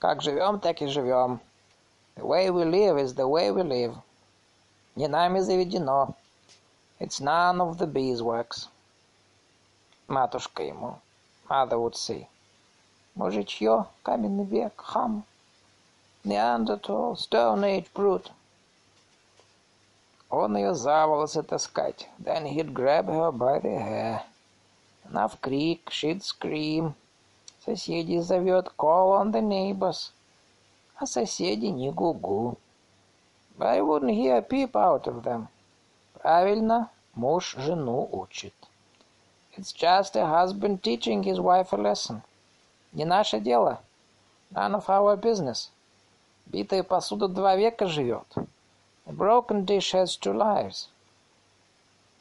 Как 0.00 0.20
живем, 0.20 0.58
так 0.58 0.82
и 0.82 0.88
живем. 0.88 1.40
The 2.16 2.24
way 2.24 2.50
we 2.50 2.64
live 2.64 2.98
is 2.98 3.14
the 3.14 3.28
way 3.28 3.52
we 3.52 3.62
live. 3.62 3.94
Не 4.96 5.06
нами 5.06 5.38
заведено. 5.38 6.16
It's 6.98 7.20
none 7.20 7.60
of 7.60 7.78
the 7.78 7.86
beeswax. 7.86 8.66
Матушка 10.08 10.64
ему. 10.64 10.98
Mother 11.48 11.78
would 11.78 11.94
say. 11.94 12.26
Мужичье, 13.14 13.86
каменный 14.02 14.44
век, 14.44 14.72
хам. 14.76 15.24
Neanderthal, 16.24 17.14
Stone 17.14 17.62
Age 17.62 17.86
brute. 17.94 18.32
Он 20.30 20.56
ее 20.56 20.74
за 20.74 21.06
волосы 21.06 21.42
таскать. 21.42 22.08
Then 22.18 22.44
he'd 22.44 22.74
grab 22.74 23.06
her 23.06 23.32
by 23.32 23.60
the 23.62 23.78
hair. 23.78 24.22
Она 25.04 25.26
в 25.26 25.38
крик, 25.40 25.90
she'd 25.90 26.20
scream. 26.20 26.92
Соседей 27.64 28.20
зовет, 28.20 28.72
call 28.76 29.20
on 29.20 29.32
the 29.32 29.40
neighbors. 29.40 30.12
А 30.96 31.06
соседи 31.06 31.66
не 31.66 31.90
гугу. 31.90 32.58
But 33.56 33.68
I 33.68 33.80
wouldn't 33.80 34.12
hear 34.12 34.36
a 34.36 34.42
peep 34.42 34.76
out 34.76 35.06
of 35.06 35.22
them. 35.22 35.48
Правильно, 36.20 36.90
муж 37.14 37.56
жену 37.56 38.08
учит. 38.12 38.54
It's 39.56 39.72
just 39.72 40.14
a 40.14 40.26
husband 40.26 40.82
teaching 40.82 41.22
his 41.22 41.40
wife 41.40 41.72
a 41.72 41.76
lesson. 41.76 42.22
Не 42.92 43.04
наше 43.04 43.40
дело. 43.40 43.80
None 44.50 44.74
of 44.74 44.88
our 44.88 45.16
business. 45.16 45.70
Битая 46.46 46.82
посуда 46.82 47.28
два 47.28 47.56
века 47.56 47.86
живет. 47.86 48.26
A 49.08 49.12
broken 49.12 49.64
dish 49.64 49.92
has 49.92 50.16
two 50.16 50.34
lives. 50.34 50.90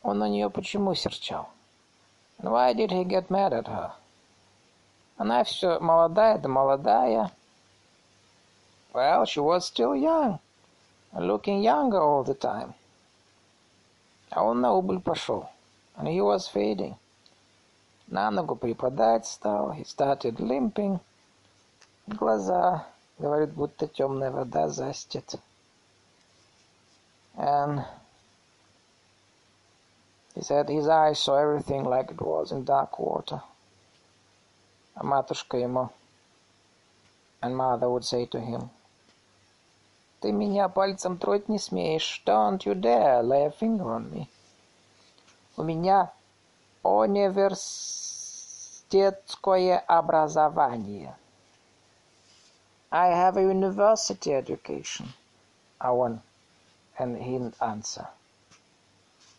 Он 0.04 0.20
на 0.20 0.30
нее 0.30 0.50
почему 0.50 0.96
серчал? 0.96 1.50
And 2.40 2.50
why 2.50 2.74
did 2.74 2.92
he 2.92 3.04
get 3.04 3.30
mad 3.30 3.52
at 3.52 3.68
her? 3.68 3.92
Она 5.18 5.44
все 5.44 5.80
молодая 5.80 6.38
да 6.38 6.48
молодая. 6.48 7.32
Well, 8.94 9.26
she 9.26 9.42
was 9.42 9.66
still 9.66 9.96
young, 9.96 10.40
looking 11.14 11.62
younger 11.62 12.02
all 12.02 12.24
the 12.24 12.36
time. 12.36 12.74
А 14.30 14.44
он 14.44 14.62
на 14.62 14.72
убыль 14.74 15.02
пошел, 15.02 15.50
and 15.98 16.08
he 16.08 16.22
was 16.22 16.48
fading. 16.48 16.96
На 18.08 18.32
ногу 18.32 18.56
припадать 18.56 19.26
стал, 19.26 19.74
he 19.74 19.84
started 19.84 20.38
limping. 20.38 21.02
Глаза, 22.08 22.88
говорит, 23.20 23.52
будто 23.54 23.88
темная 23.88 24.32
вода 24.32 24.70
застит. 24.70 25.36
And 27.37 27.85
he 30.35 30.43
said 30.43 30.69
his 30.69 30.89
eyes 30.89 31.19
saw 31.19 31.37
everything 31.37 31.85
like 31.85 32.11
it 32.11 32.21
was 32.21 32.53
in 32.53 32.65
dark 32.65 32.99
water. 32.99 33.43
А 34.95 35.05
матушка 35.05 35.57
ему, 35.57 35.91
and 37.41 37.57
mother 37.57 37.89
would 37.89 38.05
say 38.05 38.27
to 38.27 38.39
him, 38.39 38.71
Ты 40.23 40.31
меня 40.31 40.69
пальцем 40.69 41.19
тронуть 41.19 41.49
не 41.49 41.59
смеешь. 41.59 42.23
Don't 42.25 42.65
you 42.65 42.75
dare 42.75 43.23
lay 43.23 43.47
a 43.47 43.51
finger 43.51 43.93
on 43.93 44.09
me. 44.13 44.29
У 45.57 45.65
меня 45.65 46.13
университетское 46.85 49.79
образование. 49.79 51.17
I 52.93 53.09
have 53.09 53.37
a 53.37 53.43
university 53.43 54.33
education. 54.33 55.09
А 55.79 55.93
он, 55.93 56.21
and 56.99 57.17
he'd 57.17 57.53
answer. 57.61 58.07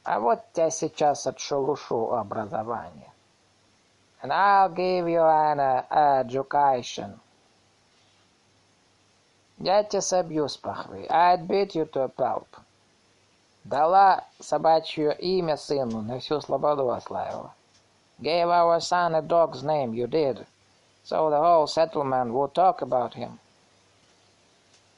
А 0.05 0.19
вот 0.19 0.41
я 0.55 0.69
сейчас 0.69 1.27
отшелушу 1.27 2.13
образование. 2.13 3.11
And 4.21 4.31
I'll 4.31 4.69
give 4.69 5.07
you 5.07 5.21
an 5.21 5.59
uh, 5.59 6.23
education. 6.25 7.19
Я 9.59 9.83
тебя 9.83 10.01
собью 10.01 10.49
с 10.49 10.57
пахвы. 10.57 11.07
I'd 11.09 11.47
beat 11.47 11.73
you 11.75 11.85
to 11.85 12.03
a 12.03 12.09
pulp. 12.09 12.47
Дала 13.63 14.25
собачье 14.41 15.13
имя 15.13 15.55
сыну, 15.55 16.01
на 16.01 16.19
всю 16.19 16.41
слободу 16.41 16.89
ославила. 16.91 17.53
Gave 18.19 18.49
our 18.49 18.79
son 18.81 19.15
a 19.15 19.21
dog's 19.21 19.63
name, 19.63 19.93
you 19.93 20.07
did. 20.07 20.45
So 21.03 21.29
the 21.29 21.37
whole 21.37 21.67
settlement 21.67 22.33
would 22.33 22.53
talk 22.53 22.81
about 22.81 23.13
him. 23.13 23.39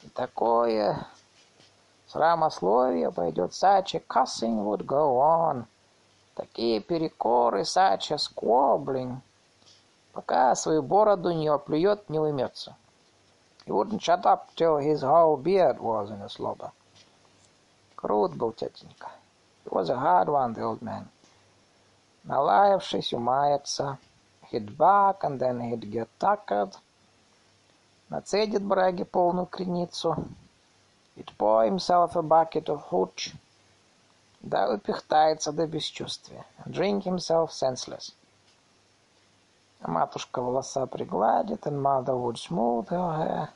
И 0.02 0.08
такое 0.08 1.06
срамословие 2.11 3.11
пойдет, 3.11 3.53
a 3.63 3.83
cussing 4.07 4.65
would 4.65 4.85
go 4.85 5.19
on. 5.19 5.65
Такие 6.35 6.81
перекоры, 6.81 7.61
a 7.61 7.97
squabbling. 8.17 9.21
Пока 10.11 10.53
свою 10.55 10.81
бороду 10.81 11.31
не 11.31 11.47
оплюет, 11.47 12.09
не 12.09 12.19
уймется. 12.19 12.75
He 13.65 13.71
wouldn't 13.71 14.01
shut 14.01 14.25
up 14.25 14.53
till 14.55 14.77
his 14.77 15.01
whole 15.01 15.37
beard 15.37 15.79
was 15.79 16.09
in 16.09 16.21
a 16.21 16.27
slobber. 16.27 16.71
Крут 17.95 18.35
был 18.35 18.51
тетенька. 18.51 19.11
He 19.63 19.69
was 19.69 19.89
a 19.89 19.97
hard 19.97 20.27
one, 20.27 20.53
the 20.53 20.63
old 20.63 20.81
man. 20.81 21.07
Налаявшись, 22.25 23.13
умается. 23.13 23.97
He'd 24.51 24.77
bark, 24.77 25.23
and 25.23 25.39
then 25.39 25.61
he'd 25.61 25.89
get 25.89 26.09
tuckered. 26.19 26.75
Нацедит 28.09 28.63
браге 28.63 29.05
полную 29.05 29.45
креницу. 29.45 30.15
He'd 31.14 31.32
pour 31.38 31.64
himself 31.64 32.14
a 32.16 32.22
bucket 32.22 32.68
of 32.68 32.82
hooch. 32.90 33.34
Да 34.40 34.72
упихтается 34.72 35.52
до 35.52 35.66
бесчувствия. 35.66 36.44
And 36.64 36.72
drink 36.72 37.04
himself 37.04 37.50
senseless. 37.50 38.12
Матушка 39.80 40.40
волоса 40.40 40.86
пригладит, 40.86 41.66
and 41.66 41.80
mother 41.80 42.16
would 42.16 42.36
smooth 42.36 42.88
her 42.88 43.16
hair. 43.16 43.48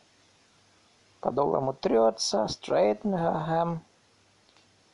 Подол 1.21 1.57
ему 1.57 1.73
трется, 1.73 2.49
straighten 2.49 3.13
her 3.13 3.47
hem. 3.47 3.81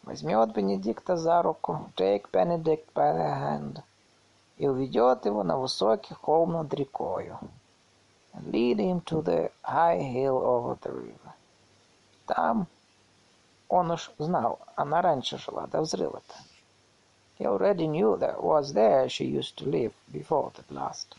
Возьмет 0.02 0.52
Бенедикта 0.52 1.16
за 1.16 1.42
руку, 1.42 1.90
take 1.96 2.30
Benedict 2.30 2.92
by 2.94 3.12
the 3.12 3.34
hand, 3.40 3.82
и 4.58 4.68
уведет 4.68 5.24
его 5.24 5.42
на 5.42 5.56
высокий 5.56 6.14
холм 6.14 6.52
над 6.52 6.72
рекою. 6.74 7.38
and 8.36 8.52
lead 8.52 8.78
him 8.78 9.00
to 9.00 9.22
the 9.22 9.50
high 9.62 9.98
hill 9.98 10.36
over 10.36 10.76
the 10.82 10.92
river. 10.92 11.29
Там 12.25 12.67
он 13.69 13.91
уж 13.91 14.11
знал, 14.17 14.59
она 14.75 15.01
раньше 15.01 15.37
жила, 15.37 15.67
до 15.67 15.81
взрыва-то. 15.81 16.35
He 17.39 17.45
already 17.45 17.87
knew 17.87 18.17
that 18.17 18.43
was 18.43 18.73
there 18.73 19.09
she 19.09 19.25
used 19.25 19.57
to 19.57 19.65
live 19.65 19.93
before 20.11 20.51
the 20.55 20.63
blast. 20.69 21.15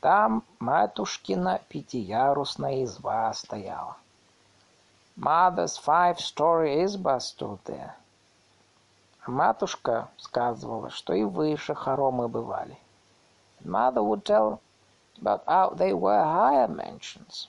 Там 0.00 0.42
матушкина 0.58 1.60
пятиярусная 1.68 2.82
изба 2.84 3.32
стояла. 3.34 3.96
Mother's 5.16 5.76
five-story 5.76 6.82
изба 6.84 7.20
stood 7.20 7.60
there. 7.66 7.92
А 9.24 9.30
матушка 9.30 10.08
сказывала, 10.16 10.90
что 10.90 11.12
и 11.12 11.22
выше 11.22 11.74
хоромы 11.74 12.28
бывали. 12.28 12.76
Mother 13.62 14.02
would 14.02 14.24
tell 14.24 14.60
about 15.20 15.44
how 15.46 15.70
they 15.70 15.92
were 15.92 16.24
higher 16.24 16.66
mansions. 16.66 17.48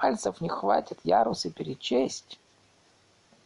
Пальцев 0.00 0.40
не 0.40 0.48
хватит 0.48 1.00
ярусы 1.02 1.50
перечесть. 1.50 2.38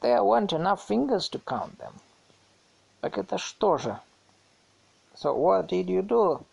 There 0.02 0.22
weren't 0.22 0.52
enough 0.52 0.86
fingers 0.86 1.30
to 1.30 1.42
count 1.42 1.78
them. 1.78 1.94
Так 3.00 3.16
это 3.16 3.38
что 3.38 3.78
же? 3.78 3.98
So 5.16 5.34
what 5.34 5.68
did 5.68 5.86
you 5.86 6.02
do? 6.02 6.44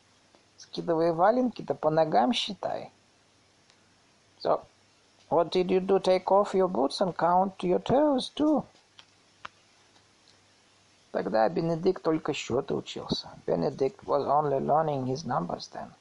Скидывай 0.55 1.11
валенки, 1.11 1.63
да 1.63 1.73
по 1.73 1.89
ногам 1.89 2.31
считай. 2.31 2.93
So, 4.41 4.61
what 5.29 5.49
did 5.51 5.67
you 5.67 5.81
do? 5.81 5.99
Take 5.99 6.31
off 6.31 6.53
your 6.53 6.69
boots 6.69 7.01
and 7.01 7.13
count 7.17 7.61
your 7.61 7.79
toes 7.79 8.29
too. 8.33 8.63
Тогда 11.11 11.49
Бенедикт 11.49 12.03
только 12.03 12.31
счеты 12.31 12.73
учился. 12.73 13.27
Benedict 13.45 14.05
was 14.05 14.25
only 14.25 14.61
learning 14.61 15.07
his 15.07 15.25
numbers 15.25 15.67
then. 15.73 15.91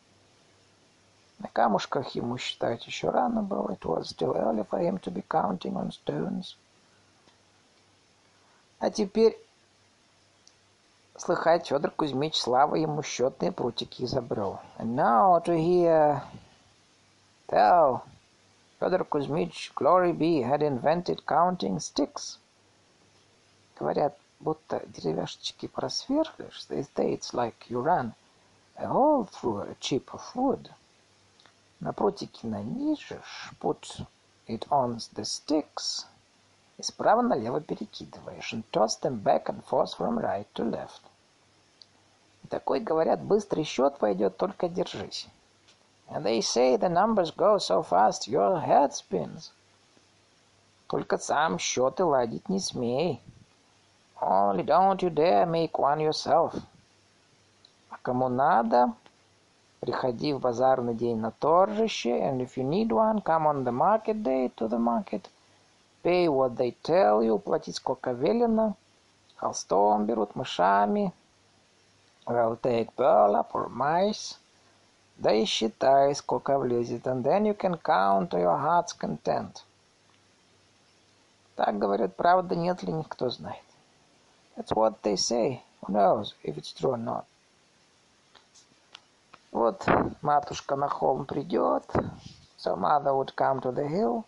На 1.38 1.48
камушках 1.48 2.14
ему 2.14 2.38
считать 2.38 2.86
еще 2.86 3.10
рано 3.10 3.42
было. 3.42 3.70
It 3.72 3.84
was 3.84 4.08
still 4.08 4.34
early 4.34 4.66
for 4.68 4.80
him 4.80 4.98
to 5.00 5.12
be 5.12 5.24
counting 5.28 5.74
on 5.74 5.90
stones. 5.92 6.56
А 8.80 8.90
теперь 8.90 9.36
Слыхать, 11.18 11.66
Федор 11.66 11.90
Кузьмич 11.90 12.36
слава 12.36 12.76
ему 12.76 13.02
счетные 13.02 13.50
прутики 13.50 14.04
изобрел. 14.04 14.60
And 14.78 14.94
now 14.94 15.42
to 15.44 15.52
hear 15.56 16.22
tell 17.48 18.02
Федор 18.78 19.04
Кузьмич, 19.04 19.72
glory 19.74 20.12
be, 20.12 20.42
had 20.42 20.62
invented 20.62 21.26
counting 21.26 21.80
sticks. 21.80 22.38
Говорят, 23.76 24.16
будто 24.38 24.80
деревяшечки 24.86 25.66
просверлишь, 25.66 26.64
they 26.68 26.86
say 26.94 27.14
it's 27.14 27.34
like 27.34 27.68
you 27.68 27.80
run 27.80 28.14
a 28.76 28.86
hole 28.86 29.24
through 29.24 29.62
a 29.62 29.74
chip 29.80 30.14
of 30.14 30.22
wood. 30.36 30.70
На 31.80 31.92
прутики 31.92 32.44
нанижешь, 32.44 33.52
put 33.60 34.04
it 34.48 34.66
on 34.68 34.96
the 35.14 35.24
sticks, 35.24 36.06
и 36.76 36.82
справа 36.82 37.22
налево 37.22 37.60
перекидываешь, 37.60 38.52
and 38.52 38.64
toss 38.72 38.96
them 39.00 39.22
back 39.22 39.46
and 39.46 39.64
forth 39.64 39.94
from 39.96 40.18
right 40.18 40.46
to 40.54 40.64
left. 40.64 41.02
И 42.42 42.48
такой, 42.48 42.80
говорят, 42.80 43.20
быстрый 43.22 43.62
счет 43.62 43.98
пойдет, 43.98 44.36
только 44.36 44.68
держись. 44.68 45.28
And 46.08 46.24
they 46.24 46.40
say 46.40 46.76
the 46.76 46.88
numbers 46.88 47.30
go 47.30 47.58
so 47.58 47.82
fast 47.82 48.26
your 48.26 48.60
head 48.60 48.92
spins. 48.92 49.52
Только 50.88 51.18
сам 51.18 51.58
счеты 51.58 52.04
ладить 52.04 52.48
не 52.48 52.58
смей. 52.58 53.22
Only 54.20 54.64
don't 54.64 55.00
you 55.00 55.10
dare 55.10 55.46
make 55.46 55.72
one 55.72 56.00
yourself. 56.00 56.60
А 57.90 57.98
кому 58.02 58.28
надо, 58.28 58.94
приходи 59.80 60.32
в 60.32 60.40
базарный 60.40 60.94
день 60.94 61.18
на 61.18 61.30
торжище, 61.30 62.10
and 62.10 62.40
if 62.40 62.56
you 62.56 62.64
need 62.64 62.88
one, 62.88 63.22
come 63.22 63.46
on 63.46 63.64
the 63.64 63.72
market 63.72 64.22
day 64.22 64.50
to 64.56 64.68
the 64.68 64.78
market. 64.78 65.28
Pay 66.02 66.28
what 66.28 66.56
they 66.56 66.74
tell 66.82 67.22
you, 67.22 67.38
платить 67.38 67.76
сколько 67.76 68.12
велено. 68.12 68.76
Холстом 69.36 70.06
берут, 70.06 70.34
мышами. 70.34 71.12
Well, 72.26 72.58
take 72.60 72.94
burlap 72.96 73.52
or 73.54 73.68
mice. 73.68 74.36
Да 75.16 75.32
и 75.32 75.44
считай, 75.44 76.14
сколько 76.14 76.58
влезет, 76.58 77.06
and 77.06 77.24
then 77.24 77.44
you 77.44 77.54
can 77.54 77.76
count 77.78 78.30
to 78.30 78.38
your 78.38 78.56
heart's 78.56 78.92
content. 78.96 79.64
Так 81.56 81.76
говорят, 81.78 82.14
правда, 82.14 82.54
нет 82.54 82.84
ли 82.84 82.92
никто 82.92 83.28
знает. 83.28 83.64
That's 84.56 84.72
what 84.74 85.02
they 85.02 85.16
say. 85.16 85.62
Who 85.82 85.92
knows 85.92 86.34
if 86.44 86.56
it's 86.56 86.72
true 86.72 86.92
or 86.92 86.96
not. 86.96 87.24
Вот 89.52 89.86
матушка 90.22 90.76
на 90.76 90.88
холм 90.88 91.24
придет, 91.24 91.84
so 92.58 92.76
mother 92.76 93.14
would 93.14 93.34
come 93.34 93.60
to 93.60 93.72
the 93.72 93.88
hill, 93.88 94.24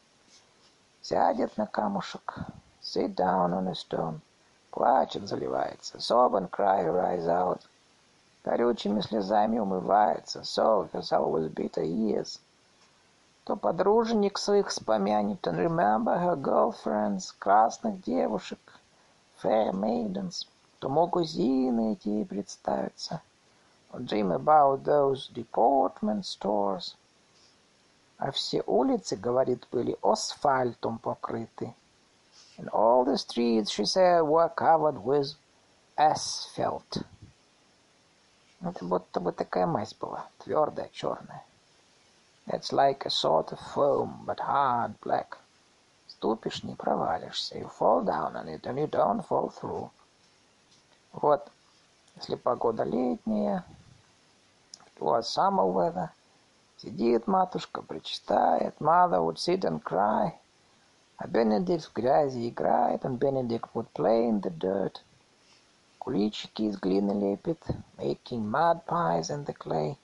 Сядет 1.03 1.57
на 1.57 1.67
камушек. 1.67 2.35
Sit 2.83 3.15
down 3.15 3.55
on 3.55 3.69
a 3.69 3.75
stone. 3.75 4.21
Плачет, 4.71 5.27
заливается. 5.27 5.99
Sob 5.99 6.35
and 6.35 6.51
cry 6.51 6.87
eyes 6.87 7.27
out. 7.27 7.63
Горючими 8.45 9.01
слезами 9.01 9.59
умывается. 9.59 10.43
So 10.43 10.91
has 10.93 11.11
always 11.11 11.49
bitter 11.49 11.83
years. 11.83 12.39
То 13.45 13.57
подруженик 13.57 14.39
своих 14.39 14.69
вспомянет. 14.69 15.47
And 15.47 15.57
remember 15.57 16.19
her 16.19 16.37
girlfriends, 16.37 17.35
красных 17.39 18.03
девушек. 18.03 18.61
Fair 19.43 19.73
maidens. 19.73 20.47
То 20.81 20.91
могузины 20.91 21.95
эти 21.95 22.09
ей 22.09 22.27
представятся. 22.27 23.23
Or 23.92 24.00
dream 24.00 24.32
about 24.32 24.84
those 24.84 25.30
deportment 25.34 26.26
stores. 26.26 26.96
а 28.18 28.32
все 28.32 28.64
улицы, 28.66 29.16
говорит, 29.16 29.68
были 29.72 29.98
асфальтом 30.02 31.00
покрыты. 31.00 31.74
And 32.58 32.70
all 32.72 33.04
the 33.04 33.18
streets, 33.18 33.70
she 33.70 33.86
said, 33.86 34.24
were 34.24 34.50
covered 34.50 35.04
with 35.04 35.36
asphalt. 35.98 37.04
Это 38.62 38.86
будто 38.86 39.20
бы 39.20 39.32
такая 39.34 39.68
мазь 39.68 39.94
была, 39.94 40.28
твердая, 40.40 40.90
черная. 40.94 41.44
It's 42.48 42.72
like 42.72 43.06
a 43.06 43.10
sort 43.10 43.52
of 43.52 43.60
foam, 43.60 44.24
but 44.26 44.40
hard, 44.40 44.98
black. 45.02 45.38
Ступишь, 46.08 46.64
не 46.64 46.76
провалишься. 46.76 47.58
You 47.58 47.68
fall 47.68 48.04
down 48.04 48.36
on 48.36 48.48
it, 48.48 48.66
and 48.66 48.80
you 48.80 48.88
don't 48.88 49.22
fall 49.28 49.50
through. 49.50 49.90
Вот, 51.12 51.52
если 52.16 52.36
погода 52.36 52.84
летняя, 52.84 53.66
it 53.68 53.79
was 55.01 55.29
summer 55.29 55.67
weather, 55.67 56.11
Сидит 56.83 57.27
матушка, 57.27 57.83
прочитает. 57.83 58.81
Mother 58.81 59.21
would 59.23 59.37
sit 59.37 59.65
and 59.65 59.83
cry. 59.83 60.33
А 61.19 61.27
Бенедикт 61.27 61.85
в 61.85 61.93
грязи 61.93 62.49
играет, 62.49 63.05
and 63.05 63.19
Benedict 63.19 63.69
would 63.75 63.93
play 63.93 64.31
in 64.31 64.41
the 64.41 64.51
dirt. 64.51 65.03
Куличики 65.99 66.63
из 66.63 66.79
глины 66.79 67.13
лепит, 67.13 67.63
making 67.99 68.51
mud 68.51 68.87
pies 68.87 69.29
in 69.29 69.45
the 69.45 69.53
clay. 69.53 69.99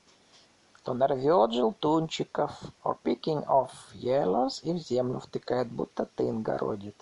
То 0.85 0.93
нарвет 0.93 1.52
желтунчиков, 1.52 2.52
or 2.85 2.98
picking 3.02 3.43
off 3.47 3.70
yellows, 3.94 4.60
и 4.62 4.74
в 4.74 4.77
землю 4.77 5.20
втыкает, 5.20 5.73
будто 5.73 6.05
тын 6.05 6.43
городит. 6.43 6.97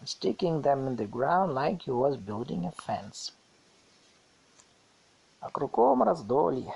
And 0.00 0.08
sticking 0.08 0.62
them 0.62 0.88
in 0.88 0.96
the 0.96 1.06
ground 1.06 1.54
like 1.54 1.82
he 1.82 1.92
was 1.92 2.16
building 2.16 2.66
a 2.66 2.72
fence. 2.72 3.32
А 5.38 5.48
кругом 5.48 6.02
раздолье. 6.02 6.74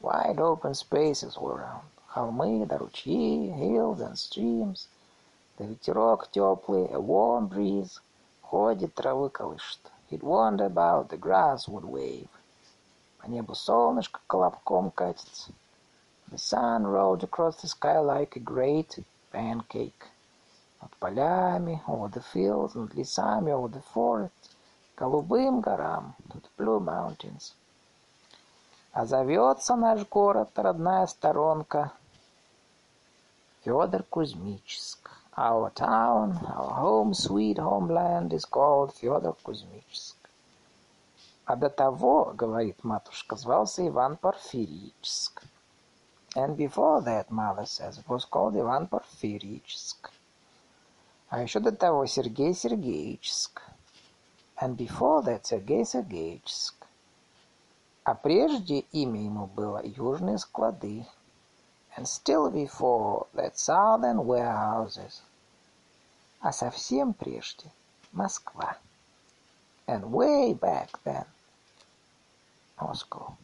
Wide 0.00 0.38
open 0.38 0.74
spaces 0.74 1.36
all 1.36 1.52
around. 1.52 1.84
Холмы 2.08 2.66
да 2.66 2.76
ручьи, 2.78 3.50
hills 3.50 4.00
and 4.00 4.16
streams. 4.16 4.88
Да 5.58 5.64
ветерок 5.64 6.28
теплый, 6.30 6.86
a 6.92 6.98
warm 6.98 7.48
breeze. 7.48 8.00
Ходит, 8.42 8.94
травы 8.94 9.30
колышет. 9.30 9.80
He'd 10.10 10.22
wander 10.22 10.66
about, 10.66 11.08
the 11.08 11.16
grass 11.16 11.68
would 11.68 11.84
wave. 11.84 12.28
По 13.18 13.26
небу 13.26 13.54
солнышко 13.54 14.20
колобком 14.26 14.90
катится. 14.90 15.52
The 16.30 16.36
sun 16.36 16.86
rolled 16.86 17.22
across 17.22 17.62
the 17.62 17.68
sky 17.68 17.98
like 17.98 18.36
a 18.36 18.40
great 18.40 19.02
pancake. 19.32 20.10
Над 20.80 20.90
полями, 20.98 21.80
over 21.86 22.08
the 22.08 22.20
fields, 22.20 22.74
над 22.74 22.92
лесами, 22.94 23.52
over 23.52 23.68
the 23.68 23.82
forests, 23.94 24.56
голубым 24.96 25.60
горам, 25.60 26.14
to 26.30 26.40
the 26.40 26.48
blue 26.58 26.80
mountains. 26.80 27.54
А 28.97 29.05
зовется 29.05 29.75
наш 29.75 30.07
город, 30.07 30.49
родная 30.55 31.05
сторонка, 31.05 31.93
Федор 33.63 34.01
Кузьмичск. 34.01 35.11
Our 35.37 35.71
town, 35.75 36.33
our 36.43 36.73
home, 36.81 37.13
sweet 37.13 37.59
homeland 37.59 38.33
is 38.33 38.43
called 38.49 38.91
Федор 38.95 39.35
Кузьмичск. 39.43 40.17
А 41.45 41.55
до 41.55 41.69
того, 41.69 42.33
говорит 42.35 42.83
матушка, 42.83 43.35
звался 43.35 43.87
Иван 43.87 44.17
Порфирьичск. 44.17 45.43
And 46.35 46.57
before 46.57 47.03
that, 47.03 47.29
mother 47.29 47.67
says, 47.67 47.99
was 48.07 48.25
called 48.27 48.59
Иван 48.59 48.87
Порфирьичск. 48.87 50.09
А 51.29 51.43
еще 51.43 51.59
до 51.59 51.71
того 51.71 52.07
Сергей 52.07 52.55
Сергеевичск. 52.55 53.61
And 54.59 54.75
before 54.75 55.23
that, 55.23 55.43
Сергей 55.43 55.85
Сергеевичск. 55.85 56.76
А 58.07 58.15
прежде 58.15 58.85
имя 58.93 59.21
ему 59.21 59.47
было 59.47 59.83
Южные 59.83 60.37
склады. 60.37 61.05
And 61.97 62.05
still 62.05 62.49
before 62.49 63.27
that 63.33 63.57
Southern 63.57 64.25
warehouses. 64.25 65.23
А 66.39 66.53
совсем 66.53 67.13
прежде 67.13 67.69
Москва. 68.13 68.77
And 69.87 70.09
way 70.09 70.53
back 70.53 70.91
then 71.03 71.25
Moscow. 72.79 73.35